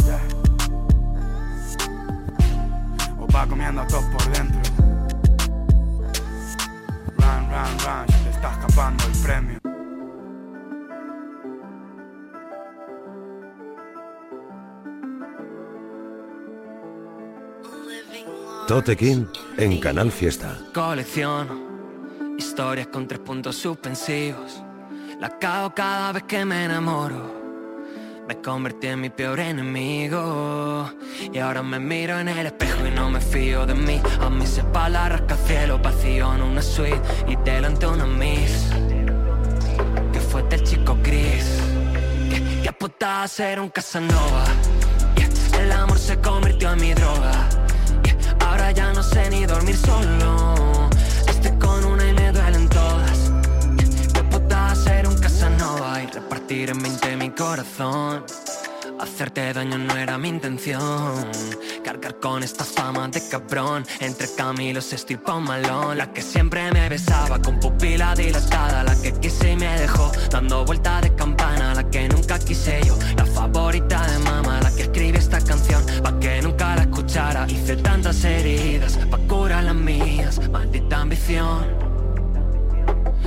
Os 3.19 3.35
va 3.35 3.47
comiendo 3.47 3.83
a 3.83 3.87
todos 3.87 4.05
por 4.05 4.25
dentro. 4.33 4.61
Run, 7.19 7.51
run, 7.51 7.79
run, 7.85 8.07
se 8.09 8.19
te 8.25 8.31
está 8.31 8.53
escapando 8.53 9.05
el 9.05 9.23
premio. 9.23 9.74
Tote 18.67 18.97
King 18.97 19.27
en 19.59 19.79
Canal 19.79 20.11
Fiesta. 20.11 20.57
Colección, 20.73 22.37
historias 22.39 22.87
con 22.87 23.07
tres 23.07 23.21
puntos 23.21 23.57
suspensivos. 23.57 24.63
La 25.21 25.39
cago 25.39 25.75
cada 25.75 26.13
vez 26.13 26.23
que 26.23 26.47
me 26.47 26.65
enamoro. 26.65 27.45
Me 28.27 28.41
convertí 28.41 28.87
en 28.87 29.03
mi 29.03 29.11
peor 29.11 29.39
enemigo. 29.41 30.91
Y 31.31 31.39
ahora 31.39 31.63
me 31.63 31.79
miro 31.79 32.19
en 32.19 32.29
el 32.29 32.47
espejo 32.47 32.87
y 32.87 32.91
no 32.91 33.11
me 33.11 33.21
fío 33.21 33.67
de 33.67 33.75
mí. 33.75 34.01
A 34.23 34.31
mis 34.31 34.57
espaldas 34.57 35.11
rasca 35.11 35.37
cielo 35.37 35.79
vacío 35.79 36.35
en 36.35 36.41
una 36.41 36.63
suite. 36.63 37.03
Y 37.29 37.37
delante 37.37 37.87
una 37.87 38.07
miss. 38.07 38.71
Que 40.11 40.21
fue 40.21 40.43
del 40.45 40.63
chico 40.65 40.97
gris. 41.03 41.61
Que, 42.31 42.63
que 42.63 42.69
apuntaba 42.71 43.25
a 43.25 43.29
ser 43.29 43.61
un 43.61 43.69
Casanova. 43.69 44.45
Yeah, 45.17 45.61
El 45.61 45.73
amor 45.73 45.99
se 45.99 46.19
convirtió 46.19 46.73
en 46.73 46.81
mi 46.81 46.95
droga. 46.95 47.64
Ya 48.75 48.93
no 48.93 49.03
sé 49.03 49.31
ni 49.31 49.47
dormir 49.47 49.77
solo. 49.77 50.91
Estoy 51.29 51.53
con 51.59 51.85
una 51.85 52.09
y 52.09 52.13
me 52.13 52.33
duelen 52.33 52.69
todas. 52.69 53.31
De 54.13 54.23
puta 54.25 54.75
ser 54.75 55.07
un 55.07 55.19
Casanova 55.19 56.03
y 56.03 56.07
repartir 56.07 56.71
en 56.71 56.83
20 56.83 57.17
mi 57.17 57.31
corazón. 57.31 58.25
Hacerte 59.01 59.53
daño 59.53 59.77
no 59.79 59.97
era 59.97 60.17
mi 60.19 60.29
intención. 60.29 61.31
Cargar 61.85 62.21
con 62.21 62.43
esta 62.43 62.65
fama 62.65 63.09
de 63.09 63.21
cabrón. 63.29 63.85
Entre 64.01 64.29
Camilos 64.35 64.93
estoy 64.93 65.17
pa' 65.17 65.41
malón. 65.41 65.99
La 65.99 66.13
que 66.13 66.23
siempre 66.23 66.71
me 66.73 66.89
besaba 66.89 67.41
con 67.41 67.59
pupila 67.61 68.15
dilatada. 68.15 68.85
La 68.85 68.95
que 69.01 69.13
quise 69.13 69.53
y 69.53 69.57
me 69.57 69.79
dejó 69.81 70.11
dando 70.31 70.65
vuelta 70.65 71.01
de 71.01 71.15
campana. 71.15 71.75
La 71.75 71.91
que 71.91 72.09
nunca 72.09 72.39
quise 72.39 72.81
yo. 72.85 72.97
La 73.17 73.27
favorita 73.27 74.07
de 74.07 74.19
mamá. 74.21 74.61
La 74.63 74.75
que 74.75 74.83
escribe 74.83 75.19
esta 75.19 75.41
canción 75.41 75.85
pa' 76.03 76.19
que 76.21 76.41
nunca 76.43 76.77
la 76.77 76.87
escuchara. 77.05 77.47
Hice 77.49 77.77
tantas 77.77 78.25
heridas 78.25 78.99
pa' 79.11 79.19
curar 79.29 79.65
las 79.65 79.75
mías. 79.75 80.41
Maldita 80.51 81.01
ambición. 81.01 81.67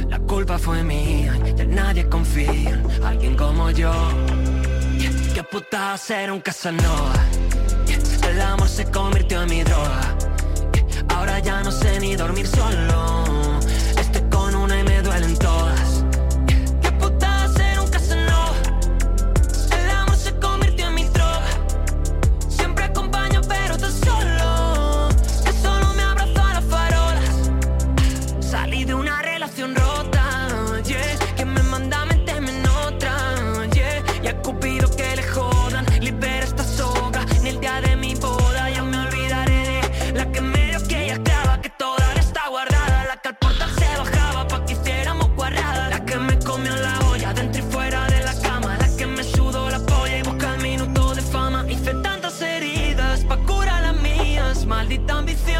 La 0.09 0.19
culpa 0.19 0.57
fue 0.57 0.83
mía, 0.83 1.33
ya 1.55 1.65
nadie 1.65 2.07
confía 2.07 2.51
en 2.69 3.03
alguien 3.03 3.35
como 3.35 3.71
yo. 3.71 3.93
Que 5.33 5.43
puta 5.43 5.97
ser 5.97 6.31
un 6.31 6.39
Casanova. 6.41 7.13
El 8.29 8.41
amor 8.41 8.67
se 8.67 8.85
convirtió 8.85 9.41
en 9.43 9.49
mi 9.49 9.63
droga. 9.63 10.15
Ahora 11.09 11.39
ya 11.39 11.63
no 11.63 11.71
sé 11.71 11.99
ni 11.99 12.15
dormir 12.15 12.47
solo. 12.47 13.46
Mías, 55.07 55.56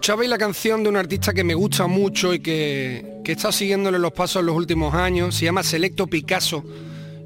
Escuchabais 0.00 0.30
la 0.30 0.38
canción 0.38 0.82
de 0.82 0.88
un 0.88 0.96
artista 0.96 1.34
que 1.34 1.44
me 1.44 1.52
gusta 1.52 1.86
mucho 1.86 2.32
y 2.32 2.40
que, 2.40 3.20
que 3.22 3.32
he 3.32 3.34
estado 3.34 3.52
siguiéndole 3.52 3.98
los 3.98 4.12
pasos 4.12 4.40
en 4.40 4.46
los 4.46 4.56
últimos 4.56 4.94
años, 4.94 5.34
se 5.34 5.44
llama 5.44 5.62
Selecto 5.62 6.06
Picasso. 6.06 6.64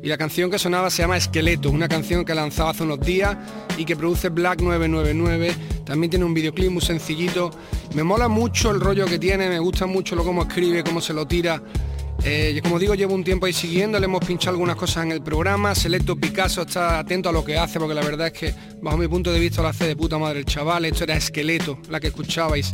Y 0.02 0.08
la 0.08 0.18
canción 0.18 0.50
que 0.50 0.58
sonaba 0.58 0.90
se 0.90 1.02
llama 1.02 1.16
Esqueleto, 1.16 1.70
una 1.70 1.86
canción 1.86 2.24
que 2.24 2.32
ha 2.32 2.34
lanzado 2.34 2.70
hace 2.70 2.82
unos 2.82 2.98
días 2.98 3.36
y 3.78 3.84
que 3.84 3.94
produce 3.94 4.28
Black 4.28 4.60
999, 4.60 5.54
también 5.86 6.10
tiene 6.10 6.24
un 6.24 6.34
videoclip 6.34 6.72
muy 6.72 6.82
sencillito, 6.82 7.52
me 7.94 8.02
mola 8.02 8.26
mucho 8.26 8.72
el 8.72 8.80
rollo 8.80 9.06
que 9.06 9.20
tiene, 9.20 9.48
me 9.48 9.60
gusta 9.60 9.86
mucho 9.86 10.16
lo 10.16 10.24
cómo 10.24 10.42
escribe, 10.42 10.82
cómo 10.82 11.00
se 11.00 11.12
lo 11.12 11.28
tira, 11.28 11.62
eh, 12.24 12.58
como 12.62 12.78
digo, 12.78 12.94
llevo 12.94 13.14
un 13.14 13.22
tiempo 13.22 13.44
ahí 13.44 13.52
siguiendo, 13.52 13.98
le 13.98 14.06
hemos 14.06 14.24
pinchado 14.24 14.52
algunas 14.52 14.76
cosas 14.76 15.04
en 15.04 15.12
el 15.12 15.22
programa, 15.22 15.74
Selecto 15.74 16.16
Picasso 16.16 16.62
está 16.62 16.98
atento 16.98 17.28
a 17.28 17.32
lo 17.32 17.44
que 17.44 17.58
hace, 17.58 17.78
porque 17.78 17.94
la 17.94 18.00
verdad 18.00 18.28
es 18.28 18.32
que, 18.32 18.54
bajo 18.80 18.96
mi 18.96 19.08
punto 19.08 19.30
de 19.30 19.38
vista, 19.38 19.60
lo 19.60 19.68
hace 19.68 19.86
de 19.86 19.94
puta 19.94 20.16
madre 20.16 20.38
el 20.38 20.46
chaval, 20.46 20.86
esto 20.86 21.04
era 21.04 21.16
Esqueleto, 21.16 21.78
la 21.90 22.00
que 22.00 22.06
escuchabais. 22.06 22.72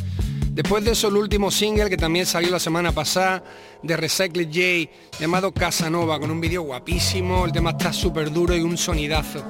Después 0.53 0.84
de 0.84 0.92
eso, 0.92 1.09
el 1.09 1.16
último 1.16 1.51
single 1.51 1.90
que 1.90 1.96
también 1.96 2.26
salió 2.26 2.51
la 2.51 2.61
semana 2.61 2.92
pasada, 2.92 3.42
de 3.82 3.96
Recycle 3.96 4.44
J, 4.44 5.18
llamado 5.18 5.53
Casanova, 5.53 6.20
con 6.20 6.30
un 6.30 6.40
vídeo 6.40 6.62
guapísimo, 6.62 7.44
el 7.44 7.51
tema 7.51 7.70
está 7.70 7.92
súper 7.92 8.32
duro 8.32 8.57
y 8.57 8.61
un 8.61 8.76
sonidazo. 8.76 9.42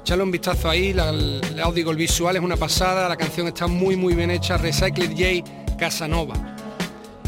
Echale 0.00 0.22
un 0.22 0.30
vistazo 0.30 0.68
ahí, 0.68 0.92
la, 0.92 1.10
el 1.10 1.60
audio, 1.60 1.90
el 1.90 1.96
visual 1.96 2.36
es 2.36 2.42
una 2.42 2.56
pasada, 2.56 3.08
la 3.08 3.16
canción 3.16 3.46
está 3.48 3.66
muy 3.66 3.96
muy 3.96 4.14
bien 4.14 4.30
hecha, 4.30 4.56
Recycle 4.56 5.08
J 5.08 5.76
Casanova. 5.78 6.63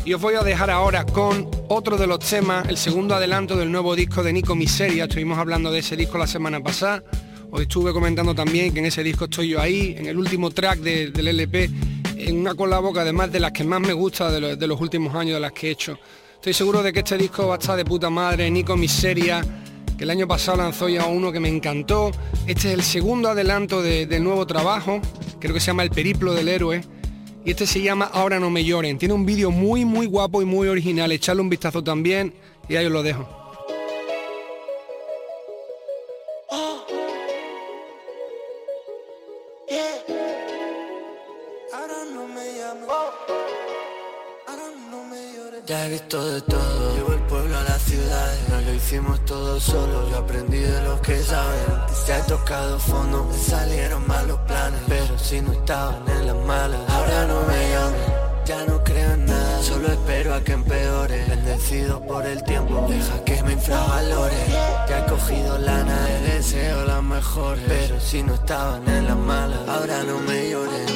Y 0.06 0.14
os 0.14 0.20
voy 0.20 0.36
a 0.36 0.42
dejar 0.44 0.70
ahora 0.70 1.04
con 1.04 1.50
otro 1.66 1.96
de 1.96 2.06
los 2.06 2.20
temas, 2.20 2.68
el 2.68 2.76
segundo 2.76 3.16
adelanto 3.16 3.56
del 3.56 3.72
nuevo 3.72 3.96
disco 3.96 4.22
de 4.22 4.32
Nico 4.32 4.54
Miseria. 4.54 5.06
Estuvimos 5.06 5.36
hablando 5.36 5.72
de 5.72 5.80
ese 5.80 5.96
disco 5.96 6.16
la 6.16 6.28
semana 6.28 6.62
pasada. 6.62 7.02
Os 7.50 7.60
estuve 7.60 7.92
comentando 7.92 8.32
también 8.32 8.72
que 8.72 8.78
en 8.78 8.86
ese 8.86 9.02
disco 9.02 9.24
estoy 9.24 9.48
yo 9.48 9.60
ahí, 9.60 9.96
en 9.98 10.06
el 10.06 10.16
último 10.16 10.52
track 10.52 10.78
del 10.78 11.26
LP, 11.26 11.70
en 12.18 12.38
una 12.38 12.54
colabo 12.54 12.92
que 12.92 13.00
además 13.00 13.32
de 13.32 13.40
las 13.40 13.50
que 13.50 13.64
más 13.64 13.80
me 13.80 13.92
gusta 13.94 14.30
de, 14.30 14.54
de 14.54 14.66
los 14.68 14.80
últimos 14.80 15.12
años, 15.12 15.34
de 15.34 15.40
las 15.40 15.50
que 15.50 15.66
he 15.66 15.70
hecho. 15.72 15.98
Estoy 16.34 16.52
seguro 16.52 16.84
de 16.84 16.92
que 16.92 17.00
este 17.00 17.18
disco 17.18 17.48
va 17.48 17.56
a 17.56 17.58
estar 17.58 17.76
de 17.76 17.84
puta 17.84 18.08
madre, 18.08 18.48
Nico 18.48 18.76
Miseria, 18.76 19.44
que 19.98 20.04
el 20.04 20.10
año 20.10 20.28
pasado 20.28 20.58
lanzó 20.58 20.88
ya 20.88 21.06
uno 21.06 21.32
que 21.32 21.40
me 21.40 21.48
encantó. 21.48 22.12
Este 22.46 22.68
es 22.68 22.74
el 22.74 22.84
segundo 22.84 23.30
adelanto 23.30 23.82
de, 23.82 24.06
del 24.06 24.22
nuevo 24.22 24.46
trabajo, 24.46 25.00
creo 25.40 25.52
que 25.52 25.58
se 25.58 25.66
llama 25.66 25.82
El 25.82 25.90
Periplo 25.90 26.32
del 26.32 26.46
Héroe 26.46 26.95
y 27.46 27.50
este 27.52 27.64
se 27.64 27.80
llama 27.80 28.10
Ahora 28.12 28.40
no 28.40 28.50
me 28.50 28.64
lloren. 28.64 28.98
Tiene 28.98 29.14
un 29.14 29.24
vídeo 29.24 29.52
muy 29.52 29.84
muy 29.84 30.06
guapo 30.06 30.42
y 30.42 30.44
muy 30.44 30.66
original. 30.66 31.12
Echarle 31.12 31.42
un 31.42 31.48
vistazo 31.48 31.82
también 31.82 32.34
y 32.68 32.74
ahí 32.74 32.86
os 32.86 32.92
lo 32.92 33.02
dejo. 33.04 33.26
Ya 45.66 45.86
he 45.86 45.90
visto 45.90 46.24
de 46.24 46.40
todo, 46.42 46.94
llevo 46.94 47.12
el 47.12 47.22
pueblo 47.22 47.58
a 47.58 47.62
la 47.64 47.76
ciudad, 47.76 48.38
no 48.50 48.60
lo 48.60 48.72
hicimos 48.72 49.24
solos, 49.60 50.10
yo 50.10 50.18
aprendí 50.18 50.58
de 50.58 50.82
los 50.82 51.00
que 51.00 51.22
saben, 51.22 51.66
ya 52.06 52.18
he 52.18 52.22
tocado 52.22 52.78
fondo, 52.78 53.24
me 53.24 53.36
salieron 53.36 54.06
malos 54.06 54.38
planes, 54.46 54.80
pero 54.88 55.18
si 55.18 55.40
no 55.40 55.52
estaban 55.52 56.02
en 56.08 56.26
las 56.26 56.36
malas, 56.46 56.80
ahora 56.88 57.26
no 57.26 57.40
me 57.42 57.70
llamen, 57.70 58.00
ya 58.44 58.64
no 58.66 58.84
creo 58.84 59.12
en 59.12 59.26
nada, 59.26 59.62
solo 59.62 59.88
espero 59.88 60.34
a 60.34 60.40
que 60.40 60.52
empeore, 60.52 61.24
bendecido 61.26 62.00
por 62.00 62.26
el 62.26 62.42
tiempo, 62.44 62.86
deja 62.88 63.24
que 63.24 63.42
me 63.42 63.52
infravalore, 63.52 64.36
ya 64.88 64.98
he 65.00 65.10
cogido 65.10 65.58
lana, 65.58 66.04
de 66.04 66.34
deseo 66.34 66.84
las 66.84 67.02
mejores, 67.02 67.64
pero 67.66 68.00
si 68.00 68.22
no 68.22 68.34
estaban 68.34 68.88
en 68.88 69.06
las 69.06 69.16
malas, 69.16 69.60
ahora 69.68 70.02
no 70.04 70.18
me 70.20 70.50
lloren. 70.50 70.86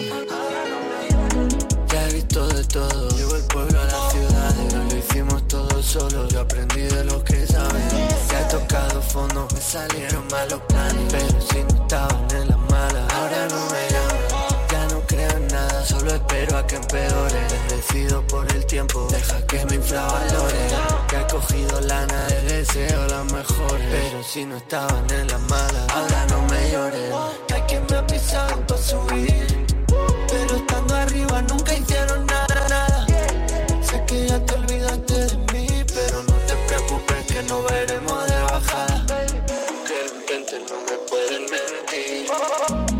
Ya 1.92 2.08
he 2.08 2.12
visto 2.12 2.46
de 2.46 2.64
todo, 2.64 3.08
llevo 3.16 3.34
el 3.34 3.44
pueblo 3.44 3.80
a 3.80 3.84
la 3.84 4.10
ciudad, 4.10 4.54
lo 4.90 4.96
hicimos 4.96 5.48
todos 5.48 5.84
solos, 5.84 6.32
yo 6.32 6.40
aprendí 6.40 6.82
de 6.82 7.04
los 7.04 7.22
que 7.24 7.46
saben. 7.46 8.09
He 8.40 8.44
tocado 8.44 9.02
fondo, 9.02 9.46
me 9.52 9.60
salieron 9.60 10.26
malos 10.28 10.60
planes, 10.66 11.12
pero 11.12 11.40
si 11.42 11.62
no 11.62 11.82
estaban 11.82 12.26
en 12.34 12.48
las 12.48 12.58
malas, 12.70 13.14
ahora 13.14 13.46
no 13.50 13.66
me 13.66 13.82
llaman. 13.92 14.66
Ya 14.72 14.86
no 14.86 15.00
creo 15.06 15.30
en 15.30 15.46
nada, 15.48 15.84
solo 15.84 16.14
espero 16.14 16.56
a 16.56 16.66
que 16.66 16.76
empeore. 16.76 17.40
Bendecido 17.68 18.26
por 18.28 18.50
el 18.50 18.64
tiempo, 18.64 19.06
deja 19.10 19.46
que 19.46 19.66
me 19.66 19.74
infravalore. 19.74 20.68
Ya 21.12 21.20
he 21.20 21.26
cogido 21.26 21.80
lana 21.82 22.26
de 22.28 22.42
deseo 22.42 23.06
las 23.08 23.30
mejores, 23.30 23.86
pero 23.90 24.22
si 24.22 24.46
no 24.46 24.56
estaban 24.56 25.10
en 25.10 25.26
las 25.28 25.40
malas, 25.42 25.86
ahora 25.94 26.26
no 26.30 26.40
me 26.48 26.70
lloren. 26.70 27.12
Que 27.46 27.54
hay 27.54 27.62
quien 27.62 27.84
me 27.90 27.96
ha 27.98 28.06
pisado 28.06 28.66
para 28.66 28.80
subir. 28.80 29.49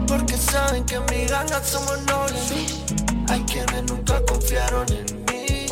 Porque 0.07 0.37
saben 0.37 0.85
que 0.85 0.99
mis 1.11 1.31
ganas 1.31 1.67
somos 1.67 1.99
nobles. 2.03 2.83
Hay 3.29 3.41
quienes 3.45 3.85
nunca 3.85 4.21
confiaron 4.27 4.87
en 4.93 5.25
mí. 5.27 5.67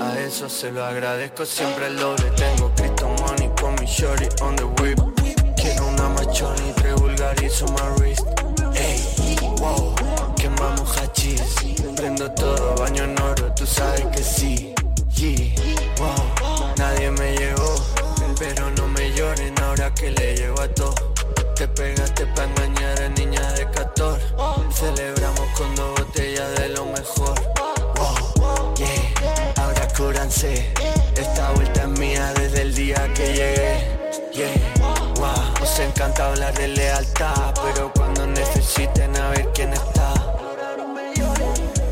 A 0.00 0.18
eso 0.18 0.48
se 0.48 0.72
lo 0.72 0.84
agradezco 0.84 1.44
siempre 1.44 1.86
el 1.88 1.98
doble. 1.98 2.30
Tengo 2.30 2.72
Cristo 2.74 3.08
Money 3.20 3.50
con 3.60 3.74
mi 3.74 3.86
shorty 3.86 4.28
on 4.42 4.56
the 4.56 4.64
whip. 4.64 4.98
Quiero 5.56 5.86
una 5.88 6.08
machoni, 6.08 6.72
tres 6.76 6.94
vulgarizo 6.94 7.66
my 7.66 7.88
wrist. 7.98 8.26
Ey, 8.74 8.98
wow, 9.58 9.94
quemamos 10.36 10.96
hachís. 10.96 11.42
Prendo 11.96 12.30
todo, 12.32 12.76
baño 12.76 13.04
en 13.04 13.20
oro, 13.20 13.52
tú 13.54 13.66
sabes 13.66 14.06
que 14.06 14.22
sí. 14.22 14.74
Yeah, 15.16 15.52
wow, 15.98 16.72
nadie 16.78 17.10
me 17.10 17.36
llegó. 17.36 17.74
Pero 18.38 18.70
no 18.70 18.88
me 18.88 19.12
lloren 19.12 19.54
ahora 19.60 19.92
que 19.92 20.10
le 20.12 20.34
llego 20.34 20.62
a 20.62 20.68
todo. 20.68 20.94
Te 21.60 21.68
pegaste 21.68 22.24
pa' 22.24 22.44
engañar 22.44 23.02
a 23.02 23.08
niña 23.10 23.52
de 23.52 23.68
14. 23.68 24.18
Celebramos 24.72 25.46
con 25.58 25.74
dos 25.76 25.90
botellas 25.90 26.58
de 26.58 26.70
lo 26.70 26.86
mejor. 26.86 27.34
Yeah, 28.78 29.52
ahora 29.56 29.86
cúranse. 29.94 30.72
Esta 31.14 31.50
vuelta 31.50 31.82
es 31.82 31.88
mía 31.88 32.32
desde 32.32 32.62
el 32.62 32.74
día 32.74 33.12
que 33.12 33.26
llegué. 33.34 33.98
Yeah, 34.32 34.54
wow, 35.16 35.62
os 35.62 35.78
encanta 35.80 36.28
hablar 36.28 36.54
de 36.54 36.68
lealtad, 36.68 37.52
pero 37.62 37.92
cuando 37.92 38.26
necesiten 38.26 39.14
a 39.18 39.28
ver 39.28 39.46
quién 39.52 39.74
está. 39.74 40.14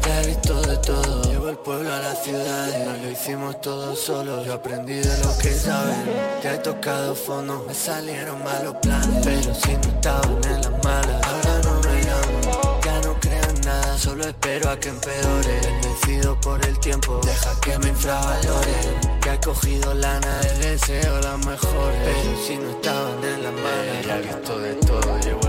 Ya 0.02 0.22
he 0.22 0.26
visto 0.28 0.62
de 0.62 0.78
todo, 0.78 1.27
llevo 1.48 1.50
el 1.50 1.58
pueblo 1.58 1.92
a 1.92 1.98
la 1.98 2.14
ciudad, 2.14 2.84
no 2.84 2.96
lo 3.02 3.10
hicimos 3.10 3.60
todos 3.60 3.98
solos, 3.98 4.44
yo 4.46 4.54
aprendí 4.54 4.94
de 4.94 5.18
los 5.18 5.34
que 5.36 5.52
saben. 5.54 6.04
Ya 6.42 6.54
he 6.54 6.58
tocado 6.58 7.14
fondo, 7.14 7.64
me 7.66 7.74
salieron 7.74 8.42
malos 8.44 8.74
planes, 8.82 9.20
pero 9.24 9.54
si 9.54 9.72
no 9.72 9.88
estaban 9.96 10.44
en 10.44 10.62
las 10.62 10.84
malas, 10.84 11.26
ahora 11.26 11.60
no 11.64 11.80
me 11.80 12.02
llaman. 12.02 12.82
Ya 12.84 13.00
no 13.00 13.20
creo 13.20 13.44
en 13.44 13.60
nada, 13.62 13.98
solo 13.98 14.24
espero 14.24 14.70
a 14.70 14.78
que 14.78 14.88
empeore. 14.88 15.60
Bendecido 15.62 16.40
por 16.40 16.64
el 16.66 16.78
tiempo, 16.80 17.20
deja 17.24 17.60
que 17.60 17.78
me 17.78 17.88
infravaloren. 17.88 19.20
Ya 19.24 19.34
he 19.34 19.40
cogido 19.40 19.94
lana 19.94 20.40
de 20.40 20.70
deseo 20.70 21.20
las 21.20 21.38
mejores, 21.38 21.98
pero 22.04 22.46
si 22.46 22.56
no 22.56 22.70
estaban 22.70 23.24
en 23.24 23.42
las 23.42 23.52
malas. 23.52 24.06
Ya 24.06 24.16
visto 24.18 24.58
de 24.58 24.74
todo, 24.74 25.18
llevo 25.20 25.47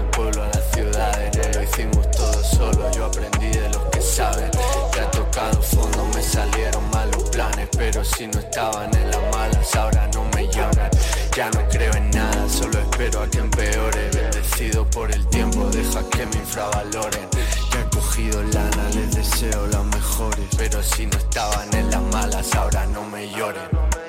hicimos 1.79 2.11
todos 2.11 2.47
solos, 2.47 2.95
yo 2.95 3.05
aprendí 3.05 3.47
de 3.47 3.69
los 3.69 3.83
que 3.91 4.01
saben. 4.01 4.51
Ya 4.95 5.03
he 5.03 5.07
tocado 5.07 5.61
fondo, 5.61 6.05
me 6.13 6.21
salieron 6.21 6.89
malos 6.91 7.29
planes, 7.29 7.69
pero 7.77 8.03
si 8.03 8.27
no 8.27 8.39
estaban 8.39 8.93
en 8.95 9.11
las 9.11 9.21
malas, 9.31 9.75
ahora 9.75 10.09
no 10.13 10.25
me 10.35 10.47
lloran. 10.47 10.89
Ya 11.35 11.49
no 11.51 11.67
creo 11.69 11.93
en 11.93 12.11
nada, 12.11 12.49
solo 12.49 12.79
espero 12.79 13.21
a 13.21 13.27
que 13.29 13.39
empeore. 13.39 14.09
Bendecido 14.13 14.85
por 14.89 15.11
el 15.11 15.25
tiempo, 15.27 15.65
deja 15.71 16.03
que 16.09 16.25
me 16.25 16.35
infravaloren. 16.35 17.29
Ya 17.71 17.79
he 17.79 17.95
cogido 17.95 18.43
lana, 18.43 18.89
les 18.93 19.15
deseo 19.15 19.67
las 19.67 19.85
mejores, 19.85 20.47
pero 20.57 20.83
si 20.83 21.05
no 21.05 21.17
estaban 21.17 21.73
en 21.73 21.89
las 21.91 22.01
malas, 22.01 22.55
ahora 22.55 22.85
no 22.87 23.03
me 23.05 23.29
lloren. 23.29 24.08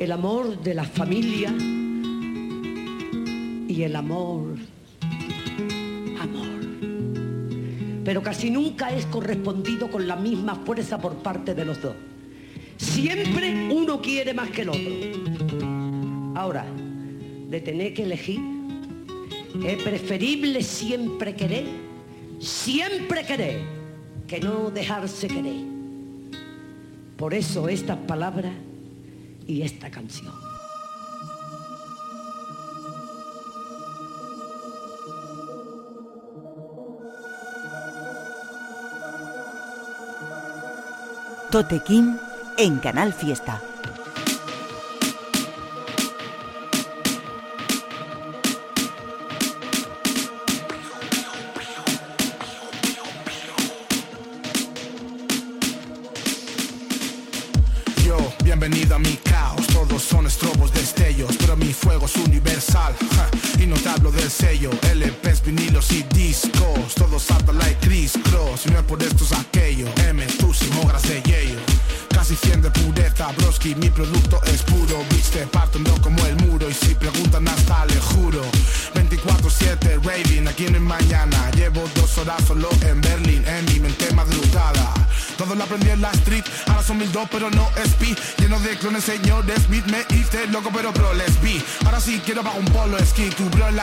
El 0.00 0.12
amor 0.12 0.58
de 0.62 0.72
la 0.72 0.84
familia 0.84 1.54
y 3.68 3.82
el 3.82 3.94
amor, 3.94 4.56
amor. 6.18 6.48
Pero 8.02 8.22
casi 8.22 8.50
nunca 8.50 8.88
es 8.94 9.04
correspondido 9.04 9.90
con 9.90 10.08
la 10.08 10.16
misma 10.16 10.54
fuerza 10.54 10.98
por 10.98 11.16
parte 11.16 11.54
de 11.54 11.66
los 11.66 11.82
dos. 11.82 11.94
Siempre 12.78 13.68
uno 13.70 14.00
quiere 14.00 14.32
más 14.32 14.48
que 14.48 14.62
el 14.62 14.70
otro. 14.70 14.90
Ahora, 16.34 16.64
de 17.50 17.60
tener 17.60 17.92
que 17.92 18.04
elegir, 18.04 18.40
es 19.62 19.82
preferible 19.82 20.62
siempre 20.62 21.36
querer, 21.36 21.66
siempre 22.38 23.26
querer, 23.26 23.60
que 24.26 24.40
no 24.40 24.70
dejarse 24.70 25.28
querer. 25.28 25.60
Por 27.18 27.34
eso 27.34 27.68
estas 27.68 27.98
palabras 27.98 28.54
y 29.50 29.62
esta 29.62 29.90
canción. 29.90 30.32
Tote 41.50 41.80
King 41.80 42.16
en 42.58 42.78
Canal 42.78 43.12
Fiesta. 43.12 43.60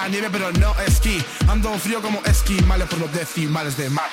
Nieve 0.08 0.30
pero 0.32 0.52
no 0.54 0.76
esquí. 0.80 1.24
Ando 1.48 1.74
frío 1.80 2.02
como 2.02 2.22
esquí, 2.26 2.60
males 2.62 2.88
por 2.88 3.00
los 3.00 3.14
decimales 3.14 3.78
de 3.78 3.90
más 3.90 4.06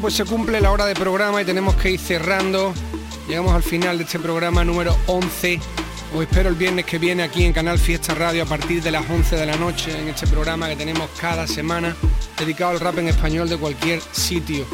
Pues 0.00 0.14
se 0.14 0.24
cumple 0.24 0.60
la 0.60 0.70
hora 0.70 0.86
de 0.86 0.94
programa 0.94 1.42
y 1.42 1.44
tenemos 1.44 1.74
que 1.74 1.90
ir 1.90 2.00
cerrando. 2.00 2.72
Llegamos 3.28 3.52
al 3.52 3.62
final 3.62 3.98
de 3.98 4.04
este 4.04 4.18
programa 4.18 4.64
número 4.64 4.96
11. 5.06 5.60
Os 6.14 6.22
espero 6.22 6.48
el 6.48 6.54
viernes 6.54 6.84
que 6.84 6.98
viene 6.98 7.24
aquí 7.24 7.44
en 7.44 7.52
Canal 7.52 7.78
Fiesta 7.78 8.14
Radio 8.14 8.44
a 8.44 8.46
partir 8.46 8.80
de 8.82 8.92
las 8.92 9.08
11 9.10 9.36
de 9.36 9.44
la 9.44 9.56
noche 9.56 9.98
en 9.98 10.08
este 10.08 10.26
programa 10.28 10.68
que 10.68 10.76
tenemos 10.76 11.10
cada 11.20 11.46
semana 11.46 11.96
dedicado 12.38 12.70
al 12.70 12.80
rap 12.80 12.96
en 12.98 13.08
español 13.08 13.48
de 13.48 13.58
cualquier 13.58 14.00
sitio. 14.12 14.64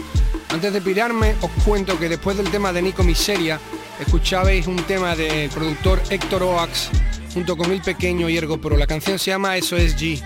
Antes 0.51 0.73
de 0.73 0.81
pirarme 0.81 1.35
os 1.41 1.51
cuento 1.65 1.99
que 1.99 2.09
después 2.09 2.37
del 2.37 2.51
tema 2.51 2.73
de 2.73 2.83
Nico 2.83 3.03
Miseria 3.03 3.59
escuchabais 3.99 4.67
un 4.67 4.77
tema 4.85 5.17
del 5.17 5.49
productor 5.49 6.03
Héctor 6.11 6.43
Oax 6.43 6.91
junto 7.33 7.57
con 7.57 7.73
Il 7.73 7.81
Pequeño 7.81 8.29
y 8.29 8.37
Ergo 8.37 8.59
Pro. 8.59 8.77
La 8.77 8.87
canción 8.87 9.19
se 9.19 9.31
llama 9.31 9.57
Eso 9.57 9.77
es 9.77 9.97
G. 9.97 10.23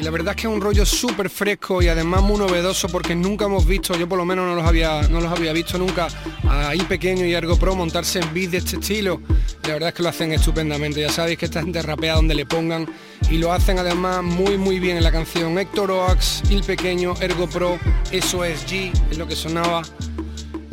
Y 0.00 0.02
la 0.02 0.10
verdad 0.10 0.34
es 0.34 0.40
que 0.40 0.48
es 0.48 0.54
un 0.54 0.62
rollo 0.62 0.86
súper 0.86 1.28
fresco 1.28 1.82
y 1.82 1.88
además 1.88 2.22
muy 2.22 2.38
novedoso 2.38 2.88
porque 2.88 3.14
nunca 3.14 3.44
hemos 3.44 3.66
visto, 3.66 3.94
yo 3.98 4.08
por 4.08 4.16
lo 4.16 4.24
menos 4.24 4.46
no 4.46 4.54
los 4.54 4.64
había, 4.64 5.02
no 5.02 5.20
los 5.20 5.30
había 5.30 5.52
visto 5.52 5.76
nunca 5.76 6.08
a 6.48 6.72
Pequeño 6.88 7.26
y 7.26 7.34
Ergo 7.34 7.58
Pro 7.58 7.76
montarse 7.76 8.18
en 8.18 8.32
beats 8.32 8.52
de 8.52 8.58
este 8.58 8.76
estilo. 8.76 9.20
La 9.64 9.74
verdad 9.74 9.90
es 9.90 9.94
que 9.94 10.02
lo 10.02 10.08
hacen 10.08 10.32
estupendamente. 10.32 11.02
Ya 11.02 11.10
sabéis 11.10 11.38
que 11.38 11.44
esta 11.44 11.60
gente 11.60 11.82
rapea 11.82 12.14
donde 12.14 12.34
le 12.34 12.46
pongan 12.46 12.88
y 13.30 13.36
lo 13.36 13.52
hacen 13.52 13.78
además 13.78 14.22
muy 14.22 14.56
muy 14.56 14.80
bien 14.80 14.96
en 14.96 15.04
la 15.04 15.12
canción. 15.12 15.58
Héctor 15.58 15.90
Oax, 15.90 16.44
Il 16.48 16.64
Pequeño, 16.64 17.14
Ergo 17.20 17.46
Pro, 17.46 17.78
eso 18.10 18.42
es 18.42 18.66
G, 18.66 18.90
es 19.10 19.18
lo 19.18 19.28
que 19.28 19.36
sonaba. 19.36 19.82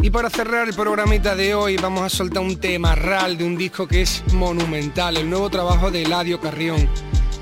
Y 0.02 0.10
para 0.10 0.30
cerrar 0.30 0.70
el 0.70 0.74
programita 0.74 1.36
de 1.36 1.54
hoy 1.54 1.76
vamos 1.76 2.04
a 2.04 2.10
soltar 2.10 2.42
un 2.42 2.56
tema 2.62 2.96
ral 2.96 3.38
de 3.38 3.44
un 3.44 3.58
disco 3.58 3.90
que 3.90 4.04
es 4.04 4.24
monumental, 4.32 5.18
el 5.18 5.30
nuevo 5.30 5.50
trabajo 5.50 5.92
de 5.92 6.04
Eladio 6.04 6.40
Carrión. 6.40 6.88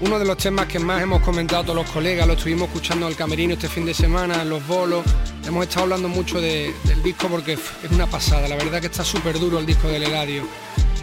Uno 0.02 0.20
de 0.20 0.26
los 0.26 0.38
temas 0.38 0.68
que 0.68 0.78
más 0.78 1.02
hemos 1.02 1.22
comentado 1.22 1.64
todos 1.64 1.76
los 1.78 1.90
colegas, 1.90 2.28
lo 2.28 2.34
estuvimos 2.34 2.68
escuchando 2.68 3.06
en 3.06 3.12
el 3.14 3.18
camerino 3.18 3.54
este 3.54 3.70
fin 3.70 3.86
de 3.86 3.94
semana, 3.94 4.42
en 4.42 4.50
los 4.50 4.66
bolos. 4.68 5.06
Hemos 5.48 5.64
estado 5.64 5.84
hablando 5.84 6.10
mucho 6.10 6.40
de- 6.42 6.74
del 6.84 7.02
disco 7.02 7.28
porque 7.28 7.54
es 7.54 7.60
una 7.92 8.06
pasada, 8.06 8.48
la 8.48 8.56
verdad 8.56 8.82
que 8.82 8.88
está 8.88 9.04
súper 9.06 9.40
duro 9.40 9.58
el 9.58 9.66
disco 9.66 9.88
del 9.88 10.04
Eladio. 10.04 10.44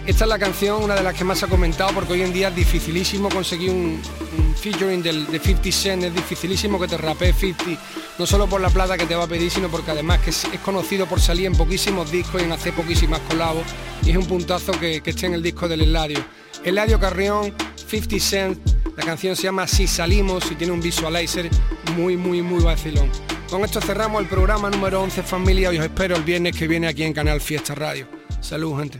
Esta 0.05 0.25
es 0.25 0.29
la 0.29 0.39
canción, 0.39 0.83
una 0.83 0.95
de 0.97 1.03
las 1.03 1.15
que 1.15 1.25
más 1.25 1.39
se 1.39 1.45
ha 1.47 1.49
comentado, 1.49 1.93
porque 1.95 2.13
hoy 2.15 2.23
en 2.23 2.33
día 2.33 2.49
es 2.49 2.57
dificilísimo 2.57 3.29
conseguir 3.31 3.71
un, 3.71 4.03
featuring 4.61 5.03
del, 5.03 5.27
de 5.31 5.39
50 5.39 5.73
Cent, 5.73 6.05
es 6.05 6.15
dificilísimo 6.15 6.79
que 6.79 6.89
te 6.89 6.97
rapee 6.99 7.33
50, 7.33 7.81
no 8.19 8.27
solo 8.27 8.47
por 8.49 8.61
la 8.61 8.69
plata 8.69 8.99
que 8.99 9.07
te 9.07 9.15
va 9.15 9.25
a 9.25 9.29
pedir, 9.29 9.51
sino 9.51 9.69
porque 9.69 9.93
además 9.93 10.19
que 10.21 10.31
es, 10.31 10.45
es 10.53 10.61
conocido 10.61 11.07
por 11.07 11.21
salir 11.21 11.47
en 11.47 11.55
poquísimos 11.55 12.11
discos 12.11 12.43
y 12.43 12.45
en 12.45 12.53
hacer 12.53 12.75
poquísimas 12.75 13.21
colabos, 13.29 13.63
y 14.05 14.11
es 14.11 14.17
un 14.17 14.27
puntazo 14.27 14.73
que, 14.73 15.01
que 15.03 15.11
esté 15.11 15.27
en 15.27 15.35
el 15.35 15.43
disco 15.43 15.67
del 15.69 15.83
Eladio. 15.83 16.19
Eladio 16.65 16.99
Carrión, 17.01 17.55
50 17.93 18.19
Cent, 18.21 18.59
la 18.97 19.05
canción 19.05 19.37
se 19.37 19.43
llama 19.43 19.69
Si 19.69 19.87
Salimos 19.87 20.51
y 20.51 20.55
tiene 20.55 20.73
un 20.73 20.81
visualizer 20.81 21.51
muy, 21.95 22.17
muy, 22.17 22.41
muy 22.41 22.65
vacilón. 22.65 23.11
Con 23.51 23.67
esto 23.67 23.83
cerramos 23.83 24.23
el 24.23 24.29
programa 24.29 24.71
número 24.71 25.03
11 25.03 25.23
familia 25.23 25.71
y 25.75 25.77
os 25.77 25.85
espero 25.85 26.17
el 26.17 26.23
viernes 26.23 26.57
que 26.57 26.67
viene 26.67 26.89
aquí 26.89 27.03
en 27.03 27.13
Canal 27.13 27.43
Fiesta 27.43 27.75
Radio. 27.75 28.09
Salud 28.41 28.79
gente. 28.79 28.99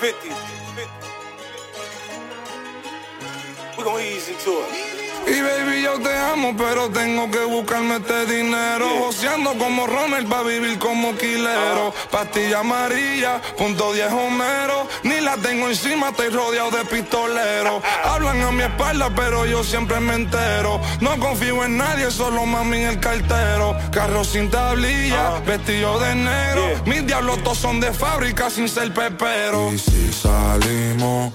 50. 0.00 0.16
We 3.76 3.84
gonna 3.84 4.02
ease 4.02 4.30
into 4.30 4.50
it. 4.50 5.09
Y 5.30 5.40
baby 5.42 5.82
yo 5.82 6.00
te 6.00 6.12
amo 6.12 6.54
pero 6.58 6.88
tengo 6.90 7.30
que 7.30 7.44
buscarme 7.44 7.96
este 7.96 8.26
dinero. 8.26 8.88
Joseando 8.98 9.56
como 9.58 9.86
Ronald 9.86 10.28
pa' 10.28 10.42
vivir 10.42 10.76
como 10.78 11.16
quilero 11.16 11.94
Pastilla 12.10 12.60
amarilla, 12.60 13.40
punto 13.56 13.92
10 13.92 14.12
homero. 14.12 14.88
Ni 15.04 15.20
la 15.20 15.36
tengo 15.36 15.68
encima, 15.68 16.08
estoy 16.08 16.30
rodeado 16.30 16.70
de 16.72 16.84
pistoleros 16.84 17.82
Hablan 18.04 18.42
a 18.42 18.50
mi 18.50 18.62
espalda 18.62 19.10
pero 19.14 19.46
yo 19.46 19.62
siempre 19.62 20.00
me 20.00 20.14
entero. 20.14 20.80
No 21.00 21.18
confío 21.20 21.64
en 21.64 21.76
nadie, 21.76 22.10
solo 22.10 22.44
mami 22.44 22.78
en 22.78 22.88
el 22.88 23.00
cartero. 23.00 23.76
Carro 23.92 24.24
sin 24.24 24.50
tablilla, 24.50 25.38
vestido 25.46 25.98
de 26.00 26.14
negro. 26.16 26.62
Mis 26.86 27.06
diablos 27.06 27.42
todos 27.44 27.58
son 27.58 27.78
de 27.78 27.92
fábrica 27.92 28.50
sin 28.50 28.68
ser 28.68 28.92
pepero. 28.92 29.72
Y 29.72 29.78
si 29.78 30.12
salimos, 30.12 31.32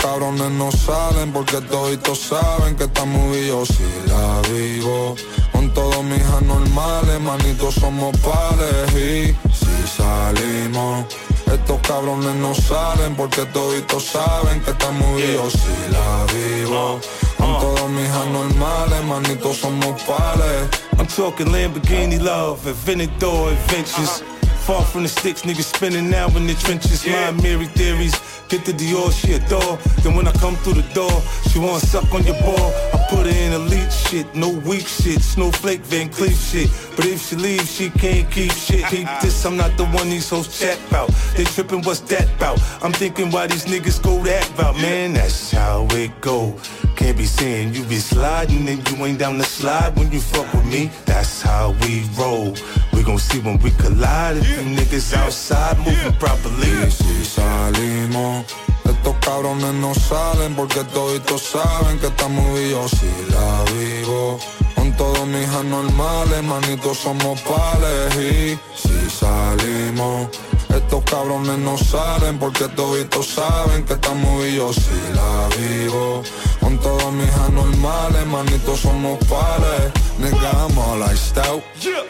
cabrones 0.00 0.50
no 0.52 0.72
salen 0.72 1.32
porque 1.32 1.60
toditos 1.60 2.20
saben 2.20 2.74
que 2.76 2.84
estamos 2.84 3.36
y 3.36 3.48
yo 3.48 3.64
si 3.66 3.84
la 4.06 4.40
vivo. 4.52 5.14
Con 5.52 5.72
todos 5.74 6.02
mis 6.04 6.22
anormales, 6.22 7.20
manitos 7.20 7.74
somos 7.74 8.16
pares 8.18 8.90
y 8.92 9.36
si 9.52 9.96
salimos, 9.96 11.04
estos 11.52 11.80
cabrones 11.82 12.34
no 12.36 12.54
salen 12.54 13.14
porque 13.14 13.44
toditos 13.46 14.04
saben 14.04 14.60
que 14.62 14.70
yo 14.70 15.50
si 15.50 15.92
la 15.92 16.26
vivo. 16.32 17.00
Con 17.36 17.58
todos 17.60 17.90
mis 17.90 18.10
anormales, 18.10 19.04
manitos 19.04 19.58
somos 19.58 20.00
pares. 20.02 20.68
I'm 20.98 21.06
talking 21.06 21.48
Lamborghini 21.48 22.18
love, 22.18 22.66
Aventador 22.66 23.52
adventures. 23.52 24.22
Far 24.66 24.84
from 24.84 25.02
the 25.02 25.08
sticks, 25.08 25.42
niggas 25.42 25.74
spinning 25.74 26.10
now 26.10 26.28
in 26.36 26.46
the 26.46 26.54
trenches. 26.54 27.06
My 27.06 27.30
Mary 27.42 27.66
theories. 27.66 28.14
Get 28.50 28.64
the 28.64 28.72
Dior, 28.72 29.12
she 29.12 29.34
adore. 29.34 29.78
Then 30.02 30.16
when 30.16 30.26
I 30.26 30.32
come 30.32 30.56
through 30.56 30.82
the 30.82 30.94
door, 30.94 31.22
she 31.48 31.60
wanna 31.60 31.78
suck 31.78 32.12
on 32.12 32.24
your 32.24 32.34
ball. 32.42 32.72
I 32.92 33.06
put 33.08 33.26
her 33.26 33.32
in 33.32 33.52
elite 33.52 33.92
shit, 33.92 34.34
no 34.34 34.48
weak 34.50 34.88
shit, 34.88 35.22
snowflake 35.22 35.82
Van 35.82 36.08
Cleef 36.08 36.34
shit. 36.50 36.68
But 36.96 37.06
if 37.06 37.28
she 37.28 37.36
leaves, 37.36 37.72
she 37.72 37.90
can't 37.90 38.28
keep 38.28 38.50
shit. 38.50 38.84
Keep 38.86 39.06
this, 39.22 39.44
I'm 39.46 39.56
not 39.56 39.76
the 39.76 39.86
one 39.86 40.10
these 40.10 40.28
hoes 40.28 40.58
chat 40.58 40.78
about. 40.88 41.10
They 41.36 41.44
tripping, 41.44 41.82
what's 41.82 42.00
that 42.00 42.28
about? 42.34 42.60
I'm 42.82 42.92
thinking 42.92 43.30
why 43.30 43.46
these 43.46 43.66
niggas 43.66 44.02
go 44.02 44.20
that 44.24 44.50
about. 44.50 44.74
Man, 44.76 45.12
that's 45.12 45.52
how 45.52 45.86
it 45.92 46.20
go. 46.20 46.58
Can't 47.00 47.16
be 47.16 47.24
saying 47.24 47.72
you 47.72 47.82
be 47.84 47.96
sliding 47.96 48.68
and 48.68 48.86
you 48.86 49.06
ain't 49.06 49.18
down 49.18 49.38
the 49.38 49.44
slide 49.44 49.96
when 49.96 50.12
you 50.12 50.20
fuck 50.20 50.52
with 50.52 50.66
me. 50.66 50.90
That's 51.06 51.40
how 51.40 51.74
we 51.80 52.04
roll. 52.18 52.54
We 52.92 53.02
gon' 53.02 53.18
see 53.18 53.40
when 53.40 53.58
we 53.60 53.70
collide 53.70 54.36
if 54.36 54.46
you 54.50 54.62
niggas 54.76 55.16
outside 55.16 55.78
moving 55.78 56.12
properly. 56.18 56.90
Si 56.90 57.24
salimos, 57.24 58.44
estos 58.84 59.16
cabrones 59.24 59.72
no 59.80 59.94
salen 59.94 60.54
porque 60.54 60.84
toditos 60.92 61.40
saben 61.40 61.98
que 62.00 62.08
estamos 62.08 62.44
yo 62.70 62.86
si 62.86 63.10
la 63.32 63.64
vivo. 63.72 64.38
Con 64.74 64.92
todos 64.92 65.26
mis 65.26 65.48
anormales, 65.48 66.42
manitos 66.42 66.98
somos 66.98 67.40
pales 67.40 68.14
y 68.16 68.58
si 68.76 69.08
salimos, 69.08 70.28
estos 70.74 71.04
cabrones 71.04 71.58
no 71.58 71.76
salen 71.76 72.38
porque 72.38 72.68
toditos 72.68 73.26
saben 73.26 73.84
que 73.84 73.94
estamos 73.94 74.46
y 74.46 74.56
yo 74.56 74.72
si 74.72 75.00
la 75.14 75.48
vivo. 75.56 76.22
Con 76.60 76.78
todos 76.78 77.12
mis 77.12 77.32
anormales, 77.34 78.26
manitos 78.26 78.80
somos 78.80 79.18
pales. 79.24 79.92
Nigga, 80.18 80.50
I'm 80.52 80.78
all 80.78 81.02
iced 81.02 81.38
out. 81.38 81.62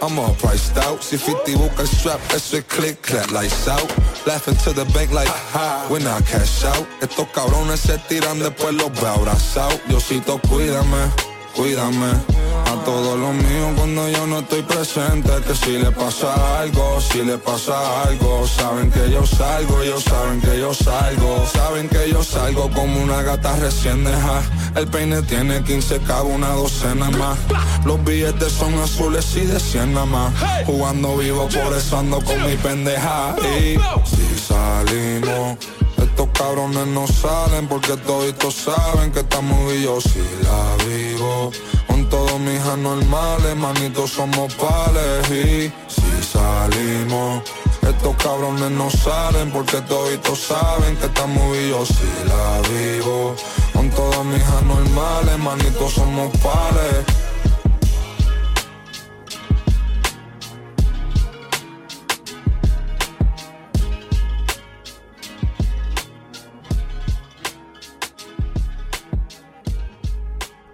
I'm 0.03 0.19
all 0.19 0.35
priced 0.35 0.77
out. 0.79 1.01
Si 1.03 1.17
50 1.17 1.57
busca 1.57 1.83
el 1.83 1.89
strap, 1.89 2.21
eso 2.35 2.57
es 2.57 2.65
click, 2.65 3.01
clap, 3.01 3.31
lights 3.31 3.69
out. 3.69 3.89
Laughing 4.27 4.57
to 4.65 4.73
the 4.73 4.85
bank 4.93 5.13
like, 5.13 5.31
when 5.89 6.07
I 6.07 6.21
cash 6.23 6.65
out. 6.65 6.87
Estos 7.01 7.29
cabrones 7.29 7.81
se 7.81 7.99
tiran, 8.09 8.41
después 8.41 8.75
los 8.75 8.91
veo 9.01 9.13
abrazados. 9.13 9.81
Diosito, 9.89 10.41
cuídame, 10.49 11.11
cuídame. 11.55 12.13
A 12.67 12.85
todos 12.85 13.19
los 13.19 13.35
míos 13.35 13.73
cuando 13.77 14.09
yo 14.09 14.27
no 14.27 14.39
estoy 14.39 14.63
presente 14.63 15.31
Que 15.47 15.55
si 15.55 15.73
le 15.73 15.91
pasa 15.91 16.61
algo, 16.61 17.01
si 17.01 17.23
le 17.23 17.37
pasa 17.37 18.03
algo 18.03 18.47
Saben 18.47 18.91
que 18.93 19.11
yo 19.11 19.27
salgo, 19.27 19.83
ellos 19.83 20.05
saben 20.05 20.41
que 20.41 20.59
yo 20.59 20.73
salgo 20.73 21.45
Saben 21.53 21.89
que 21.89 22.11
yo 22.11 22.23
salgo 22.23 22.71
como 22.71 23.03
una 23.03 23.23
gata 23.23 23.57
recién 23.57 24.05
deja 24.05 24.43
El 24.77 24.87
peine 24.87 25.21
tiene 25.23 25.63
15 25.65 25.99
cabos, 26.01 26.33
una 26.33 26.51
docena 26.51 27.11
más. 27.11 27.39
Los 27.85 28.03
billetes 28.05 28.53
son 28.53 28.75
azules 28.79 29.35
y 29.37 29.41
de 29.41 29.59
100 29.59 29.95
nada 29.95 30.07
más. 30.07 30.33
Jugando 30.65 31.17
vivo, 31.17 31.49
por 31.49 31.77
eso 31.77 31.99
ando 31.99 32.21
con 32.21 32.47
mi 32.47 32.57
pendeja. 32.57 33.35
Y 33.41 33.79
si 34.07 34.39
salimos 34.39 35.59
estos 36.03 36.29
cabrones 36.33 36.87
no 36.87 37.07
salen 37.07 37.69
porque 37.69 37.97
toditos 37.99 38.55
saben 38.55 39.13
que 39.13 39.21
estamos 39.21 39.75
y 39.75 39.83
yo 39.83 39.99
la 40.43 40.85
vivo. 40.85 41.51
Con 41.87 42.09
todos 42.09 42.39
mis 42.41 42.61
anormales, 42.61 43.57
manitos 43.57 44.11
somos 44.11 44.55
pales 44.55 45.31
y 45.31 45.73
si 45.89 46.23
salimos. 46.33 47.43
Estos 47.83 48.15
cabrones 48.17 48.71
no 48.71 48.91
salen 48.91 49.51
porque 49.51 49.81
toditos 49.83 50.39
saben 50.39 50.97
que 50.97 51.07
estamos 51.07 51.57
y 51.57 51.69
yo 51.69 51.85
la 52.27 52.69
vivo. 52.69 53.35
Con 53.73 53.91
todos 53.91 54.25
mis 54.25 54.45
anormales, 54.45 55.39
manitos 55.39 55.93
somos 55.93 56.31
pales. 56.39 57.30